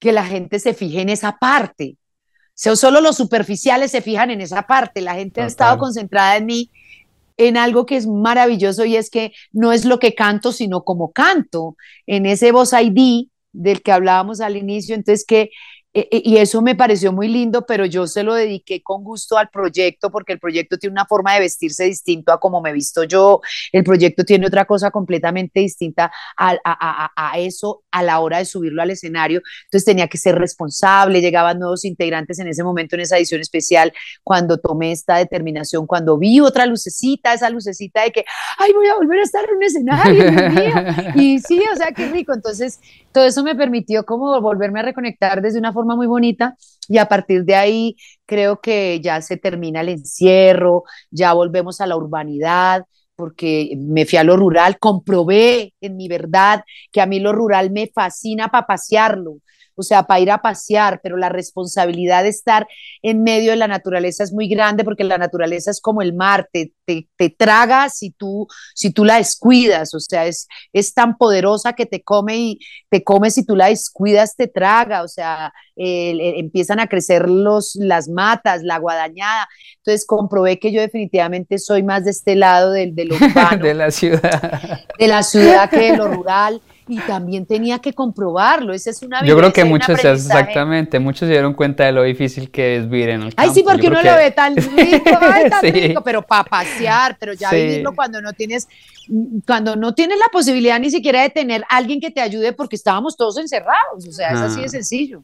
que 0.00 0.12
la 0.12 0.24
gente 0.24 0.58
se 0.58 0.74
fije 0.74 1.00
en 1.00 1.08
esa 1.08 1.38
parte. 1.38 1.96
O 2.48 2.54
sea, 2.54 2.76
solo 2.76 3.00
los 3.00 3.16
superficiales 3.16 3.92
se 3.92 4.02
fijan 4.02 4.30
en 4.30 4.40
esa 4.40 4.62
parte. 4.62 5.00
La 5.00 5.14
gente 5.14 5.40
ha 5.40 5.46
estado 5.46 5.78
concentrada 5.78 6.36
en 6.36 6.46
mí 6.46 6.70
en 7.36 7.56
algo 7.56 7.86
que 7.86 7.96
es 7.96 8.06
maravilloso 8.06 8.84
y 8.84 8.96
es 8.96 9.10
que 9.10 9.32
no 9.52 9.72
es 9.72 9.84
lo 9.84 9.98
que 9.98 10.14
canto, 10.14 10.52
sino 10.52 10.84
como 10.84 11.12
canto, 11.12 11.76
en 12.06 12.26
ese 12.26 12.52
voz 12.52 12.72
ID 12.72 13.28
del 13.52 13.82
que 13.82 13.92
hablábamos 13.92 14.40
al 14.40 14.56
inicio, 14.56 14.94
entonces 14.94 15.24
que 15.26 15.50
e, 15.94 16.08
e, 16.10 16.22
y 16.24 16.36
eso 16.38 16.62
me 16.62 16.74
pareció 16.74 17.12
muy 17.12 17.28
lindo, 17.28 17.66
pero 17.66 17.84
yo 17.84 18.06
se 18.06 18.22
lo 18.22 18.34
dediqué 18.34 18.82
con 18.82 19.04
gusto 19.04 19.36
al 19.36 19.50
proyecto 19.50 20.10
porque 20.10 20.32
el 20.32 20.38
proyecto 20.38 20.78
tiene 20.78 20.92
una 20.92 21.04
forma 21.04 21.34
de 21.34 21.40
vestirse 21.40 21.84
distinto 21.84 22.32
a 22.32 22.40
como 22.40 22.62
me 22.62 22.70
he 22.70 22.72
visto 22.72 23.04
yo, 23.04 23.40
el 23.72 23.84
proyecto 23.84 24.24
tiene 24.24 24.46
otra 24.46 24.64
cosa 24.64 24.90
completamente 24.90 25.60
distinta 25.60 26.10
a, 26.36 26.56
a, 26.64 27.12
a, 27.14 27.38
eso 27.38 27.82
a 27.90 28.02
la 28.02 28.20
hora 28.20 28.38
de 28.38 28.46
subirlo 28.46 28.80
al 28.80 28.90
escenario, 28.90 29.42
entonces 29.64 29.84
tenía 29.84 30.08
que 30.08 30.16
ser 30.16 30.36
responsable, 30.36 31.20
llegaban 31.20 31.58
nuevos 31.58 31.84
integrantes 31.84 32.38
en 32.38 32.48
ese 32.48 32.64
momento 32.64 32.96
en 32.96 33.02
esa 33.02 33.18
edición 33.18 33.42
especial, 33.42 33.92
cuando 34.22 34.58
tomé 34.58 34.92
esta 34.92 35.16
determinación, 35.16 35.86
cuando 35.86 36.16
vi 36.16 36.40
otra 36.40 36.64
lucecita, 36.64 37.34
esa 37.34 37.50
lucecita 37.50 38.02
de 38.02 38.12
que, 38.12 38.24
ay, 38.56 38.72
voy 38.72 38.86
a 38.88 38.94
volver 38.94 39.18
a 39.18 39.22
estar 39.24 39.44
en 39.44 39.56
un 39.56 39.62
escenario, 39.62 40.24
y 41.16 41.38
sí, 41.40 41.62
o 41.70 41.76
sea, 41.76 41.92
qué 41.92 42.08
rico, 42.08 42.32
entonces 42.32 42.80
todo 43.12 43.24
eso 43.24 43.42
me 43.44 43.54
permitió 43.54 44.04
como 44.04 44.40
volverme 44.40 44.80
a 44.80 44.82
reconectar 44.84 45.42
desde 45.42 45.58
una 45.58 45.72
forma 45.72 45.96
muy 45.96 46.06
bonita 46.06 46.56
y 46.88 46.98
a 46.98 47.06
partir 47.06 47.44
de 47.44 47.54
ahí 47.54 47.96
creo 48.26 48.60
que 48.60 49.00
ya 49.00 49.20
se 49.22 49.36
termina 49.36 49.80
el 49.82 49.90
encierro, 49.90 50.84
ya 51.10 51.32
volvemos 51.32 51.80
a 51.80 51.86
la 51.86 51.96
urbanidad, 51.96 52.84
porque 53.16 53.74
me 53.78 54.06
fui 54.06 54.18
a 54.18 54.24
lo 54.24 54.36
rural, 54.36 54.78
comprobé 54.78 55.74
en 55.80 55.96
mi 55.96 56.08
verdad 56.08 56.64
que 56.90 57.00
a 57.00 57.06
mí 57.06 57.20
lo 57.20 57.32
rural 57.32 57.70
me 57.70 57.90
fascina 57.94 58.48
para 58.48 58.66
pasearlo, 58.66 59.36
o 59.74 59.82
sea, 59.82 60.04
para 60.04 60.20
ir 60.20 60.30
a 60.30 60.42
pasear, 60.42 61.00
pero 61.02 61.16
la 61.16 61.28
responsabilidad 61.28 62.22
de 62.22 62.28
estar 62.30 62.66
en 63.02 63.22
medio 63.22 63.50
de 63.50 63.56
la 63.56 63.68
naturaleza 63.68 64.24
es 64.24 64.32
muy 64.32 64.48
grande 64.48 64.84
porque 64.84 65.04
la 65.04 65.18
naturaleza 65.18 65.70
es 65.70 65.80
como 65.80 66.02
el 66.02 66.14
mar, 66.14 66.48
te, 66.52 66.72
te, 66.84 67.08
te 67.16 67.30
traga 67.30 67.88
si 67.88 68.10
tú, 68.10 68.46
si 68.74 68.92
tú 68.92 69.04
la 69.04 69.16
descuidas, 69.16 69.94
o 69.94 70.00
sea, 70.00 70.26
es, 70.26 70.48
es 70.72 70.94
tan 70.94 71.16
poderosa 71.16 71.72
que 71.72 71.86
te 71.86 72.02
come 72.02 72.36
y 72.36 72.58
te 72.88 73.02
come 73.02 73.30
si 73.30 73.44
tú 73.44 73.56
la 73.56 73.66
descuidas, 73.66 74.36
te 74.36 74.48
traga, 74.48 75.02
o 75.02 75.08
sea, 75.08 75.52
empiezan 75.76 76.80
a 76.80 76.86
crecer 76.86 77.28
los, 77.28 77.74
las 77.76 78.08
matas, 78.08 78.62
la 78.62 78.78
guadañada. 78.78 79.48
Entonces 79.78 80.06
comprobé 80.06 80.58
que 80.58 80.72
yo 80.72 80.80
definitivamente 80.80 81.58
soy 81.58 81.82
más 81.82 82.04
de 82.04 82.10
este 82.10 82.36
lado 82.36 82.72
del, 82.72 82.94
del 82.94 83.12
urbano. 83.12 83.64
de 83.64 83.74
la 83.74 83.90
ciudad. 83.90 84.80
De 84.98 85.08
la 85.08 85.22
ciudad 85.22 85.70
que 85.70 85.92
de 85.92 85.96
lo 85.96 86.08
rural 86.08 86.60
y 86.92 86.98
también 87.00 87.46
tenía 87.46 87.78
que 87.78 87.94
comprobarlo. 87.94 88.74
Esa 88.74 88.90
es 88.90 89.02
una 89.02 89.24
Yo 89.24 89.34
creo 89.36 89.52
que 89.52 89.64
muchos, 89.64 90.04
exactamente, 90.04 90.98
muchos 90.98 91.20
se 91.20 91.32
dieron 91.32 91.54
cuenta 91.54 91.84
de 91.84 91.92
lo 91.92 92.02
difícil 92.02 92.50
que 92.50 92.76
es 92.76 92.88
vivir 92.88 93.08
en 93.08 93.22
el 93.22 93.34
campo. 93.34 93.50
Ay, 93.50 93.50
sí, 93.54 93.62
porque 93.62 93.86
uno 93.86 94.02
lo 94.02 94.14
ve 94.14 94.30
tan 94.30 94.54
rico, 94.76 95.10
tan 95.48 95.62
rico, 95.72 96.02
pero 96.02 96.20
para 96.20 96.44
pasear, 96.44 97.16
pero 97.18 97.32
ya 97.32 97.50
vivirlo 97.50 97.94
cuando 97.94 98.20
no 98.20 98.34
tienes, 98.34 98.68
cuando 99.46 99.74
no 99.74 99.94
tienes 99.94 100.18
la 100.18 100.26
posibilidad 100.30 100.78
ni 100.78 100.90
siquiera 100.90 101.22
de 101.22 101.30
tener 101.30 101.64
alguien 101.70 101.98
que 101.98 102.10
te 102.10 102.20
ayude 102.20 102.52
porque 102.52 102.76
estábamos 102.76 103.16
todos 103.16 103.38
encerrados, 103.38 104.06
o 104.06 104.12
sea, 104.12 104.32
es 104.32 104.40
así 104.40 104.60
de 104.60 104.66
ah. 104.66 104.68
sencillo. 104.68 105.22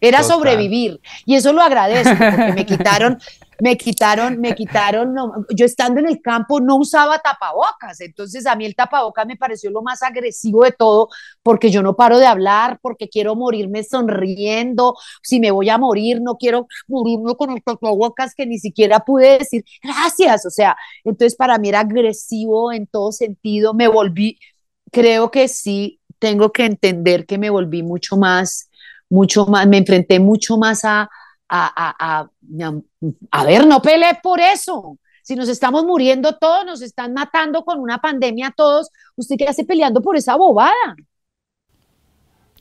Era 0.00 0.22
sobrevivir 0.22 1.00
y 1.24 1.34
eso 1.34 1.52
lo 1.52 1.60
agradezco 1.60 2.16
porque 2.16 2.52
me 2.54 2.66
quitaron 2.66 3.18
me 3.60 3.76
quitaron, 3.76 4.40
me 4.40 4.54
quitaron, 4.54 5.14
yo 5.54 5.66
estando 5.66 5.98
en 6.00 6.06
el 6.06 6.20
campo 6.20 6.60
no 6.60 6.76
usaba 6.76 7.18
tapabocas, 7.18 8.00
entonces 8.00 8.46
a 8.46 8.54
mí 8.54 8.64
el 8.64 8.76
tapabocas 8.76 9.26
me 9.26 9.36
pareció 9.36 9.70
lo 9.70 9.82
más 9.82 10.02
agresivo 10.02 10.62
de 10.62 10.72
todo, 10.72 11.08
porque 11.42 11.70
yo 11.70 11.82
no 11.82 11.96
paro 11.96 12.18
de 12.18 12.26
hablar, 12.26 12.78
porque 12.80 13.08
quiero 13.08 13.34
morirme 13.34 13.82
sonriendo, 13.82 14.94
si 15.22 15.40
me 15.40 15.50
voy 15.50 15.70
a 15.70 15.78
morir, 15.78 16.20
no 16.22 16.36
quiero 16.36 16.68
morirme 16.86 17.34
con 17.34 17.50
el 17.50 17.62
tapabocas 17.62 18.34
que 18.34 18.46
ni 18.46 18.58
siquiera 18.58 19.00
pude 19.00 19.38
decir 19.38 19.64
gracias, 19.82 20.46
o 20.46 20.50
sea, 20.50 20.76
entonces 21.04 21.36
para 21.36 21.58
mí 21.58 21.68
era 21.68 21.80
agresivo 21.80 22.72
en 22.72 22.86
todo 22.86 23.10
sentido, 23.10 23.74
me 23.74 23.88
volví, 23.88 24.38
creo 24.92 25.32
que 25.32 25.48
sí, 25.48 26.00
tengo 26.20 26.52
que 26.52 26.64
entender 26.64 27.26
que 27.26 27.38
me 27.38 27.50
volví 27.50 27.82
mucho 27.82 28.16
más, 28.16 28.70
mucho 29.10 29.46
más, 29.46 29.66
me 29.66 29.78
enfrenté 29.78 30.20
mucho 30.20 30.58
más 30.58 30.84
a 30.84 31.10
a, 31.48 32.28
a, 33.30 33.44
ver, 33.44 33.66
no 33.66 33.80
peleé 33.80 34.18
por 34.22 34.40
eso. 34.40 34.98
Si 35.22 35.36
nos 35.36 35.48
estamos 35.48 35.84
muriendo 35.84 36.36
todos, 36.36 36.64
nos 36.64 36.82
están 36.82 37.12
matando 37.12 37.64
con 37.64 37.80
una 37.80 37.98
pandemia 37.98 38.52
todos, 38.56 38.90
¿usted 39.16 39.36
qué 39.36 39.46
hace 39.46 39.64
peleando 39.64 40.00
por 40.00 40.16
esa 40.16 40.36
bobada? 40.36 40.96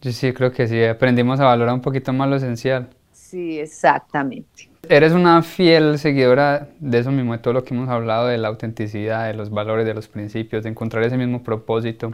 Yo 0.02 0.12
sí, 0.12 0.34
creo 0.34 0.52
que 0.52 0.68
sí, 0.68 0.84
aprendimos 0.84 1.40
a 1.40 1.46
valorar 1.46 1.74
un 1.74 1.82
poquito 1.82 2.12
más 2.14 2.30
lo 2.30 2.36
esencial. 2.36 2.90
Sí, 3.12 3.60
exactamente. 3.60 4.70
Eres 4.90 5.12
una 5.12 5.42
fiel 5.44 5.98
seguidora 5.98 6.70
de 6.80 7.00
eso 7.00 7.12
mismo, 7.12 7.34
de 7.34 7.40
todo 7.40 7.54
lo 7.54 7.64
que 7.64 7.74
hemos 7.74 7.90
hablado, 7.90 8.28
de 8.28 8.38
la 8.38 8.48
autenticidad, 8.48 9.28
de 9.28 9.34
los 9.34 9.50
valores, 9.50 9.86
de 9.86 9.94
los 9.94 10.08
principios, 10.08 10.64
de 10.64 10.70
encontrar 10.70 11.04
ese 11.04 11.18
mismo 11.18 11.44
propósito 11.44 12.14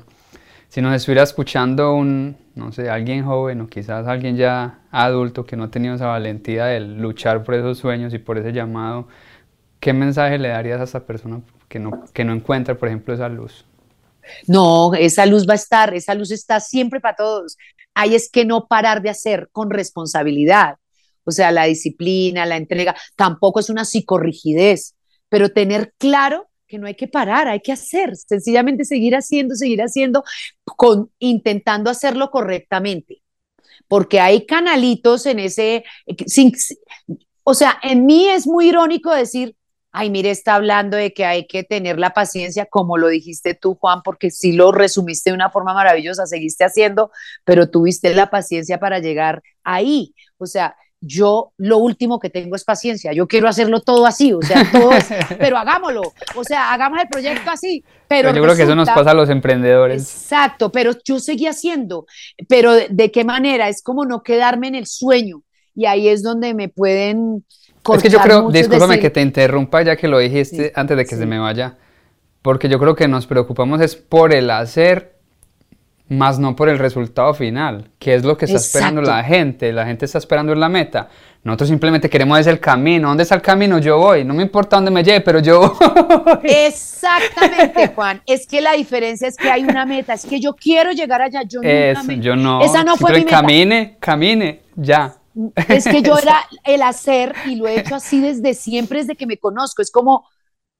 si 0.74 0.82
nos 0.82 0.96
estuviera 0.96 1.22
escuchando 1.22 1.94
un, 1.94 2.36
no 2.56 2.72
sé, 2.72 2.90
alguien 2.90 3.24
joven 3.24 3.62
o 3.62 3.68
quizás 3.68 4.08
alguien 4.08 4.36
ya 4.36 4.80
adulto 4.90 5.46
que 5.46 5.56
no 5.56 5.66
ha 5.66 5.70
tenido 5.70 5.94
esa 5.94 6.08
valentía 6.08 6.66
de 6.66 6.80
luchar 6.80 7.44
por 7.44 7.54
esos 7.54 7.78
sueños 7.78 8.12
y 8.12 8.18
por 8.18 8.40
ese 8.40 8.54
llamado, 8.54 9.08
¿qué 9.80 9.94
mensaje 9.94 10.40
le 10.40 10.48
darías 10.48 10.82
a 10.82 10.86
esa 10.86 11.06
persona 11.06 11.44
que 11.70 11.78
no, 11.78 12.06
que 12.12 12.26
no 12.26 12.34
encuentra, 12.34 12.74
por 12.74 12.88
ejemplo, 12.88 13.14
esa 13.14 13.30
luz? 13.30 13.66
No, 14.48 14.96
esa 14.96 15.28
luz 15.28 15.48
va 15.48 15.54
a 15.54 15.58
estar, 15.58 15.94
esa 15.94 16.16
luz 16.16 16.32
está 16.32 16.60
siempre 16.60 17.00
para 17.00 17.18
todos. 17.18 17.56
Hay 17.94 18.16
es 18.16 18.28
que 18.32 18.44
no 18.44 18.66
parar 18.66 19.04
de 19.04 19.12
hacer 19.12 19.50
con 19.52 19.70
responsabilidad. 19.70 20.78
O 21.24 21.30
sea, 21.30 21.52
la 21.52 21.66
disciplina, 21.66 22.48
la 22.48 22.58
entrega, 22.58 22.96
tampoco 23.16 23.60
es 23.60 23.70
una 23.70 23.86
psicorrigidez, 23.86 24.96
pero 25.30 25.50
tener 25.50 25.94
claro 26.00 26.50
que 26.74 26.80
no 26.80 26.88
hay 26.88 26.96
que 26.96 27.08
parar, 27.08 27.48
hay 27.48 27.60
que 27.60 27.72
hacer, 27.72 28.16
sencillamente 28.16 28.84
seguir 28.84 29.16
haciendo, 29.16 29.54
seguir 29.54 29.84
haciendo, 29.84 30.24
con, 30.66 31.12
intentando 31.20 31.92
hacerlo 31.92 32.32
correctamente, 32.32 33.22
porque 33.88 34.20
hay 34.20 34.48
canalitos 34.48 35.28
en 35.28 35.38
ese, 35.38 35.84
sin, 36.26 36.52
o 37.44 37.54
sea, 37.54 37.78
en 37.84 38.08
mí 38.08 38.28
es 38.28 38.48
muy 38.48 38.70
irónico 38.70 39.12
decir, 39.12 39.56
ay, 39.92 40.10
mire, 40.10 40.32
está 40.32 40.56
hablando 40.56 40.98
de 40.98 41.14
que 41.14 41.26
hay 41.26 41.46
que 41.46 41.64
tener 41.64 42.00
la 42.00 42.10
paciencia, 42.10 42.66
como 42.66 42.98
lo 42.98 43.08
dijiste 43.08 43.54
tú, 43.54 43.76
Juan, 43.76 44.02
porque 44.04 44.32
sí 44.32 44.54
lo 44.54 44.72
resumiste 44.72 45.30
de 45.30 45.36
una 45.36 45.52
forma 45.52 45.76
maravillosa, 45.76 46.26
seguiste 46.26 46.64
haciendo, 46.64 47.12
pero 47.44 47.70
tuviste 47.70 48.16
la 48.16 48.32
paciencia 48.32 48.80
para 48.80 48.98
llegar 48.98 49.44
ahí. 49.64 50.16
O 50.40 50.48
sea, 50.48 50.76
yo 51.06 51.52
lo 51.58 51.80
último 51.80 52.18
que 52.18 52.30
tengo 52.30 52.56
es 52.56 52.64
paciencia, 52.64 53.12
yo 53.12 53.28
quiero 53.28 53.50
hacerlo 53.50 53.82
todo 53.82 54.06
así, 54.06 54.32
o 54.32 54.42
sea, 54.42 54.66
todo 54.72 54.94
es, 54.94 55.08
pero 55.38 55.58
hagámoslo, 55.58 56.02
o 56.36 56.44
sea, 56.46 56.72
hagamos 56.72 57.02
el 57.02 57.10
proyecto 57.10 57.52
así. 57.52 57.84
Pero, 58.08 58.34
yo 58.34 58.42
creo 58.42 58.56
que 58.56 58.64
eso 58.64 58.76
nos 58.76 58.90
pasa 58.90 59.12
a 59.12 59.14
los 59.14 59.30
emprendedores. 59.30 60.02
Exacto, 60.02 60.72
pero 60.72 60.94
yo 61.04 61.20
seguí 61.20 61.46
haciendo, 61.46 62.06
pero 62.48 62.74
de, 62.74 63.12
qué 63.12 63.26
manera, 63.26 63.68
es 63.68 63.82
como 63.82 64.06
no 64.06 64.24
quedarme 64.24 64.70
en 64.70 64.76
el 64.76 64.88
sueño, 64.88 65.42
y 65.76 65.86
ahí 65.88 66.08
es 66.08 66.24
donde 66.24 66.54
me 66.54 66.70
pueden... 66.70 67.44
Es 67.94 68.02
que 68.02 68.10
yo 68.10 68.20
creo, 68.20 68.50
discúlpame 68.50 69.00
que 69.00 69.10
te 69.10 69.22
interrumpa 69.22 69.82
ya 69.82 69.98
que 69.98 70.08
lo 70.08 70.20
dijiste 70.20 70.72
antes 70.74 70.96
de 70.96 71.06
que 71.06 71.18
se 71.18 71.26
me 71.26 71.38
vaya, 71.38 71.78
porque 72.42 72.70
yo 72.70 72.80
creo 72.80 72.96
que 72.96 73.10
nos 73.10 73.28
preocupamos 73.28 73.82
es 73.82 73.98
por 73.98 74.34
el 74.34 74.50
hacer 74.52 75.13
más 76.10 76.38
no 76.38 76.56
por 76.56 76.70
el 76.70 76.78
resultado 76.80 77.34
final, 77.34 77.90
que 77.98 78.14
es 78.14 78.24
lo 78.24 78.38
que 78.38 78.46
está 78.46 78.58
esperando 78.58 79.02
la 79.02 79.24
gente. 79.24 79.72
La 79.72 79.86
gente 79.86 80.06
está 80.06 80.18
esperando 80.18 80.54
la 80.54 80.70
meta. 80.70 81.10
Nosotros 81.44 81.70
simplemente 81.70 82.10
queremos 82.10 82.40
ese 82.40 82.50
el 82.50 82.60
camino. 82.60 83.10
¿Dónde 83.10 83.24
está 83.24 83.36
el 83.36 83.42
camino? 83.42 83.78
Yo 83.80 83.98
voy. 83.98 84.24
No 84.24 84.34
me 84.34 84.44
importa 84.44 84.78
dónde 84.78 84.92
me 84.92 85.04
lleve, 85.04 85.22
pero 85.22 85.40
yo 85.40 85.76
voy. 85.78 86.40
Exactamente, 86.44 87.88
Juan. 87.96 88.22
Es 88.26 88.48
que 88.48 88.62
la 88.62 88.74
diferencia 88.74 89.28
es 89.28 89.36
que 89.36 89.50
hay 89.50 89.64
una 89.64 89.86
meta. 89.86 90.14
Es 90.14 90.26
que 90.26 90.40
yo 90.40 90.56
quiero 90.56 90.92
llegar 90.92 91.22
allá. 91.22 91.42
Yo, 91.44 91.62
yo 91.62 92.36
no. 92.36 92.62
Esa 92.62 92.84
no 92.84 92.96
fue 92.96 93.12
mi 93.12 93.26
meta. 93.26 93.42
Camine, 93.42 93.98
camine, 94.00 94.62
ya. 94.76 95.16
Es 95.68 95.86
que 95.86 96.02
yo 96.02 96.18
era 96.22 96.46
el 96.64 96.82
hacer 96.82 97.34
y 97.46 97.56
lo 97.56 97.68
he 97.68 97.80
hecho 97.80 97.96
así 97.96 98.22
desde 98.22 98.54
siempre, 98.54 99.00
desde 99.00 99.16
que 99.16 99.26
me 99.26 99.38
conozco. 99.38 99.82
Es 99.82 99.92
como, 99.92 100.28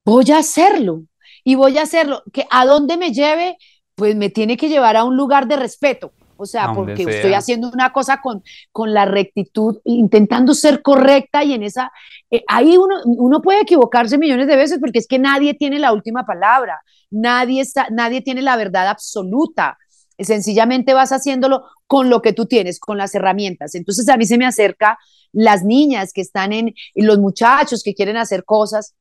voy 0.06 0.32
a 0.32 0.38
hacerlo 0.38 1.04
y 1.44 1.56
voy 1.56 1.78
a 1.78 1.84
hacerlo. 1.84 2.24
Que 2.32 2.46
a 2.50 2.66
dónde 2.66 2.98
me 2.98 3.12
lleve, 3.12 3.58
pues 3.96 4.16
me 4.16 4.30
tiene 4.30 4.58
que 4.58 4.70
llevar 4.70 4.98
a 4.98 5.04
un 5.04 5.16
lugar 5.16 5.48
de 5.48 5.56
respeto. 5.56 6.12
O 6.36 6.46
sea, 6.46 6.74
porque 6.74 7.04
estoy 7.04 7.34
haciendo 7.34 7.70
una 7.70 7.94
cosa 7.94 8.20
con, 8.22 8.44
con 8.72 8.94
la 8.94 9.06
rectitud, 9.06 9.78
intentando 9.86 10.54
ser 10.54 10.82
correcta 10.82 11.44
y 11.44 11.54
en 11.54 11.64
esa, 11.64 11.92
eh, 12.32 12.44
ahí 12.48 12.76
uno, 12.76 12.96
uno 13.06 13.42
puede 13.42 13.62
equivocarse 13.62 14.18
millones 14.18 14.48
de 14.48 14.56
veces 14.56 14.80
porque 14.80 15.00
es 15.00 15.08
que 15.08 15.20
nadie 15.20 15.54
tiene 15.54 15.80
la 15.80 15.94
última 15.94 16.26
palabra, 16.26 16.82
nadie, 17.12 17.62
está, 17.62 17.88
nadie 17.92 18.22
tiene 18.22 18.42
la 18.42 18.58
verdad 18.58 18.88
absoluta. 18.88 19.78
Sencillamente 20.20 20.94
vas 20.94 21.12
haciéndolo 21.12 21.64
con 21.88 22.10
lo 22.10 22.22
que 22.22 22.34
tú 22.34 22.46
tienes, 22.46 22.80
con 22.80 22.98
las 22.98 23.14
herramientas. 23.16 23.76
Entonces 23.76 24.10
a 24.10 24.18
mí 24.18 24.26
se 24.26 24.38
me 24.38 24.46
acerca 24.46 24.98
las 25.32 25.64
niñas 25.64 26.14
que 26.14 26.22
están 26.22 26.54
en, 26.54 26.74
los 26.96 27.20
muchachos 27.20 27.84
que 27.84 27.94
quieren 27.94 28.18
hacer 28.18 28.44
cosas 28.46 28.96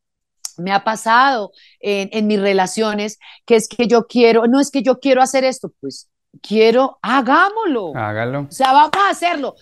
me 0.58 0.72
ha 0.72 0.84
pasado 0.84 1.52
en, 1.80 2.26
mis 2.26 2.40
relaciones, 2.40 3.18
que 3.44 3.56
es 3.56 3.68
que 3.68 3.86
yo 3.86 4.06
quiero, 4.06 4.46
no 4.46 4.60
es 4.60 4.70
que 4.70 4.82
yo 4.82 4.98
quiero 4.98 5.22
hacer 5.22 5.44
esto, 5.44 5.72
pues 5.80 6.08
quiero, 6.40 6.98
hagámoslo. 7.02 7.92
Hágalo. 7.94 8.46
O 8.48 8.50
sea, 8.50 8.72
vamos 8.72 8.92
a 8.98 9.10
hacerlo. 9.10 9.54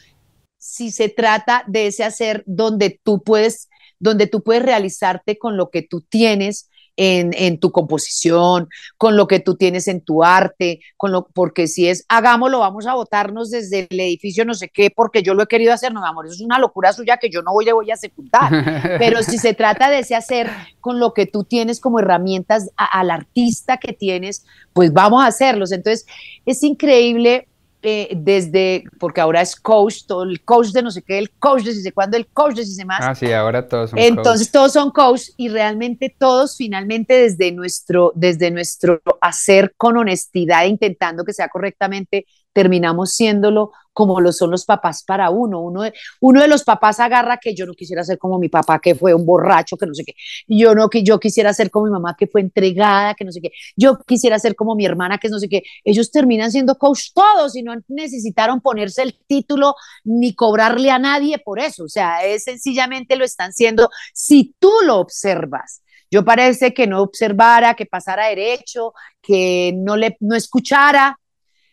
Si 0.57 0.91
se 0.91 1.09
trata 1.09 1.64
de 1.66 1.88
ese 1.88 2.05
hacer 2.05 2.45
donde 2.47 3.01
tú 3.03 3.22
puedes, 3.22 3.68
donde 3.99 4.26
tú 4.26 4.43
puedes 4.43 4.62
realizarte 4.62 5.38
con 5.38 5.57
lo 5.57 5.70
que 5.70 5.82
tú 5.82 6.03
tienes, 6.03 6.69
en, 6.97 7.59
tu 7.59 7.72
composición, 7.72 8.68
con 8.97 9.16
lo 9.16 9.26
que 9.26 9.41
tú 9.41 9.57
tienes 9.57 9.88
en 9.88 10.01
tu 10.01 10.22
arte, 10.22 10.80
con 10.97 11.12
lo, 11.12 11.28
porque 11.28 11.66
si 11.66 11.88
es 11.88 12.05
hagámoslo, 12.09 12.61
vamos 12.61 12.86
a 12.86 12.95
votarnos 12.95 13.51
desde 13.51 13.88
el 13.91 14.01
edificio 14.01 14.45
no 14.45 14.55
sé 14.55 14.68
qué, 14.68 14.91
porque 14.91 15.22
yo 15.22 15.34
lo 15.34 15.43
he 15.43 15.47
querido 15.47 15.72
hacer, 15.72 15.93
no, 15.93 16.01
mi 16.01 16.09
amor, 16.09 16.26
eso 16.26 16.34
es 16.34 16.41
una 16.41 16.59
locura 16.59 16.93
suya 16.93 17.16
que 17.16 17.30
yo 17.30 17.43
no 17.43 17.53
voy, 17.53 17.64
le 17.64 17.72
voy 17.72 17.91
a 17.91 17.97
secundar. 17.97 18.51
Pero 18.99 19.22
si 19.22 19.38
se 19.38 19.55
trata 19.55 19.91
de 19.91 20.01
ese 20.01 20.14
hacer 20.14 20.51
con 20.80 21.01
lo 21.01 21.14
que 21.14 21.26
tú 21.26 21.45
tienes 21.45 21.80
como 21.80 21.99
herramientas 22.01 22.70
al 22.76 23.11
artista 23.11 23.76
que 23.78 23.93
tienes, 23.93 24.45
pues 24.72 24.93
vamos 24.93 25.22
a 25.22 25.26
hacerlos. 25.26 25.72
Entonces, 25.72 26.07
es 26.47 26.62
increíble 26.62 27.49
eh, 27.82 28.10
desde, 28.14 28.84
porque 28.98 29.20
ahora 29.20 29.40
es 29.40 29.56
coach, 29.56 30.04
todo 30.06 30.24
el 30.24 30.42
coach 30.44 30.68
de 30.68 30.82
no 30.82 30.90
sé 30.90 31.02
qué, 31.02 31.18
el 31.18 31.30
coach 31.30 31.62
de 31.62 31.72
si 31.72 31.82
sé 31.82 31.92
cuándo, 31.92 32.16
el 32.16 32.26
coach 32.26 32.56
de 32.56 32.64
si 32.64 32.74
sé 32.74 32.84
más. 32.84 33.00
Ah, 33.02 33.14
sí, 33.14 33.32
ahora 33.32 33.66
todos 33.66 33.90
son 33.90 33.98
Entonces 33.98 34.50
todos 34.50 34.72
son 34.72 34.90
coach 34.90 35.30
y 35.36 35.48
realmente 35.48 36.14
todos 36.16 36.56
finalmente 36.56 37.14
desde 37.14 37.52
nuestro, 37.52 38.12
desde 38.14 38.50
nuestro 38.50 39.00
hacer 39.20 39.74
con 39.76 39.96
honestidad, 39.96 40.66
intentando 40.66 41.24
que 41.24 41.32
sea 41.32 41.48
correctamente 41.48 42.26
terminamos 42.53 43.14
siéndolo 43.14 43.72
como 43.92 44.20
lo 44.20 44.32
son 44.32 44.51
los 44.51 44.64
papás 44.64 45.03
para 45.05 45.30
uno. 45.30 45.61
Uno 45.61 45.82
de, 45.82 45.92
uno 46.20 46.40
de 46.40 46.48
los 46.48 46.64
papás 46.64 47.01
agarra 47.01 47.38
que 47.38 47.55
yo 47.55 47.66
no 47.66 47.74
quisiera 47.74 48.05
ser 48.05 48.18
como 48.18 48.38
mi 48.38 48.48
papá, 48.48 48.78
que 48.80 48.94
fue 48.94 49.12
un 49.14 49.26
borracho, 49.26 49.76
que 49.76 49.86
no 49.86 49.94
sé 49.94 50.05
qué. 50.05 50.14
Yo 50.46 50.74
no 50.74 50.88
que 50.88 51.03
yo 51.03 51.18
quisiera 51.18 51.53
ser 51.53 51.70
como 51.70 51.86
mi 51.86 51.92
mamá, 51.92 52.16
que 52.18 52.26
fue 52.26 52.40
entregada, 52.40 53.14
que 53.14 53.24
no 53.24 53.32
sé 53.32 53.40
qué. 53.40 53.51
Yo 53.76 53.98
quisiera 54.07 54.38
ser 54.38 54.55
como 54.55 54.74
mi 54.74 54.86
hermana, 54.86 55.18
que 55.18 55.28
no 55.28 55.38
sé 55.38 55.48
qué. 55.48 55.62
Ellos 55.84 56.11
terminan 56.11 56.51
siendo 56.51 56.78
coach 56.78 57.09
todos 57.14 57.57
y 57.57 57.62
no 57.62 57.74
necesitaron 57.88 58.61
ponerse 58.61 59.03
el 59.03 59.18
título 59.26 59.74
ni 60.05 60.34
cobrarle 60.34 60.90
a 60.90 60.98
nadie 60.98 61.38
por 61.38 61.59
eso. 61.59 61.84
O 61.84 61.88
sea, 61.88 62.24
es 62.24 62.44
sencillamente 62.44 63.16
lo 63.16 63.24
están 63.24 63.53
siendo 63.53 63.90
si 64.14 64.55
tú 64.59 64.72
lo 64.84 64.98
observas. 64.98 65.82
Yo 66.11 66.24
parece 66.24 66.74
que 66.74 66.86
no 66.86 67.03
observara, 67.03 67.74
que 67.74 67.86
pasara 67.86 68.26
derecho, 68.26 68.94
que 69.22 69.72
no 69.76 69.96
le 69.96 70.16
no 70.20 70.34
escuchara, 70.34 71.20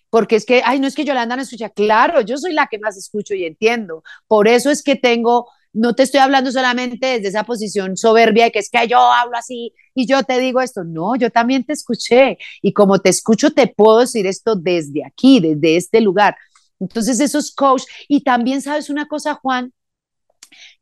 porque 0.09 0.35
es 0.35 0.45
que, 0.45 0.61
ay, 0.63 0.79
no 0.79 0.87
es 0.87 0.95
que 0.95 1.05
Yolanda 1.05 1.35
no 1.35 1.41
escucha, 1.41 1.69
claro, 1.69 2.21
yo 2.21 2.37
soy 2.37 2.53
la 2.53 2.67
que 2.67 2.79
más 2.79 2.97
escucho 2.97 3.33
y 3.33 3.45
entiendo. 3.45 4.03
Por 4.27 4.47
eso 4.47 4.69
es 4.69 4.83
que 4.83 4.95
tengo, 4.95 5.47
no 5.73 5.93
te 5.95 6.03
estoy 6.03 6.19
hablando 6.19 6.51
solamente 6.51 7.07
desde 7.07 7.29
esa 7.29 7.43
posición 7.43 7.97
soberbia 7.97 8.45
de 8.45 8.51
que 8.51 8.59
es 8.59 8.69
que 8.69 8.87
yo 8.87 8.99
hablo 8.99 9.37
así 9.37 9.73
y 9.93 10.07
yo 10.07 10.23
te 10.23 10.39
digo 10.39 10.61
esto, 10.61 10.83
no, 10.83 11.15
yo 11.15 11.29
también 11.29 11.63
te 11.65 11.73
escuché 11.73 12.37
y 12.61 12.73
como 12.73 12.99
te 12.99 13.09
escucho 13.09 13.51
te 13.51 13.67
puedo 13.67 13.99
decir 13.99 14.27
esto 14.27 14.55
desde 14.55 15.05
aquí, 15.05 15.39
desde 15.39 15.75
este 15.75 16.01
lugar. 16.01 16.35
Entonces, 16.79 17.19
esos 17.19 17.53
coach, 17.53 17.83
y 18.07 18.21
también 18.21 18.61
sabes 18.61 18.89
una 18.89 19.07
cosa, 19.07 19.33
Juan, 19.35 19.73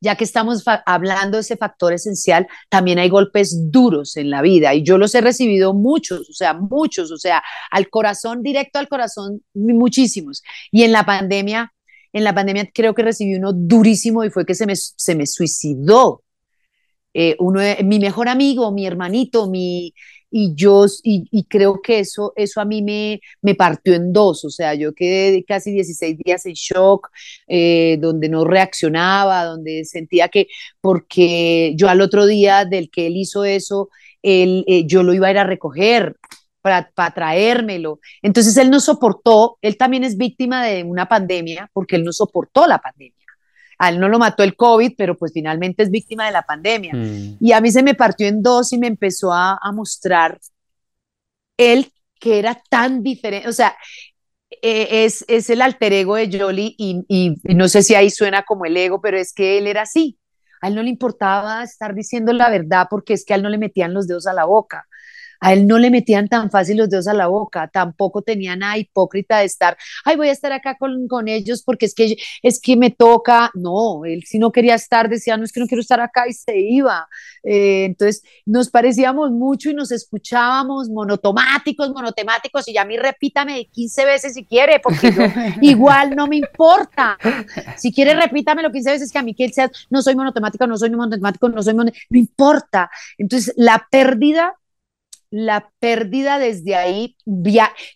ya 0.02 0.16
que 0.16 0.24
estamos 0.24 0.64
hablando 0.86 1.38
de 1.38 1.42
ese 1.42 1.58
factor 1.58 1.94
esencial, 1.94 2.48
también 2.70 3.00
hay 3.00 3.10
golpes 3.10 3.72
duros 3.72 4.18
en 4.18 4.30
la 4.30 4.42
vida 4.42 4.74
y 4.74 4.84
yo 4.84 4.98
los 4.98 5.16
he 5.16 5.22
recibido 5.22 5.74
muchos, 5.74 6.30
o 6.30 6.34
sea, 6.34 6.54
muchos, 6.54 7.12
o 7.12 7.18
sea, 7.18 7.44
al 7.72 7.90
corazón, 7.90 8.42
directo 8.44 8.80
al 8.80 8.88
corazón, 8.88 9.42
muchísimos. 9.54 10.44
Y 10.72 10.84
en 10.84 10.92
la 10.92 11.06
pandemia, 11.06 11.74
en 12.14 12.24
la 12.24 12.34
pandemia 12.34 12.70
creo 12.74 12.94
que 12.94 13.04
recibí 13.04 13.36
uno 13.36 13.52
durísimo 13.54 14.24
y 14.24 14.30
fue 14.30 14.46
que 14.46 14.56
se 14.56 14.66
me, 14.66 14.76
se 14.76 15.16
me 15.16 15.26
suicidó. 15.26 16.24
Eh, 17.14 17.36
uno 17.40 17.62
mi 17.86 18.00
mejor 18.00 18.28
amigo, 18.28 18.72
mi 18.72 18.86
hermanito, 18.86 19.50
mi, 19.50 19.94
y 20.38 20.54
yo, 20.54 20.86
y, 21.02 21.46
creo 21.46 21.82
que 21.82 22.00
eso, 22.00 22.34
eso 22.36 22.60
a 22.60 22.66
mí 22.66 22.82
me, 22.82 23.22
me 23.42 23.56
partió 23.56 23.94
en 23.94 24.12
dos, 24.12 24.44
o 24.44 24.50
sea, 24.50 24.74
yo 24.74 24.94
quedé 24.94 25.46
casi 25.46 25.72
16 25.72 26.18
días 26.18 26.46
en 26.46 26.52
shock, 26.52 27.10
eh, 27.48 27.98
donde 28.02 28.28
no 28.28 28.44
reaccionaba, 28.44 29.46
donde 29.46 29.86
sentía 29.86 30.28
que, 30.28 30.48
porque 30.82 31.72
yo 31.78 31.88
al 31.88 32.02
otro 32.02 32.26
día 32.26 32.66
del 32.66 32.90
que 32.92 33.08
él 33.08 33.16
hizo 33.16 33.46
eso, 33.46 33.90
él, 34.24 34.66
eh, 34.68 34.86
yo 34.86 35.04
lo 35.04 35.14
iba 35.14 35.28
a 35.28 35.32
ir 35.32 35.38
a 35.38 35.46
recoger, 35.46 36.18
para, 36.62 36.92
para, 36.94 37.14
traérmelo. 37.14 38.02
Entonces 38.22 38.58
él 38.58 38.70
no 38.70 38.82
soportó, 38.82 39.58
él 39.62 39.78
también 39.78 40.04
es 40.04 40.18
víctima 40.18 40.66
de 40.66 40.84
una 40.84 41.08
pandemia 41.08 41.70
porque 41.72 41.96
él 41.96 42.04
no 42.04 42.12
soportó 42.12 42.68
la 42.68 42.80
pandemia. 42.80 43.15
A 43.78 43.90
él 43.90 44.00
no 44.00 44.10
lo 44.10 44.20
mató 44.20 44.44
el 44.44 44.56
COVID, 44.56 44.94
pero 44.98 45.18
pues 45.18 45.32
finalmente 45.34 45.84
es 45.84 45.92
víctima 45.92 46.26
de 46.26 46.32
la 46.32 46.44
pandemia. 46.44 46.94
Mm. 46.94 47.38
Y 47.40 47.52
a 47.52 47.62
mí 47.62 47.72
se 47.72 47.84
me 47.84 47.96
partió 47.96 48.28
en 48.28 48.42
dos 48.42 48.74
y 48.74 48.78
me 48.78 48.88
empezó 48.88 49.32
a, 49.34 49.60
mostrar 49.74 50.40
él 51.58 51.92
que 52.20 52.40
era 52.40 52.62
tan 52.70 53.04
diferente, 53.04 53.50
o 53.50 53.54
sea, 53.54 53.76
e, 54.50 55.06
es, 55.06 55.26
es, 55.28 55.50
el 55.50 55.62
alter 55.62 55.92
ego 55.92 56.16
de 56.16 56.30
Jolie 56.32 56.76
y, 56.78 57.04
y, 57.08 57.36
no 57.56 57.68
sé 57.68 57.84
si 57.84 57.94
ahí 57.96 58.10
suena 58.10 58.44
como 58.44 58.66
el 58.66 58.78
ego, 58.78 59.02
pero 59.02 59.18
es 59.18 59.34
que 59.34 59.58
él 59.58 59.68
era 59.68 59.82
así. 59.82 60.18
A 60.62 60.70
él 60.70 60.76
no 60.76 60.84
le 60.84 60.90
importaba 60.90 61.64
estar 61.64 61.94
diciendo 61.94 62.32
la 62.34 62.50
verdad 62.50 62.88
porque 62.90 63.14
es 63.14 63.26
que 63.26 63.34
a 63.34 63.36
él 63.36 63.44
no 63.44 63.50
le 63.50 63.58
metían 63.58 63.94
los 63.94 64.08
dedos 64.08 64.28
a 64.28 64.34
la 64.34 64.46
boca. 64.46 64.88
A 65.40 65.54
él 65.54 65.68
no 65.68 65.78
le 65.78 65.90
metían 65.90 66.28
tan 66.28 66.50
fácil 66.50 66.78
los 66.78 66.90
dedos 66.90 67.08
a 67.08 67.14
la 67.14 67.28
boca, 67.28 67.68
tampoco 67.68 68.22
tenía 68.22 68.56
nada 68.56 68.78
hipócrita 68.78 69.40
de 69.40 69.46
estar, 69.46 69.78
ay, 70.04 70.16
voy 70.16 70.30
a 70.30 70.32
estar 70.32 70.52
acá 70.52 70.76
con, 70.78 71.08
con 71.08 71.28
ellos 71.28 71.64
porque 71.64 71.86
es 71.86 71.94
que, 71.94 72.18
es 72.42 72.60
que 72.60 72.76
me 72.76 72.90
toca. 72.92 73.52
No, 73.54 74.06
él 74.06 74.24
si 74.26 74.40
no 74.40 74.52
quería 74.52 74.76
estar, 74.76 75.10
decía, 75.10 75.38
no 75.38 75.44
es 75.44 75.52
que 75.52 75.60
no 75.60 75.68
quiero 75.68 75.82
estar 75.82 76.00
acá 76.00 76.28
y 76.28 76.34
se 76.34 76.58
iba. 76.58 77.08
Eh, 77.44 77.86
entonces 77.86 78.24
nos 78.46 78.70
parecíamos 78.70 79.32
mucho 79.32 79.70
y 79.70 79.74
nos 79.74 79.92
escuchábamos 79.92 80.90
monotomáticos, 80.90 81.92
monotemáticos, 81.92 82.68
y 82.68 82.74
ya 82.74 82.82
a 82.82 82.86
mí 82.86 82.98
repítame 82.98 83.68
15 83.68 84.06
veces 84.06 84.34
si 84.34 84.46
quiere, 84.46 84.80
porque 84.80 85.14
igual 85.62 86.16
no 86.16 86.28
me 86.28 86.38
importa. 86.38 87.18
Si 87.78 87.94
quiere, 87.94 88.16
repítamelo 88.16 88.72
15 88.72 88.92
veces 88.92 89.12
que 89.12 89.20
a 89.20 89.24
mí 89.24 89.34
que 89.34 89.46
él 89.46 89.54
sea, 89.54 89.70
no 89.90 90.02
soy 90.02 90.16
monotemático, 90.16 90.68
no 90.68 90.78
soy 90.78 90.90
monotemático, 90.90 91.50
no 91.50 91.62
soy 91.62 91.74
monotemático, 91.74 92.08
no 92.10 92.20
importa. 92.20 92.90
Entonces, 93.18 93.54
la 93.58 93.88
pérdida 93.90 94.56
la 95.36 95.70
pérdida 95.80 96.40
desde 96.40 96.76
ahí, 96.76 97.18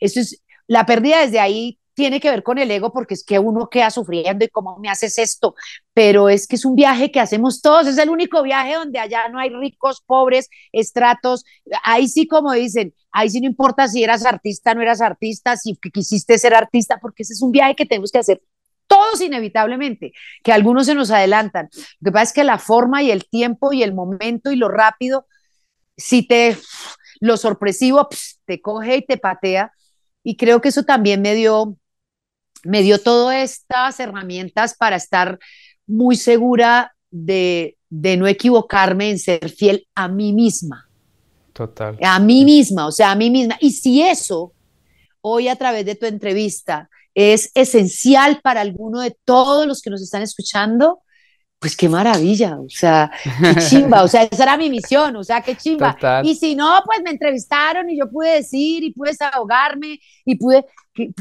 eso 0.01 0.19
es, 0.19 0.43
la 0.67 0.85
pérdida 0.85 1.21
desde 1.21 1.39
ahí 1.39 1.79
tiene 1.93 2.19
que 2.19 2.29
ver 2.29 2.43
con 2.43 2.57
el 2.57 2.69
ego 2.69 2.91
porque 2.91 3.13
es 3.13 3.23
que 3.23 3.39
uno 3.39 3.69
queda 3.69 3.89
sufriendo 3.91 4.43
y 4.43 4.49
cómo 4.49 4.77
me 4.77 4.89
haces 4.89 5.17
esto, 5.17 5.55
pero 5.93 6.27
es 6.27 6.47
que 6.47 6.57
es 6.57 6.65
un 6.65 6.75
viaje 6.75 7.11
que 7.11 7.19
hacemos 7.21 7.61
todos, 7.61 7.87
es 7.87 7.97
el 7.97 8.09
único 8.09 8.43
viaje 8.43 8.75
donde 8.75 8.99
allá 8.99 9.29
no 9.29 9.39
hay 9.39 9.49
ricos, 9.51 10.03
pobres, 10.05 10.49
estratos, 10.73 11.45
ahí 11.83 12.09
sí 12.09 12.27
como 12.27 12.51
dicen, 12.51 12.93
ahí 13.11 13.29
sí 13.29 13.39
no 13.39 13.47
importa 13.47 13.87
si 13.87 14.03
eras 14.03 14.25
artista, 14.25 14.75
no 14.75 14.81
eras 14.81 14.99
artista, 14.99 15.55
si 15.55 15.77
quisiste 15.93 16.37
ser 16.37 16.53
artista, 16.53 16.99
porque 17.01 17.23
ese 17.23 17.33
es 17.33 17.41
un 17.41 17.51
viaje 17.51 17.75
que 17.75 17.85
tenemos 17.85 18.11
que 18.11 18.19
hacer 18.19 18.41
todos 18.87 19.21
inevitablemente, 19.21 20.11
que 20.43 20.51
algunos 20.51 20.87
se 20.87 20.95
nos 20.95 21.11
adelantan. 21.11 21.69
Lo 22.01 22.09
que 22.09 22.11
pasa 22.11 22.23
es 22.23 22.33
que 22.33 22.43
la 22.43 22.57
forma 22.57 23.01
y 23.01 23.11
el 23.11 23.29
tiempo 23.29 23.71
y 23.71 23.83
el 23.83 23.93
momento 23.93 24.51
y 24.51 24.57
lo 24.57 24.67
rápido, 24.67 25.25
si 25.99 26.25
te, 26.25 26.57
lo 27.19 27.37
sorpresivo, 27.37 28.07
te 28.45 28.61
coge 28.61 28.97
y 28.97 29.05
te 29.05 29.17
patea. 29.17 29.73
Y 30.23 30.35
creo 30.37 30.61
que 30.61 30.69
eso 30.69 30.83
también 30.83 31.21
me 31.21 31.35
dio, 31.35 31.77
me 32.63 32.81
dio 32.81 32.99
todas 32.99 33.37
estas 33.37 33.99
herramientas 33.99 34.75
para 34.75 34.95
estar 34.95 35.39
muy 35.87 36.15
segura 36.15 36.93
de, 37.09 37.77
de 37.89 38.17
no 38.17 38.27
equivocarme 38.27 39.09
en 39.09 39.19
ser 39.19 39.49
fiel 39.49 39.87
a 39.95 40.07
mí 40.07 40.33
misma. 40.33 40.89
Total. 41.53 41.97
A 42.01 42.19
mí 42.19 42.45
misma, 42.45 42.87
o 42.87 42.91
sea, 42.91 43.11
a 43.11 43.15
mí 43.15 43.29
misma. 43.29 43.57
Y 43.59 43.71
si 43.71 44.01
eso, 44.01 44.53
hoy 45.21 45.47
a 45.47 45.55
través 45.55 45.85
de 45.85 45.95
tu 45.95 46.05
entrevista, 46.05 46.89
es 47.13 47.51
esencial 47.53 48.39
para 48.41 48.61
alguno 48.61 49.01
de 49.01 49.17
todos 49.25 49.65
los 49.67 49.81
que 49.81 49.89
nos 49.89 50.01
están 50.01 50.21
escuchando, 50.21 51.01
pues 51.59 51.75
qué 51.75 51.89
maravilla, 51.89 52.57
o 52.57 52.69
sea, 52.69 53.11
qué 53.43 53.61
chimba, 53.61 54.03
o 54.03 54.07
sea, 54.07 54.23
esa 54.31 54.43
era 54.43 54.57
mi 54.57 54.69
misión, 54.69 55.15
o 55.17 55.23
sea, 55.23 55.41
qué 55.41 55.55
chimba. 55.55 55.97
Y 56.23 56.35
si 56.35 56.55
no, 56.55 56.81
pues 56.85 57.01
me 57.03 57.11
entrevistaron 57.11 57.89
y 57.89 57.99
yo 57.99 58.09
pude 58.09 58.35
decir 58.35 58.83
y 58.83 58.93
pude 58.93 59.09
desahogarme 59.09 59.99
y 60.23 60.35
pude, 60.35 60.65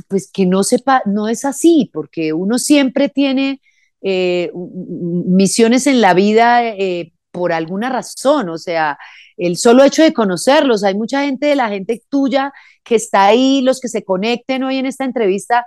pues 0.06 0.30
que 0.32 0.46
no 0.46 0.62
sepa, 0.62 1.02
no 1.06 1.28
es 1.28 1.44
así, 1.44 1.90
porque 1.92 2.32
uno 2.32 2.58
siempre 2.58 3.08
tiene 3.08 3.60
eh, 4.00 4.52
misiones 4.54 5.88
en 5.88 6.00
la 6.00 6.14
vida 6.14 6.64
eh, 6.64 7.12
por 7.32 7.52
alguna 7.52 7.88
razón, 7.88 8.48
o 8.48 8.58
sea, 8.58 8.96
el 9.36 9.56
solo 9.56 9.82
hecho 9.82 10.02
de 10.02 10.12
conocerlos, 10.12 10.84
hay 10.84 10.94
mucha 10.94 11.24
gente 11.24 11.46
de 11.46 11.56
la 11.56 11.68
gente 11.68 12.00
tuya 12.08 12.52
que 12.84 12.94
está 12.94 13.26
ahí, 13.26 13.60
los 13.62 13.80
que 13.80 13.88
se 13.88 14.04
conecten 14.04 14.62
hoy 14.62 14.78
en 14.78 14.86
esta 14.86 15.04
entrevista, 15.04 15.66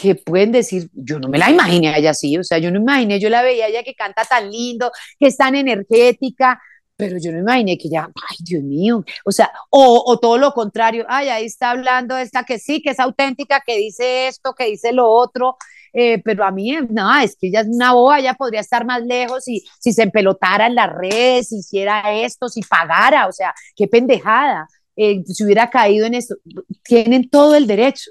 que 0.00 0.14
pueden 0.14 0.52
decir, 0.52 0.88
yo 0.94 1.18
no 1.18 1.28
me 1.28 1.38
la 1.38 1.50
imaginé 1.50 1.88
a 1.88 1.98
ella 1.98 2.10
así, 2.10 2.38
o 2.38 2.44
sea, 2.44 2.58
yo 2.58 2.70
no 2.70 2.78
imaginé, 2.78 3.20
yo 3.20 3.28
la 3.28 3.42
veía 3.42 3.66
a 3.66 3.68
ella 3.68 3.82
que 3.82 3.94
canta 3.94 4.24
tan 4.24 4.50
lindo, 4.50 4.90
que 5.18 5.26
es 5.26 5.36
tan 5.36 5.54
energética, 5.54 6.60
pero 6.96 7.18
yo 7.18 7.32
no 7.32 7.38
imaginé 7.38 7.76
que 7.78 7.88
ya, 7.88 8.04
ay, 8.04 8.36
Dios 8.40 8.62
mío, 8.62 9.04
o 9.24 9.32
sea, 9.32 9.50
o, 9.70 10.02
o, 10.06 10.18
todo 10.18 10.38
lo 10.38 10.52
contrario, 10.52 11.04
ay, 11.08 11.28
ahí 11.28 11.44
está 11.46 11.70
hablando 11.70 12.16
esta 12.16 12.44
que 12.44 12.58
sí, 12.58 12.82
que 12.82 12.90
es 12.90 13.00
auténtica, 13.00 13.62
que 13.66 13.76
dice 13.76 14.28
esto, 14.28 14.54
que 14.54 14.66
dice 14.66 14.92
lo 14.92 15.08
otro, 15.08 15.56
eh, 15.92 16.22
pero 16.24 16.44
a 16.44 16.50
mí, 16.50 16.76
no, 16.88 17.18
es 17.18 17.36
que 17.36 17.48
ella 17.48 17.60
es 17.60 17.68
una 17.68 17.92
boba, 17.92 18.20
ella 18.20 18.34
podría 18.34 18.60
estar 18.60 18.84
más 18.86 19.02
lejos 19.02 19.44
si, 19.44 19.64
si 19.80 19.92
se 19.92 20.04
empelotara 20.04 20.66
en 20.66 20.74
las 20.76 20.90
redes, 20.90 21.48
si 21.48 21.58
hiciera 21.58 22.12
esto, 22.14 22.48
si 22.48 22.62
pagara, 22.62 23.26
o 23.26 23.32
sea, 23.32 23.54
qué 23.76 23.88
pendejada, 23.88 24.68
eh, 24.96 25.22
si 25.26 25.44
hubiera 25.44 25.70
caído 25.70 26.06
en 26.06 26.14
esto, 26.14 26.36
tienen 26.84 27.28
todo 27.28 27.54
el 27.54 27.66
derecho, 27.66 28.10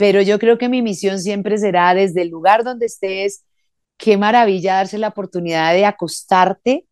pero 0.00 0.22
yo 0.22 0.38
creo 0.38 0.56
que 0.56 0.70
mi 0.70 0.80
misión 0.80 1.20
siempre 1.20 1.58
será 1.58 1.92
desde 1.92 2.22
el 2.22 2.28
lugar 2.28 2.64
donde 2.64 2.86
estés, 2.86 3.44
qué 3.98 4.16
maravilla 4.16 4.76
darse 4.76 4.96
la 4.96 5.08
oportunidad 5.08 5.74
de 5.74 5.84
acostarte 5.84 6.86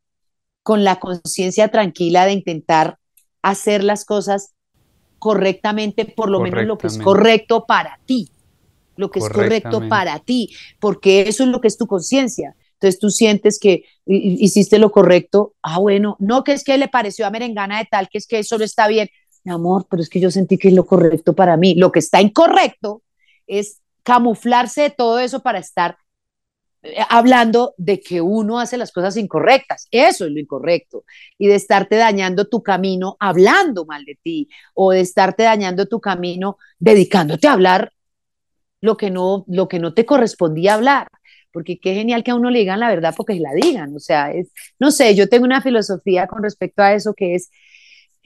con 0.63 0.85
la 0.85 1.01
conciencia 1.01 1.69
tranquila 1.69 2.27
de 2.27 2.33
intentar 2.33 2.99
hacer 3.41 3.83
las 3.83 4.05
cosas 4.05 4.53
correctamente, 5.19 6.05
por 6.05 6.29
lo 6.29 6.41
menos 6.41 6.67
lo 6.67 6.77
que 6.77 6.89
es 6.89 6.99
correcto 6.99 7.65
para 7.65 7.99
ti 8.05 8.31
lo 8.99 9.11
que 9.11 9.21
es 9.21 9.29
correcto 9.29 9.89
para 9.89 10.19
ti, 10.19 10.51
porque 10.81 11.23
eso 11.23 11.45
es 11.45 11.49
lo 11.49 11.61
que 11.61 11.69
es 11.69 11.79
tu 11.79 11.87
conciencia. 11.87 12.57
Entonces 12.75 12.99
tú 13.01 13.11
sientes 13.11 13.59
que 13.59 13.85
hiciste 14.07 14.79
lo 14.79 14.91
correcto. 14.91 15.55
Ah, 15.63 15.79
bueno, 15.79 16.17
no 16.19 16.43
que 16.45 16.53
es 16.53 16.65
que 16.65 16.77
le 16.79 16.89
pareció 16.89 17.25
a 17.25 17.31
Merengana 17.31 17.79
de 17.79 17.87
tal, 17.91 18.09
que 18.09 18.19
es 18.19 18.27
que 18.27 18.41
eso 18.41 18.59
no 18.59 18.65
está 18.65 18.89
bien. 18.89 19.09
Amor, 19.51 19.87
pero 19.91 20.03
es 20.03 20.09
que 20.09 20.21
yo 20.21 20.31
sentí 20.31 20.59
que 20.59 20.69
es 20.69 20.75
lo 20.75 20.87
correcto 20.87 21.35
para 21.35 21.57
mí. 21.57 21.75
Lo 21.75 21.93
que 21.93 21.99
está 22.01 22.21
incorrecto 22.21 23.03
es 23.47 23.81
camuflarse 24.03 24.83
de 24.83 24.91
todo 24.91 25.19
eso 25.19 25.41
para 25.41 25.59
estar 25.59 25.99
eh, 26.83 26.97
hablando 27.11 27.75
de 27.77 28.01
que 28.01 28.21
uno 28.21 28.61
hace 28.61 28.77
las 28.77 28.93
cosas 28.93 29.17
incorrectas. 29.17 29.89
Eso 29.91 30.27
es 30.27 30.33
lo 30.33 30.39
incorrecto. 30.39 31.05
Y 31.37 31.49
de 31.49 31.57
estarte 31.57 31.97
dañando 31.97 32.47
tu 32.47 32.63
camino 32.63 33.17
hablando 33.21 33.85
mal 33.85 34.05
de 34.05 34.19
ti 34.23 34.49
o 34.75 34.93
de 34.93 35.01
estarte 35.01 35.43
dañando 35.43 35.87
tu 35.87 36.01
camino 36.01 36.59
dedicándote 36.79 37.49
a 37.49 37.53
hablar 37.53 37.93
lo 38.81 38.97
que 38.97 39.11
no, 39.11 39.45
lo 39.49 39.69
que 39.69 39.79
no 39.79 39.95
te 39.95 40.07
correspondía 40.07 40.75
hablar, 40.75 41.09
porque 41.53 41.79
qué 41.81 41.95
genial 41.95 42.23
que 42.23 42.31
a 42.31 42.35
uno 42.37 42.51
le 42.51 42.61
digan 42.61 42.81
la 42.81 42.89
verdad 42.89 43.15
porque 43.17 43.35
la 43.41 43.53
digan, 43.53 43.95
o 43.95 43.99
sea, 43.99 44.33
es, 44.33 44.53
no 44.79 44.91
sé, 44.91 45.15
yo 45.15 45.29
tengo 45.29 45.45
una 45.45 45.61
filosofía 45.63 46.27
con 46.27 46.43
respecto 46.43 46.83
a 46.83 46.95
eso 46.95 47.15
que 47.15 47.35
es, 47.35 47.51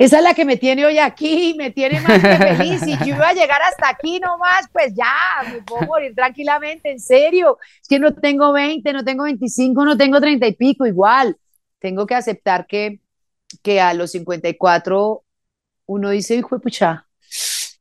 esa 0.04 0.18
es 0.18 0.24
la 0.24 0.34
que 0.34 0.44
me 0.44 0.56
tiene 0.56 0.84
hoy 0.84 0.98
aquí, 0.98 1.54
me 1.56 1.70
tiene 1.70 2.00
más 2.00 2.20
que 2.20 2.36
feliz, 2.36 2.82
y 2.86 2.98
yo 2.98 3.14
iba 3.14 3.28
a 3.28 3.34
llegar 3.34 3.62
hasta 3.62 3.88
aquí 3.88 4.18
nomás, 4.18 4.66
pues 4.72 4.92
ya, 4.94 5.48
me 5.48 5.62
puedo 5.62 5.86
morir 5.86 6.12
tranquilamente, 6.12 6.90
en 6.90 6.98
serio, 6.98 7.58
es 7.80 7.86
que 7.86 8.00
no 8.00 8.12
tengo 8.12 8.52
20, 8.52 8.92
no 8.92 9.04
tengo 9.04 9.22
25, 9.22 9.84
no 9.84 9.96
tengo 9.96 10.20
30 10.20 10.44
y 10.48 10.52
pico, 10.54 10.86
igual, 10.86 11.36
tengo 11.78 12.04
que 12.04 12.16
aceptar 12.16 12.66
que, 12.66 13.00
que 13.62 13.80
a 13.80 13.94
los 13.94 14.10
54 14.10 15.22
uno 15.86 16.10
dice, 16.10 16.34
hijo 16.34 16.56
de 16.56 16.60
pucha, 16.60 17.06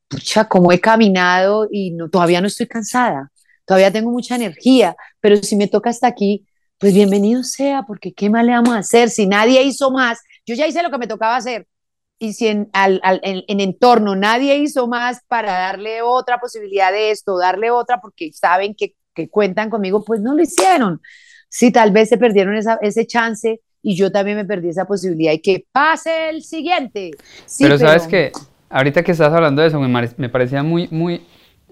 pucha, 0.07 0.47
cómo 0.47 0.71
he 0.71 0.79
caminado 0.79 1.67
y 1.71 1.89
no, 1.89 2.07
todavía 2.07 2.39
no 2.39 2.47
estoy 2.47 2.67
cansada, 2.67 3.31
todavía 3.65 3.91
tengo 3.91 4.11
mucha 4.11 4.35
energía, 4.35 4.95
pero 5.21 5.37
si 5.37 5.55
me 5.55 5.67
toca 5.67 5.89
hasta 5.89 6.05
aquí, 6.05 6.45
pues 6.77 6.93
bienvenido 6.93 7.43
sea, 7.43 7.81
porque 7.81 8.13
¿qué 8.13 8.29
más 8.29 8.45
le 8.45 8.51
vamos 8.51 8.75
a 8.75 8.79
hacer? 8.79 9.09
Si 9.09 9.25
nadie 9.25 9.63
hizo 9.63 9.89
más, 9.89 10.19
yo 10.45 10.53
ya 10.53 10.67
hice 10.67 10.83
lo 10.83 10.91
que 10.91 10.99
me 10.99 11.07
tocaba 11.07 11.35
hacer, 11.35 11.67
y 12.21 12.33
si 12.33 12.47
en, 12.47 12.69
al, 12.71 13.01
en, 13.03 13.59
entorno 13.59 14.15
nadie 14.15 14.55
hizo 14.57 14.87
más 14.87 15.21
para 15.27 15.53
darle 15.53 16.03
otra 16.03 16.37
posibilidad 16.37 16.91
de 16.91 17.09
esto, 17.09 17.35
darle 17.39 17.71
otra 17.71 17.99
porque 17.99 18.31
saben 18.31 18.75
que, 18.75 18.93
que 19.15 19.27
cuentan 19.27 19.71
conmigo, 19.71 20.05
pues 20.05 20.21
no 20.21 20.35
lo 20.35 20.43
hicieron. 20.43 21.01
Sí, 21.49 21.71
tal 21.71 21.89
vez 21.91 22.09
se 22.09 22.19
perdieron 22.19 22.55
esa, 22.55 22.77
ese 22.83 23.07
chance 23.07 23.59
y 23.81 23.95
yo 23.95 24.11
también 24.11 24.37
me 24.37 24.45
perdí 24.45 24.69
esa 24.69 24.85
posibilidad 24.85 25.33
y 25.33 25.39
que 25.39 25.65
pase 25.71 26.29
el 26.29 26.43
siguiente. 26.43 27.09
pero, 27.57 27.79
sabes 27.79 28.05
que 28.05 28.31
ahorita 28.69 29.01
que 29.01 29.13
estás 29.13 29.33
hablando 29.33 29.63
de 29.63 29.69
eso, 29.69 29.79
me, 29.79 30.29
parecía 30.29 30.61
muy, 30.61 30.87
muy, 30.91 31.25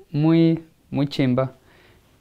muy, 0.09 0.63
muy 0.89 1.07
chimba 1.07 1.53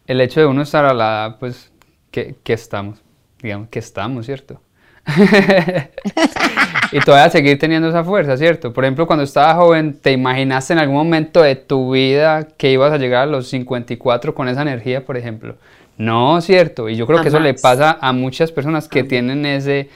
el 0.06 0.20
hecho 0.20 0.40
de 0.40 0.46
uno 0.46 0.60
estar 0.60 0.84
a 0.84 0.92
la 0.92 1.38
pues, 1.40 1.72
que, 2.10 2.36
que 2.44 2.52
estamos, 2.52 3.02
digamos, 3.40 3.70
que 3.70 3.78
estamos, 3.78 4.26
¿cierto? 4.26 4.60
y 6.92 7.00
todavía 7.00 7.30
seguir 7.30 7.58
teniendo 7.58 7.88
esa 7.88 8.04
fuerza, 8.04 8.36
¿cierto? 8.36 8.72
Por 8.72 8.84
ejemplo, 8.84 9.06
cuando 9.06 9.24
estabas 9.24 9.56
joven, 9.56 9.98
¿te 10.00 10.12
imaginaste 10.12 10.74
en 10.74 10.78
algún 10.80 10.96
momento 10.96 11.42
de 11.42 11.56
tu 11.56 11.92
vida 11.92 12.48
que 12.56 12.70
ibas 12.70 12.92
a 12.92 12.98
llegar 12.98 13.22
a 13.22 13.26
los 13.26 13.48
54 13.48 14.34
con 14.34 14.48
esa 14.48 14.62
energía, 14.62 15.04
por 15.04 15.16
ejemplo? 15.16 15.56
No, 15.96 16.40
¿cierto? 16.40 16.88
Y 16.88 16.96
yo 16.96 17.06
creo 17.06 17.22
que 17.22 17.28
eso 17.28 17.40
le 17.40 17.54
pasa 17.54 17.98
a 18.00 18.12
muchas 18.12 18.52
personas 18.52 18.88
que 18.88 19.02
tienen 19.02 19.44
ese, 19.46 19.88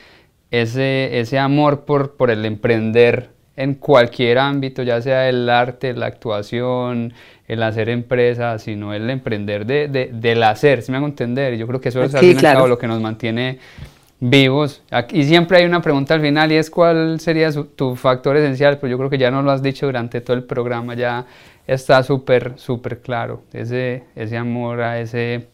ese, 0.51 1.21
ese 1.21 1.39
amor 1.39 1.85
por, 1.85 2.17
por 2.17 2.31
el 2.31 2.45
emprender 2.45 3.31
en 3.55 3.75
cualquier 3.75 4.39
ámbito, 4.39 4.83
ya 4.83 5.01
sea 5.03 5.29
el 5.29 5.49
arte, 5.49 5.93
la 5.93 6.07
actuación, 6.07 7.13
el 7.47 7.63
hacer 7.63 7.91
empresa, 7.91 8.59
sino 8.59 8.95
el 8.95 9.11
emprender 9.11 9.67
de, 9.67 9.89
de, 9.89 10.11
del 10.13 10.43
hacer, 10.43 10.83
si 10.83 10.91
me 10.91 10.97
hago 10.97 11.07
entender. 11.07 11.57
Yo 11.57 11.67
creo 11.67 11.81
que 11.81 11.91
eso 11.91 12.03
es 12.03 12.15
al 12.15 12.69
lo 12.69 12.79
que 12.79 12.89
nos 12.89 13.01
mantiene 13.01 13.59
vivos. 14.23 14.83
Y 15.11 15.25
siempre 15.25 15.59
hay 15.59 15.65
una 15.65 15.83
pregunta 15.83 16.15
al 16.15 16.21
final 16.21 16.53
y 16.53 16.57
es 16.57 16.71
cuál 16.71 17.19
sería 17.19 17.51
tu 17.75 17.97
factor 17.97 18.37
esencial, 18.37 18.79
pero 18.79 18.93
yo 18.93 18.99
creo 18.99 19.11
que 19.11 19.19
ya 19.19 19.31
nos 19.31 19.45
lo 19.45 19.51
has 19.51 19.63
dicho 19.63 19.87
durante 19.87 20.21
todo 20.21 20.37
el 20.37 20.45
programa, 20.45 20.95
ya 20.95 21.27
está 21.67 22.03
súper, 22.05 22.55
súper 22.57 23.01
claro. 23.01 23.43
Ese, 23.53 24.05
ese 24.15 24.37
amor 24.37 24.81
a 24.81 25.01
ese 25.01 25.49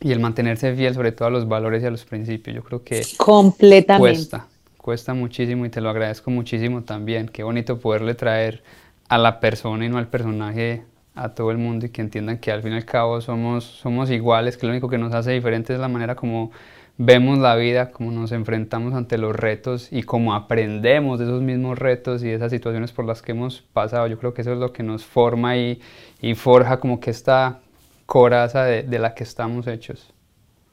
y 0.00 0.12
el 0.12 0.20
mantenerse 0.20 0.74
fiel 0.74 0.94
sobre 0.94 1.12
todo 1.12 1.28
a 1.28 1.30
los 1.30 1.46
valores 1.46 1.82
y 1.82 1.86
a 1.86 1.90
los 1.90 2.04
principios. 2.04 2.56
Yo 2.56 2.64
creo 2.64 2.82
que 2.82 3.02
completamente 3.18 4.00
cuesta 4.00 4.46
cuesta 4.86 5.14
muchísimo 5.14 5.66
y 5.66 5.68
te 5.68 5.80
lo 5.80 5.90
agradezco 5.90 6.30
muchísimo 6.30 6.84
también. 6.84 7.28
Qué 7.28 7.42
bonito 7.42 7.80
poderle 7.80 8.14
traer 8.14 8.62
a 9.08 9.18
la 9.18 9.40
persona 9.40 9.84
y 9.84 9.88
no 9.88 9.98
al 9.98 10.06
personaje 10.06 10.84
a 11.16 11.30
todo 11.30 11.50
el 11.50 11.58
mundo 11.58 11.86
y 11.86 11.88
que 11.88 12.02
entiendan 12.02 12.38
que 12.38 12.52
al 12.52 12.62
fin 12.62 12.72
y 12.72 12.76
al 12.76 12.84
cabo 12.84 13.20
somos, 13.20 13.64
somos 13.64 14.10
iguales, 14.10 14.56
que 14.56 14.64
lo 14.64 14.70
único 14.70 14.88
que 14.88 14.96
nos 14.96 15.12
hace 15.12 15.32
diferente 15.32 15.74
es 15.74 15.80
la 15.80 15.88
manera 15.88 16.14
como 16.14 16.52
vemos 16.98 17.38
la 17.38 17.56
vida, 17.56 17.90
cómo 17.90 18.10
nos 18.10 18.32
enfrentamos 18.32 18.94
ante 18.94 19.18
los 19.18 19.34
retos 19.34 19.88
y 19.90 20.02
cómo 20.02 20.34
aprendemos 20.34 21.18
de 21.18 21.26
esos 21.26 21.42
mismos 21.42 21.78
retos 21.78 22.22
y 22.22 22.28
de 22.28 22.34
esas 22.34 22.50
situaciones 22.50 22.92
por 22.92 23.04
las 23.04 23.22
que 23.22 23.32
hemos 23.32 23.60
pasado. 23.60 24.06
Yo 24.06 24.18
creo 24.18 24.34
que 24.34 24.42
eso 24.42 24.52
es 24.52 24.58
lo 24.58 24.72
que 24.72 24.82
nos 24.82 25.04
forma 25.04 25.56
y, 25.56 25.80
y 26.20 26.34
forja 26.34 26.80
como 26.80 27.00
que 27.00 27.10
esta 27.10 27.60
coraza 28.06 28.64
de, 28.64 28.82
de 28.82 28.98
la 28.98 29.14
que 29.14 29.24
estamos 29.24 29.66
hechos. 29.66 30.12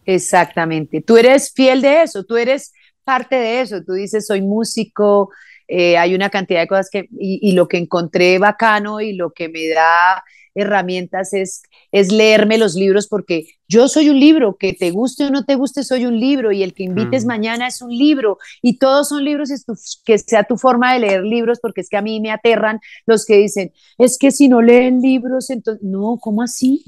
Exactamente. 0.05 1.01
Tú 1.01 1.17
eres 1.17 1.51
fiel 1.53 1.81
de 1.81 2.03
eso, 2.03 2.23
tú 2.23 2.37
eres 2.37 2.73
parte 3.03 3.35
de 3.35 3.61
eso. 3.61 3.83
Tú 3.83 3.93
dices, 3.93 4.25
soy 4.27 4.41
músico, 4.41 5.29
eh, 5.67 5.97
hay 5.97 6.15
una 6.15 6.29
cantidad 6.29 6.61
de 6.61 6.67
cosas 6.67 6.89
que, 6.91 7.07
y, 7.17 7.51
lo 7.53 7.67
que 7.67 7.77
encontré 7.77 8.37
bacano 8.39 9.01
y 9.01 9.13
lo 9.13 9.31
que 9.31 9.49
me 9.49 9.69
da 9.69 10.23
herramientas 10.55 11.33
es, 11.33 11.63
es 11.91 12.11
leerme 12.11 12.57
los 12.57 12.75
libros 12.75 13.07
porque 13.07 13.47
yo 13.73 13.87
soy 13.87 14.09
un 14.09 14.19
libro, 14.19 14.55
que 14.55 14.73
te 14.73 14.91
guste 14.91 15.25
o 15.25 15.31
no 15.31 15.45
te 15.45 15.55
guste, 15.55 15.83
soy 15.83 16.05
un 16.05 16.19
libro 16.19 16.51
y 16.51 16.61
el 16.61 16.75
que 16.75 16.83
invites 16.83 17.25
mañana 17.25 17.65
es 17.65 17.81
un 17.81 17.89
libro 17.89 18.37
y 18.61 18.77
todos 18.77 19.09
son 19.09 19.25
libros, 19.25 19.49
es 19.49 19.65
que 20.05 20.19
sea 20.19 20.43
tu 20.43 20.57
forma 20.57 20.93
de 20.93 20.99
leer 20.99 21.23
libros 21.23 21.57
porque 21.59 21.81
es 21.81 21.89
que 21.89 21.97
a 21.97 22.03
mí 22.03 22.19
me 22.21 22.29
aterran 22.29 22.79
los 23.07 23.25
que 23.25 23.37
dicen, 23.37 23.73
es 23.97 24.19
que 24.19 24.29
si 24.29 24.47
no 24.47 24.61
leen 24.61 25.01
libros, 25.01 25.49
entonces, 25.49 25.81
no, 25.83 26.19
¿cómo 26.21 26.43
así? 26.43 26.83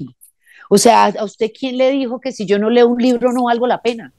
O 0.70 0.78
sea, 0.78 1.06
¿a 1.06 1.24
usted 1.24 1.50
quién 1.58 1.76
le 1.76 1.90
dijo 1.90 2.20
que 2.20 2.30
si 2.30 2.46
yo 2.46 2.56
no 2.60 2.70
leo 2.70 2.86
un 2.86 3.02
libro 3.02 3.32
no 3.32 3.44
valgo 3.44 3.66
la 3.66 3.82
pena? 3.82 4.12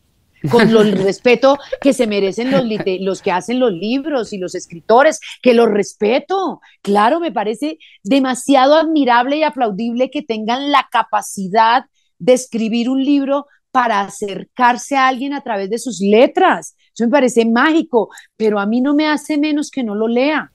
Con 0.51 0.69
el 0.69 0.91
respeto 1.03 1.57
que 1.79 1.93
se 1.93 2.05
merecen 2.05 2.51
los, 2.51 2.63
los 2.99 3.21
que 3.21 3.31
hacen 3.31 3.61
los 3.61 3.71
libros 3.71 4.33
y 4.33 4.39
los 4.39 4.55
escritores, 4.55 5.21
que 5.41 5.53
los 5.53 5.69
respeto. 5.69 6.59
Claro, 6.81 7.21
me 7.21 7.31
parece 7.31 7.79
demasiado 8.03 8.75
admirable 8.75 9.37
y 9.37 9.43
aplaudible 9.43 10.11
que 10.11 10.21
tengan 10.21 10.69
la 10.69 10.89
capacidad 10.91 11.85
de 12.19 12.33
escribir 12.33 12.89
un 12.89 13.03
libro 13.03 13.47
para 13.71 14.01
acercarse 14.01 14.95
a 14.95 15.07
alguien 15.07 15.33
a 15.33 15.41
través 15.41 15.69
de 15.69 15.77
sus 15.77 15.99
letras. 16.01 16.75
Eso 16.93 17.05
me 17.05 17.11
parece 17.11 17.45
mágico, 17.45 18.09
pero 18.35 18.59
a 18.59 18.65
mí 18.65 18.81
no 18.81 18.95
me 18.95 19.07
hace 19.07 19.37
menos 19.37 19.69
que 19.69 19.83
no 19.83 19.93
lo 19.93 20.07
lea. 20.07 20.51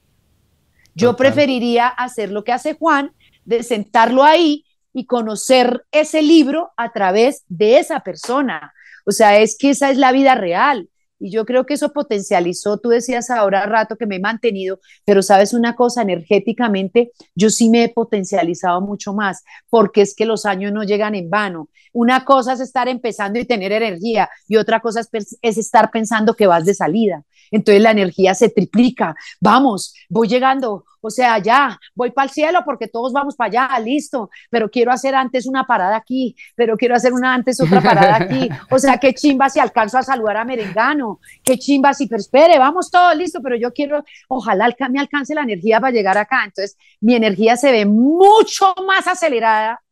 Yo 0.95 1.17
preferiría 1.17 1.89
hacer 1.89 2.31
lo 2.31 2.45
que 2.45 2.53
hace 2.53 2.75
Juan, 2.75 3.13
de 3.45 3.63
sentarlo 3.63 4.25
ahí 4.25 4.65
y 4.93 5.07
conocer 5.07 5.85
ese 5.91 6.23
libro 6.23 6.73
a 6.77 6.93
través 6.93 7.45
de 7.49 7.79
esa 7.79 8.01
persona. 8.01 8.73
O 9.07 9.13
sea, 9.13 9.39
es 9.39 9.57
que 9.59 9.71
esa 9.71 9.91
es 9.91 9.97
la 9.97 10.13
vida 10.13 10.35
real. 10.35 10.89
Y 11.23 11.31
yo 11.31 11.47
creo 11.47 11.64
que 11.64 11.75
eso 11.75 11.93
potencializó, 11.93 12.79
tú 12.79 12.89
decías 12.89 13.31
ahora 13.31 13.64
rato 13.64 13.97
que 13.97 14.07
me 14.07 14.16
he 14.16 14.20
mantenido, 14.20 14.81
pero 15.05 15.23
sabes 15.23 15.55
una 15.55 15.77
cosa, 15.77 16.03
energéticamente 16.03 17.12
yo 17.37 17.49
sí 17.49 17.70
me 17.70 17.85
he 17.85 17.89
potencializado 17.89 18.81
mucho 18.81 19.14
más, 19.14 19.45
porque 19.70 20.01
es 20.03 20.16
que 20.16 20.27
los 20.27 20.45
años 20.47 20.73
no 20.73 20.83
llegan 20.83 21.14
en 21.14 21.31
vano. 21.31 21.68
Una 21.93 22.25
cosa 22.25 22.55
es 22.55 22.61
estar 22.61 22.89
empezando 22.89 23.39
y 23.39 23.45
tener 23.45 23.70
energía 23.70 24.29
y 24.49 24.57
otra 24.57 24.81
cosa 24.81 25.01
es, 25.01 25.39
es 25.41 25.59
estar 25.59 25.93
pensando 25.93 26.35
que 26.35 26.49
vas 26.49 26.64
de 26.64 26.75
salida. 26.75 27.23
Entonces 27.53 27.81
la 27.81 27.93
energía 27.93 28.35
se 28.35 28.49
triplica. 28.49 29.15
Vamos, 29.41 29.95
voy 30.09 30.27
llegando, 30.27 30.85
o 31.01 31.11
sea, 31.11 31.39
ya, 31.39 31.79
voy 31.95 32.11
para 32.13 32.27
el 32.27 32.31
cielo 32.31 32.61
porque 32.65 32.89
todos 32.89 33.13
vamos 33.13 33.37
para 33.37 33.67
allá, 33.67 33.79
listo, 33.81 34.31
pero 34.51 34.71
quiero 34.71 34.91
hacer 34.91 35.15
antes 35.15 35.47
una 35.47 35.65
parada 35.67 35.97
aquí, 35.97 36.35
pero 36.55 36.77
quiero 36.77 36.95
hacer 36.95 37.13
una 37.13 37.35
antes 37.35 37.61
otra 37.61 37.81
parada 37.81 38.17
aquí. 38.17 38.49
O 38.71 38.79
sea, 38.79 38.99
qué 38.99 39.13
chimba 39.13 39.51
si 39.51 39.61
alcanzo 39.61 39.99
a 39.99 40.03
saludar 40.03 40.39
a 40.39 40.45
Merengano, 40.45 41.21
qué 41.43 41.59
chimba 41.59 41.93
si, 41.93 42.07
pero 42.07 42.21
espere, 42.21 42.59
vamos 42.59 42.91
todo 42.91 43.13
listo, 43.15 43.41
pero 43.43 43.57
yo 43.57 43.73
quiero, 43.73 44.05
ojalá 44.29 44.75
me 44.91 45.01
alcance 45.01 45.35
la 45.35 45.43
energía 45.43 45.81
para 45.81 45.93
llegar 45.93 46.17
acá. 46.17 46.45
Entonces, 46.45 46.77
mi 47.01 47.15
energía 47.15 47.57
se 47.57 47.73
ve 47.73 47.85
mucho 47.85 48.73
más 48.87 49.07
acelerada, 49.07 49.83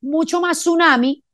mucho 0.00 0.40
más 0.40 0.58
tsunami, 0.58 1.24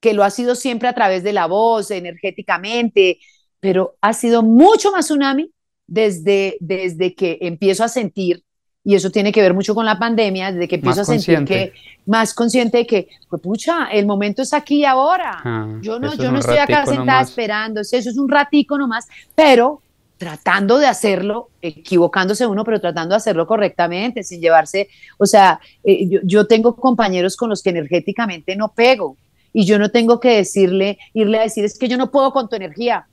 que 0.00 0.12
lo 0.12 0.22
ha 0.22 0.30
sido 0.30 0.54
siempre 0.54 0.88
a 0.88 0.94
través 0.94 1.22
de 1.24 1.32
la 1.32 1.46
voz, 1.46 1.90
energéticamente, 1.90 3.18
pero 3.66 3.96
ha 4.00 4.12
sido 4.12 4.44
mucho 4.44 4.92
más 4.92 5.06
tsunami 5.06 5.50
desde, 5.88 6.56
desde 6.60 7.16
que 7.16 7.36
empiezo 7.40 7.82
a 7.82 7.88
sentir, 7.88 8.44
y 8.84 8.94
eso 8.94 9.10
tiene 9.10 9.32
que 9.32 9.42
ver 9.42 9.54
mucho 9.54 9.74
con 9.74 9.84
la 9.84 9.98
pandemia, 9.98 10.52
desde 10.52 10.68
que 10.68 10.76
empiezo 10.76 11.00
a 11.00 11.04
sentir 11.04 11.44
que 11.44 11.72
más 12.06 12.32
consciente 12.32 12.78
de 12.78 12.86
que, 12.86 13.08
pues 13.28 13.42
pucha, 13.42 13.86
el 13.86 14.06
momento 14.06 14.42
es 14.42 14.52
aquí 14.54 14.82
y 14.82 14.84
ahora. 14.84 15.40
Ah, 15.44 15.78
yo 15.82 15.98
no, 15.98 16.14
yo 16.14 16.30
no 16.30 16.38
estoy 16.38 16.58
acá 16.58 16.86
sentada 16.86 17.22
esperando, 17.22 17.80
eso 17.80 17.96
es 17.96 18.16
un 18.16 18.28
ratico 18.28 18.78
nomás, 18.78 19.08
pero 19.34 19.82
tratando 20.16 20.78
de 20.78 20.86
hacerlo, 20.86 21.48
equivocándose 21.60 22.46
uno, 22.46 22.62
pero 22.62 22.80
tratando 22.80 23.14
de 23.14 23.16
hacerlo 23.16 23.48
correctamente, 23.48 24.22
sin 24.22 24.40
llevarse, 24.40 24.88
o 25.18 25.26
sea, 25.26 25.58
eh, 25.82 26.08
yo, 26.08 26.20
yo, 26.22 26.46
tengo 26.46 26.76
compañeros 26.76 27.36
con 27.36 27.50
los 27.50 27.64
que 27.64 27.70
energéticamente 27.70 28.54
no 28.54 28.68
pego 28.68 29.16
y 29.52 29.64
yo 29.64 29.80
no 29.80 29.90
tengo 29.90 30.20
que 30.20 30.36
decirle, 30.36 30.98
irle 31.14 31.40
a 31.40 31.42
decir, 31.42 31.64
es 31.64 31.76
que 31.76 31.88
yo 31.88 31.96
no 31.96 32.12
puedo 32.12 32.30
con 32.30 32.48
tu 32.48 32.54
energía, 32.54 33.08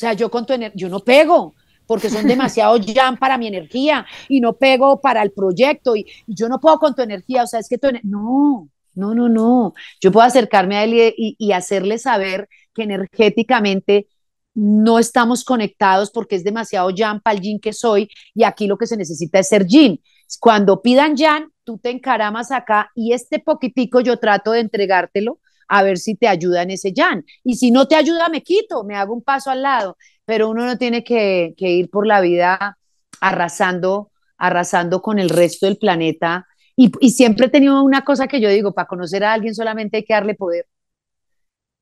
sea, 0.00 0.14
yo 0.14 0.30
con 0.30 0.46
tu 0.46 0.54
yo 0.74 0.88
no 0.88 1.00
pego 1.00 1.54
porque 1.86 2.08
son 2.08 2.26
demasiado 2.26 2.78
jam 2.94 3.16
para 3.16 3.36
mi 3.36 3.48
energía 3.48 4.06
y 4.28 4.40
no 4.40 4.54
pego 4.54 5.00
para 5.00 5.22
el 5.22 5.32
proyecto 5.32 5.96
y, 5.96 6.06
yo 6.26 6.48
no 6.48 6.60
puedo 6.60 6.78
con 6.78 6.94
tu 6.94 7.02
energía, 7.02 7.42
o 7.42 7.46
sea, 7.46 7.60
es 7.60 7.68
que 7.68 7.78
tu 7.78 7.88
no, 8.04 8.68
no, 8.94 9.14
no, 9.14 9.28
no. 9.28 9.74
Yo 10.00 10.12
puedo 10.12 10.26
acercarme 10.26 10.76
a 10.76 10.84
él 10.84 11.14
y, 11.16 11.36
y 11.38 11.52
hacerle 11.52 11.98
saber 11.98 12.48
que 12.74 12.84
energéticamente 12.84 14.06
no 14.54 14.98
estamos 14.98 15.44
conectados 15.44 16.10
porque 16.10 16.36
es 16.36 16.44
demasiado 16.44 16.90
jam 16.96 17.20
para 17.20 17.36
el 17.36 17.42
yin 17.42 17.60
que 17.60 17.72
soy 17.72 18.08
y 18.34 18.44
aquí 18.44 18.66
lo 18.66 18.76
que 18.76 18.86
se 18.86 18.96
necesita 18.96 19.38
es 19.38 19.48
ser 19.48 19.66
yin. 19.66 20.00
Cuando 20.38 20.82
pidan 20.82 21.16
jan, 21.16 21.50
tú 21.64 21.78
te 21.78 21.90
encaramas 21.90 22.52
acá 22.52 22.90
y 22.94 23.12
este 23.12 23.40
poquitico 23.40 24.00
yo 24.00 24.16
trato 24.18 24.52
de 24.52 24.60
entregártelo 24.60 25.38
a 25.70 25.84
ver 25.84 25.98
si 25.98 26.16
te 26.16 26.26
ayuda 26.26 26.62
en 26.62 26.70
ese 26.70 26.92
yan. 26.92 27.24
Y 27.44 27.54
si 27.54 27.70
no 27.70 27.86
te 27.86 27.94
ayuda, 27.94 28.28
me 28.28 28.42
quito, 28.42 28.82
me 28.82 28.96
hago 28.96 29.14
un 29.14 29.22
paso 29.22 29.50
al 29.50 29.62
lado. 29.62 29.96
Pero 30.24 30.50
uno 30.50 30.66
no 30.66 30.76
tiene 30.76 31.04
que, 31.04 31.54
ir 31.56 31.88
por 31.90 32.06
la 32.06 32.20
vida 32.20 32.76
arrasando, 33.20 34.10
arrasando 34.36 35.00
con 35.00 35.20
el 35.20 35.28
resto 35.28 35.66
del 35.66 35.78
planeta. 35.78 36.46
Y, 36.76 36.90
y 37.00 37.10
siempre 37.10 37.46
he 37.46 37.50
tenido 37.50 37.82
una 37.84 38.04
cosa 38.04 38.26
que 38.26 38.40
yo 38.40 38.48
digo, 38.48 38.74
para 38.74 38.88
conocer 38.88 39.22
a 39.22 39.32
alguien 39.32 39.54
solamente 39.54 39.98
hay 39.98 40.04
que 40.04 40.14
darle 40.14 40.34
poder. 40.34 40.66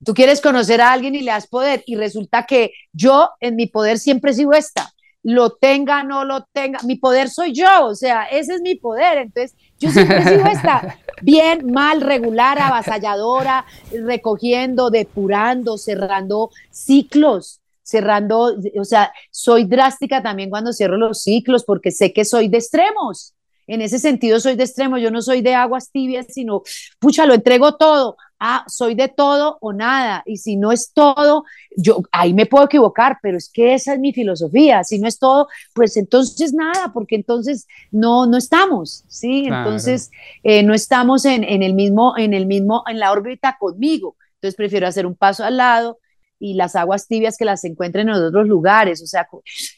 Tú 0.05 0.13
quieres 0.13 0.43
conocer 0.43 0.83
a 0.83 0.93
alguien 0.93 1.15
y 1.15 1.23
le 1.23 1.31
das 1.31 1.47
poder 1.47 1.83
y 1.87 1.97
resulta 1.97 2.45
que 2.45 2.73
yo 2.93 3.31
en 3.41 3.57
mi 3.57 3.67
poder 3.67 3.99
siempre 3.99 4.35
sigo 4.35 4.53
esta 4.53 4.93
lo 5.23 5.51
tenga, 5.51 6.05
no 6.05 6.25
lo 6.25 6.45
tenga, 6.53 6.79
mi 6.85 6.97
poder 6.97 7.29
soy 7.29 7.53
yo, 7.53 7.87
o 7.87 7.95
sea, 7.95 8.25
ese 8.25 8.55
es 8.55 8.61
mi 8.61 8.77
poder, 8.77 9.19
entonces 9.19 9.57
yo 9.79 9.91
siempre 9.91 10.25
sigo 10.25 10.47
esta, 10.47 10.99
bien, 11.23 11.71
mal, 11.71 12.01
regular, 12.01 12.59
avasalladora, 12.59 13.65
recogiendo, 13.93 14.91
depurando, 14.91 15.79
cerrando 15.79 16.51
ciclos, 16.71 17.61
cerrando, 17.83 18.55
o 18.79 18.85
sea, 18.85 19.13
soy 19.31 19.65
drástica 19.65 20.23
también 20.23 20.51
cuando 20.51 20.73
cierro 20.73 20.97
los 20.97 21.23
ciclos 21.23 21.65
porque 21.65 21.91
sé 21.91 22.13
que 22.13 22.25
soy 22.25 22.49
de 22.49 22.59
extremos. 22.59 23.35
En 23.67 23.83
ese 23.83 23.99
sentido 23.99 24.41
soy 24.41 24.57
de 24.57 24.65
extremo, 24.65 24.97
yo 24.99 25.11
no 25.11 25.21
soy 25.21 25.43
de 25.43 25.55
aguas 25.55 25.91
tibias, 25.91 26.27
sino, 26.31 26.63
pucha, 26.99 27.27
lo 27.27 27.35
entrego 27.35 27.77
todo. 27.77 28.17
Ah, 28.41 28.65
soy 28.69 28.95
de 28.95 29.09
todo 29.09 29.59
o 29.61 29.73
nada. 29.73 30.23
Y 30.27 30.37
si 30.37 30.57
no 30.57 30.71
es 30.71 30.93
todo, 30.93 31.45
yo 31.77 32.03
ahí 32.13 32.33
me 32.35 32.47
puedo 32.47 32.67
equivocar, 32.67 33.19
pero 33.21 33.37
es 33.37 33.51
que 33.53 33.75
esa 33.75 33.95
es 33.95 34.01
mi 34.01 34.13
filosofía. 34.13 34.85
Si 34.85 34.99
no 34.99 35.09
es 35.09 35.19
todo, 35.19 35.49
pues 35.75 35.97
entonces 35.97 36.53
nada, 36.53 36.93
porque 36.93 37.17
entonces 37.17 37.67
no, 37.91 38.27
no 38.27 38.37
estamos, 38.37 39.05
¿sí? 39.09 39.47
Entonces 39.47 40.11
eh, 40.43 40.63
no 40.63 40.75
estamos 40.75 41.25
en, 41.25 41.43
en, 41.45 41.63
el 41.63 41.75
mismo, 41.75 42.15
en 42.17 42.33
el 42.33 42.47
mismo, 42.47 42.85
en 42.87 42.99
la 42.99 43.11
órbita 43.13 43.57
conmigo. 43.59 44.17
Entonces 44.35 44.57
prefiero 44.57 44.87
hacer 44.87 45.07
un 45.07 45.17
paso 45.17 45.45
al 45.45 45.57
lado, 45.57 45.99
y 46.41 46.55
las 46.55 46.77
aguas 46.77 47.09
tibias 47.09 47.37
que 47.37 47.45
las 47.45 47.65
encuentren 47.65 48.09
en 48.09 48.15
otros 48.15 48.47
lugares. 48.47 49.03
O 49.03 49.07
sea, 49.07 49.29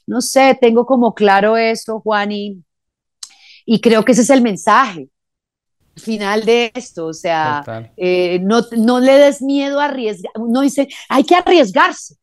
no 0.07 0.21
sé, 0.21 0.59
tengo 0.61 0.85
como 0.85 1.15
claro 1.15 1.57
eso, 1.57 2.01
Juan, 2.01 2.33
y, 2.33 2.63
y 3.65 3.81
creo 3.81 4.05
que 4.05 4.13
ese 4.13 4.23
es 4.23 4.31
el 4.31 4.43
mensaje 4.43 5.09
final 6.01 6.45
de 6.45 6.73
esto, 6.75 7.07
o 7.07 7.15
sea, 7.15 7.69
eh, 7.97 8.39
no, 8.41 8.63
no 8.77 9.01
le 9.01 9.13
des 9.13 9.43
miedo 9.43 9.81
a 9.81 9.87
arriesgar, 9.87 10.33
no 10.39 10.63
dice, 10.63 10.89
hay 11.09 11.25
que 11.25 11.35
arriesgarse, 11.35 12.17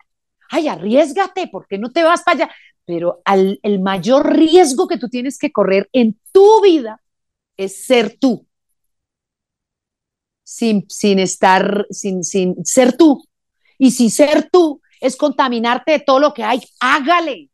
ay, 0.50 0.68
arriesgate, 0.68 1.48
porque 1.48 1.78
no 1.78 1.92
te 1.92 2.04
vas 2.04 2.24
para 2.24 2.46
allá, 2.46 2.56
pero 2.86 3.22
al, 3.26 3.60
el 3.64 3.80
mayor 3.80 4.36
riesgo 4.36 4.88
que 4.88 4.98
tú 4.98 5.10
tienes 5.10 5.38
que 5.38 5.52
correr 5.52 5.90
en 5.94 6.20
tu 6.32 6.62
vida 6.62 7.02
es 7.58 7.86
ser 7.86 8.18
tú, 8.20 8.48
sin, 10.44 10.86
sin 10.90 11.20
estar, 11.20 11.86
sin, 11.90 12.24
sin 12.24 12.66
ser 12.66 12.96
tú, 12.98 13.24
y 13.78 13.92
si 13.92 14.10
ser 14.10 14.50
tú 14.52 14.82
es 15.00 15.16
contaminarte 15.16 15.94
de 15.94 16.00
todo 16.00 16.20
lo 16.20 16.34
que 16.34 16.44
hay, 16.44 16.62
hágale, 16.80 17.50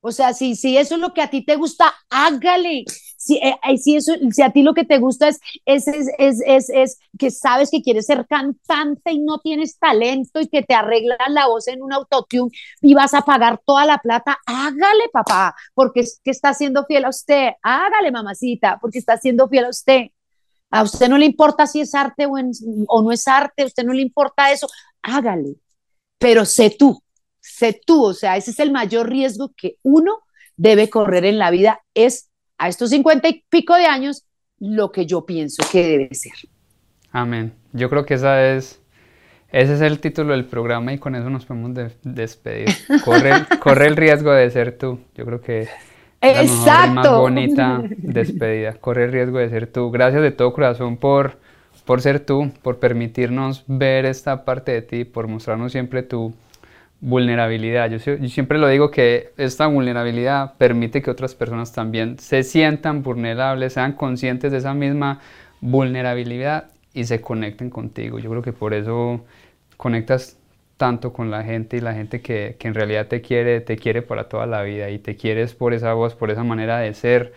o 0.00 0.12
sea, 0.12 0.32
si, 0.32 0.54
si 0.56 0.76
eso 0.76 0.94
es 0.94 1.00
lo 1.00 1.12
que 1.12 1.22
a 1.22 1.30
ti 1.30 1.44
te 1.44 1.56
gusta, 1.56 1.92
hágale. 2.08 2.84
Si, 3.28 3.36
eh, 3.36 3.58
eh, 3.62 3.76
eso, 3.96 4.12
si 4.30 4.40
a 4.42 4.50
ti 4.50 4.62
lo 4.62 4.72
que 4.72 4.84
te 4.84 4.98
gusta 4.98 5.28
es, 5.28 5.38
es, 5.66 5.86
es, 5.86 6.40
es, 6.46 6.70
es, 6.70 6.98
que 7.18 7.30
sabes 7.30 7.70
que 7.70 7.82
quieres 7.82 8.06
ser 8.06 8.26
cantante 8.26 9.12
y 9.12 9.18
no 9.18 9.38
tienes 9.38 9.78
talento 9.78 10.40
y 10.40 10.48
que 10.48 10.62
te 10.62 10.74
arreglan 10.74 11.34
la 11.34 11.46
voz 11.46 11.68
en 11.68 11.82
un 11.82 11.92
autotune 11.92 12.50
y 12.80 12.94
vas 12.94 13.12
a 13.12 13.22
pagar 13.22 13.60
toda 13.66 13.84
la 13.84 13.98
plata, 13.98 14.38
hágale, 14.46 15.10
papá, 15.12 15.54
porque 15.74 16.00
es 16.00 16.20
que 16.24 16.30
está 16.30 16.54
siendo 16.54 16.86
fiel 16.86 17.04
a 17.04 17.10
usted. 17.10 17.50
Hágale, 17.62 18.10
mamacita, 18.10 18.78
porque 18.80 18.98
está 18.98 19.18
siendo 19.18 19.48
fiel 19.48 19.66
a 19.66 19.70
usted. 19.70 20.06
A 20.70 20.82
usted 20.82 21.08
no 21.08 21.18
le 21.18 21.26
importa 21.26 21.66
si 21.66 21.80
es 21.82 21.94
arte 21.94 22.24
o, 22.26 22.32
o 22.88 23.02
no 23.02 23.12
es 23.12 23.28
arte, 23.28 23.62
a 23.62 23.66
usted 23.66 23.84
no 23.84 23.92
le 23.92 24.02
importa 24.02 24.50
eso, 24.52 24.68
hágale, 25.02 25.56
pero 26.18 26.44
sé 26.44 26.70
tú 26.70 27.02
sé 27.40 27.80
tú, 27.84 28.04
o 28.04 28.14
sea, 28.14 28.36
ese 28.36 28.50
es 28.50 28.60
el 28.60 28.70
mayor 28.70 29.08
riesgo 29.08 29.52
que 29.56 29.78
uno 29.82 30.18
debe 30.56 30.90
correr 30.90 31.24
en 31.24 31.38
la 31.38 31.50
vida, 31.50 31.82
es 31.94 32.27
a 32.58 32.68
estos 32.68 32.90
cincuenta 32.90 33.28
y 33.28 33.44
pico 33.48 33.74
de 33.74 33.86
años 33.86 34.24
lo 34.58 34.90
que 34.90 35.06
yo 35.06 35.24
pienso 35.24 35.62
que 35.70 35.86
debe 35.86 36.14
ser. 36.14 36.34
Amén. 37.12 37.54
Yo 37.72 37.88
creo 37.88 38.04
que 38.04 38.14
esa 38.14 38.44
es, 38.44 38.80
ese 39.50 39.74
es 39.74 39.80
el 39.80 40.00
título 40.00 40.32
del 40.32 40.44
programa 40.44 40.92
y 40.92 40.98
con 40.98 41.14
eso 41.14 41.30
nos 41.30 41.46
podemos 41.46 41.72
despedir. 42.02 42.68
Corre, 43.04 43.86
el 43.86 43.96
riesgo 43.96 44.32
de 44.32 44.50
ser 44.50 44.76
tú. 44.76 45.00
Yo 45.14 45.24
creo 45.24 45.40
que 45.40 45.68
es 46.20 46.66
la 46.66 46.86
más 46.86 47.08
bonita 47.08 47.82
despedida. 47.96 48.74
Corre 48.74 49.04
el 49.04 49.12
riesgo 49.12 49.38
de 49.38 49.48
ser 49.48 49.68
tú. 49.68 49.90
Gracias 49.90 50.22
de 50.22 50.32
todo 50.32 50.52
corazón 50.52 50.96
por, 50.96 51.38
por 51.84 52.02
ser 52.02 52.20
tú, 52.20 52.50
por 52.62 52.78
permitirnos 52.78 53.64
ver 53.68 54.04
esta 54.04 54.44
parte 54.44 54.72
de 54.72 54.82
ti, 54.82 55.04
por 55.04 55.28
mostrarnos 55.28 55.72
siempre 55.72 56.02
tu 56.02 56.34
vulnerabilidad. 57.00 57.90
Yo, 57.90 57.98
siempre 58.28 58.58
lo 58.58 58.68
digo 58.68 58.90
que 58.90 59.32
esta 59.36 59.66
vulnerabilidad 59.66 60.54
permite 60.58 61.02
que 61.02 61.10
otras 61.10 61.34
personas 61.34 61.72
también 61.72 62.18
se 62.18 62.42
sientan 62.42 63.02
vulnerables, 63.02 63.74
sean 63.74 63.92
conscientes 63.92 64.52
de 64.52 64.58
esa 64.58 64.74
misma 64.74 65.20
vulnerabilidad 65.60 66.70
y 66.94 67.04
se 67.04 67.20
conecten 67.20 67.70
contigo. 67.70 68.18
Yo 68.18 68.30
creo 68.30 68.42
que 68.42 68.52
por 68.52 68.74
eso 68.74 69.24
conectas 69.76 70.38
tanto 70.76 71.12
con 71.12 71.30
la 71.30 71.42
gente 71.44 71.76
y 71.76 71.80
la 71.80 71.94
gente 71.94 72.20
que, 72.20 72.56
que, 72.58 72.68
en 72.68 72.74
realidad 72.74 73.08
te 73.08 73.20
quiere, 73.20 73.60
te 73.60 73.76
quiere 73.76 74.02
para 74.02 74.28
toda 74.28 74.46
la 74.46 74.62
vida 74.62 74.90
y 74.90 74.98
te 74.98 75.16
quieres 75.16 75.54
por 75.54 75.74
esa 75.74 75.92
voz, 75.92 76.14
por 76.14 76.30
esa 76.30 76.44
manera 76.44 76.78
de 76.78 76.94
ser. 76.94 77.32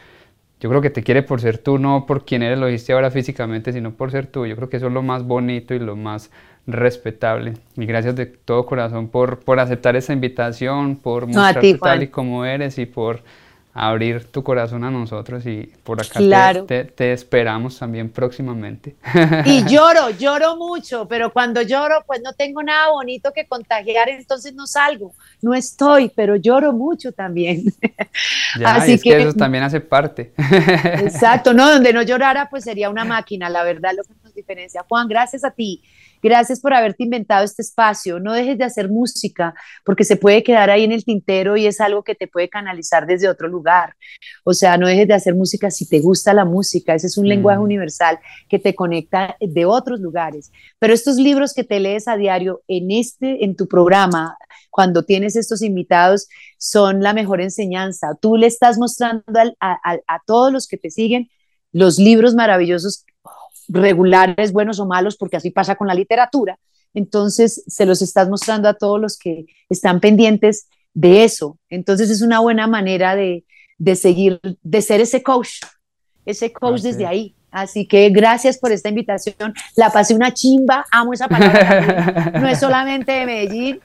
Yo 0.59 0.69
creo 0.69 0.81
que 0.81 0.91
te 0.91 1.01
quiere 1.03 1.23
por 1.23 1.41
ser 1.41 1.57
tú, 1.57 1.79
no 1.79 2.05
por 2.05 2.23
quien 2.23 2.43
eres, 2.43 2.59
lo 2.59 2.67
dijiste 2.67 2.93
ahora 2.93 3.09
físicamente, 3.09 3.73
sino 3.73 3.93
por 3.93 4.11
ser 4.11 4.27
tú. 4.27 4.45
Yo 4.45 4.55
creo 4.55 4.69
que 4.69 4.77
eso 4.77 4.87
es 4.87 4.93
lo 4.93 5.01
más 5.01 5.23
bonito 5.23 5.73
y 5.73 5.79
lo 5.79 5.95
más 5.95 6.31
respetable. 6.67 7.53
Y 7.75 7.85
gracias 7.85 8.15
de 8.15 8.25
todo 8.25 8.65
corazón 8.65 9.07
por, 9.09 9.39
por 9.39 9.59
aceptar 9.59 9.95
esa 9.95 10.13
invitación, 10.13 10.95
por 10.95 11.27
mostrarte 11.27 11.77
tal 11.77 12.03
y 12.03 12.07
como 12.07 12.45
eres 12.45 12.77
y 12.77 12.85
por 12.85 13.21
abrir 13.73 14.25
tu 14.25 14.43
corazón 14.43 14.83
a 14.83 14.91
nosotros 14.91 15.45
y 15.45 15.71
por 15.83 16.01
acá 16.01 16.19
te, 16.67 17.13
esperamos 17.13 17.79
también 17.79 18.09
próximamente. 18.09 18.95
Y 19.45 19.63
lloro, 19.69 20.09
lloro 20.09 20.57
mucho, 20.57 21.07
pero 21.07 21.31
cuando 21.31 21.61
lloro 21.61 22.03
pues 22.05 22.21
no 22.21 22.33
tengo 22.33 22.61
nada 22.63 22.89
bonito 22.89 23.31
que 23.33 23.47
contagiar, 23.47 24.09
entonces 24.09 24.53
no 24.53 24.67
salgo, 24.67 25.13
no 25.41 25.53
estoy, 25.53 26.11
pero 26.13 26.35
lloro 26.35 26.73
mucho 26.73 27.13
también. 27.13 27.63
Así 28.65 28.99
que, 28.99 29.21
eso 29.21 29.33
también 29.33 29.63
hace 29.63 29.79
parte. 29.79 30.33
Exacto, 30.99 31.53
no, 31.53 31.71
donde 31.71 31.93
no 31.93 32.01
llorara 32.01 32.49
pues 32.49 32.65
sería 32.65 32.89
una 32.89 33.05
máquina, 33.05 33.49
la 33.49 33.63
verdad 33.63 33.91
lo 33.95 34.03
que 34.03 34.13
nos 34.21 34.33
diferencia. 34.33 34.85
Juan, 34.87 35.07
gracias 35.07 35.45
a 35.45 35.51
ti 35.51 35.81
Gracias 36.21 36.59
por 36.59 36.73
haberte 36.73 37.03
inventado 37.03 37.43
este 37.43 37.61
espacio. 37.61 38.19
No 38.19 38.33
dejes 38.33 38.57
de 38.57 38.63
hacer 38.63 38.89
música 38.89 39.53
porque 39.83 40.03
se 40.03 40.15
puede 40.15 40.43
quedar 40.43 40.69
ahí 40.69 40.83
en 40.83 40.91
el 40.91 41.03
tintero 41.03 41.57
y 41.57 41.65
es 41.65 41.81
algo 41.81 42.03
que 42.03 42.15
te 42.15 42.27
puede 42.27 42.49
canalizar 42.49 43.07
desde 43.07 43.27
otro 43.27 43.47
lugar. 43.47 43.95
O 44.43 44.53
sea, 44.53 44.77
no 44.77 44.87
dejes 44.87 45.07
de 45.07 45.13
hacer 45.13 45.33
música 45.33 45.71
si 45.71 45.87
te 45.87 45.99
gusta 45.99 46.33
la 46.33 46.45
música. 46.45 46.93
Ese 46.93 47.07
es 47.07 47.17
un 47.17 47.27
lenguaje 47.27 47.59
mm. 47.59 47.63
universal 47.63 48.19
que 48.47 48.59
te 48.59 48.75
conecta 48.75 49.35
de 49.39 49.65
otros 49.65 49.99
lugares. 49.99 50.51
Pero 50.79 50.93
estos 50.93 51.17
libros 51.17 51.53
que 51.53 51.63
te 51.63 51.79
lees 51.79 52.07
a 52.07 52.17
diario 52.17 52.61
en 52.67 52.91
este, 52.91 53.43
en 53.43 53.55
tu 53.55 53.67
programa, 53.67 54.37
cuando 54.69 55.03
tienes 55.03 55.35
estos 55.35 55.61
invitados, 55.61 56.27
son 56.57 57.01
la 57.01 57.13
mejor 57.13 57.41
enseñanza. 57.41 58.15
Tú 58.21 58.37
le 58.37 58.47
estás 58.47 58.77
mostrando 58.77 59.23
a, 59.59 59.79
a 59.83 60.21
todos 60.25 60.51
los 60.51 60.67
que 60.67 60.77
te 60.77 60.91
siguen 60.91 61.29
los 61.71 61.97
libros 61.97 62.35
maravillosos 62.35 63.05
regulares, 63.71 64.51
buenos 64.51 64.79
o 64.79 64.85
malos, 64.85 65.17
porque 65.17 65.37
así 65.37 65.51
pasa 65.51 65.75
con 65.75 65.87
la 65.87 65.93
literatura. 65.93 66.59
Entonces, 66.93 67.63
se 67.67 67.85
los 67.85 68.01
estás 68.01 68.29
mostrando 68.29 68.67
a 68.67 68.73
todos 68.73 68.99
los 68.99 69.17
que 69.17 69.45
están 69.69 69.99
pendientes 69.99 70.67
de 70.93 71.23
eso. 71.23 71.57
Entonces, 71.69 72.09
es 72.09 72.21
una 72.21 72.39
buena 72.39 72.67
manera 72.67 73.15
de, 73.15 73.45
seguir, 73.95 74.39
de 74.61 74.81
ser 74.81 75.01
ese 75.01 75.23
coach, 75.23 75.61
ese 76.25 76.51
coach 76.51 76.81
desde 76.81 77.05
ahí. 77.05 77.35
Así 77.51 77.85
que 77.85 78.09
gracias 78.09 78.57
por 78.57 78.71
esta 78.71 78.87
invitación. 78.87 79.53
La 79.75 79.89
pasé 79.89 80.15
una 80.15 80.33
chimba, 80.33 80.85
amo 80.89 81.13
esa 81.13 81.27
palabra. 81.27 82.31
no 82.39 82.47
es 82.47 82.59
solamente 82.59 83.11
de 83.11 83.25
Medellín, 83.25 83.81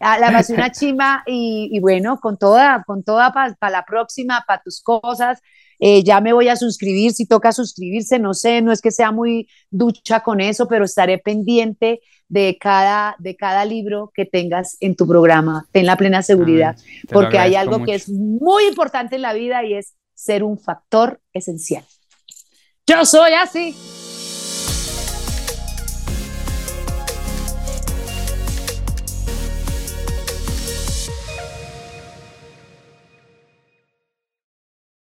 ah, 0.00 0.18
la 0.18 0.32
pasé 0.32 0.54
una 0.54 0.72
chimba 0.72 1.22
y, 1.26 1.78
bueno, 1.80 2.18
con 2.20 2.38
toda, 2.38 2.82
con 2.84 3.02
toda 3.02 3.32
para 3.32 3.70
la 3.70 3.84
próxima, 3.84 4.42
para 4.46 4.62
tus 4.62 4.80
cosas, 4.80 5.40
eh, 5.84 6.04
ya 6.04 6.20
me 6.20 6.32
voy 6.32 6.46
a 6.46 6.54
suscribir, 6.54 7.10
si 7.10 7.26
toca 7.26 7.50
suscribirse, 7.50 8.20
no 8.20 8.34
sé, 8.34 8.62
no 8.62 8.70
es 8.70 8.80
que 8.80 8.92
sea 8.92 9.10
muy 9.10 9.48
ducha 9.68 10.20
con 10.20 10.40
eso, 10.40 10.68
pero 10.68 10.84
estaré 10.84 11.18
pendiente 11.18 12.00
de 12.28 12.56
cada, 12.60 13.16
de 13.18 13.34
cada 13.34 13.64
libro 13.64 14.12
que 14.14 14.24
tengas 14.24 14.76
en 14.78 14.94
tu 14.94 15.08
programa, 15.08 15.66
ten 15.72 15.84
la 15.86 15.96
plena 15.96 16.22
seguridad, 16.22 16.76
porque 17.10 17.36
hay 17.36 17.56
algo 17.56 17.82
que 17.82 17.96
es 17.96 18.08
muy 18.08 18.66
importante 18.68 19.16
en 19.16 19.22
la 19.22 19.32
vida 19.32 19.64
y 19.64 19.74
es 19.74 19.94
ser 20.14 20.44
un 20.44 20.56
factor 20.56 21.20
esencial. 21.32 21.84
Yo 22.86 23.04
soy 23.04 23.32
así. 23.32 23.74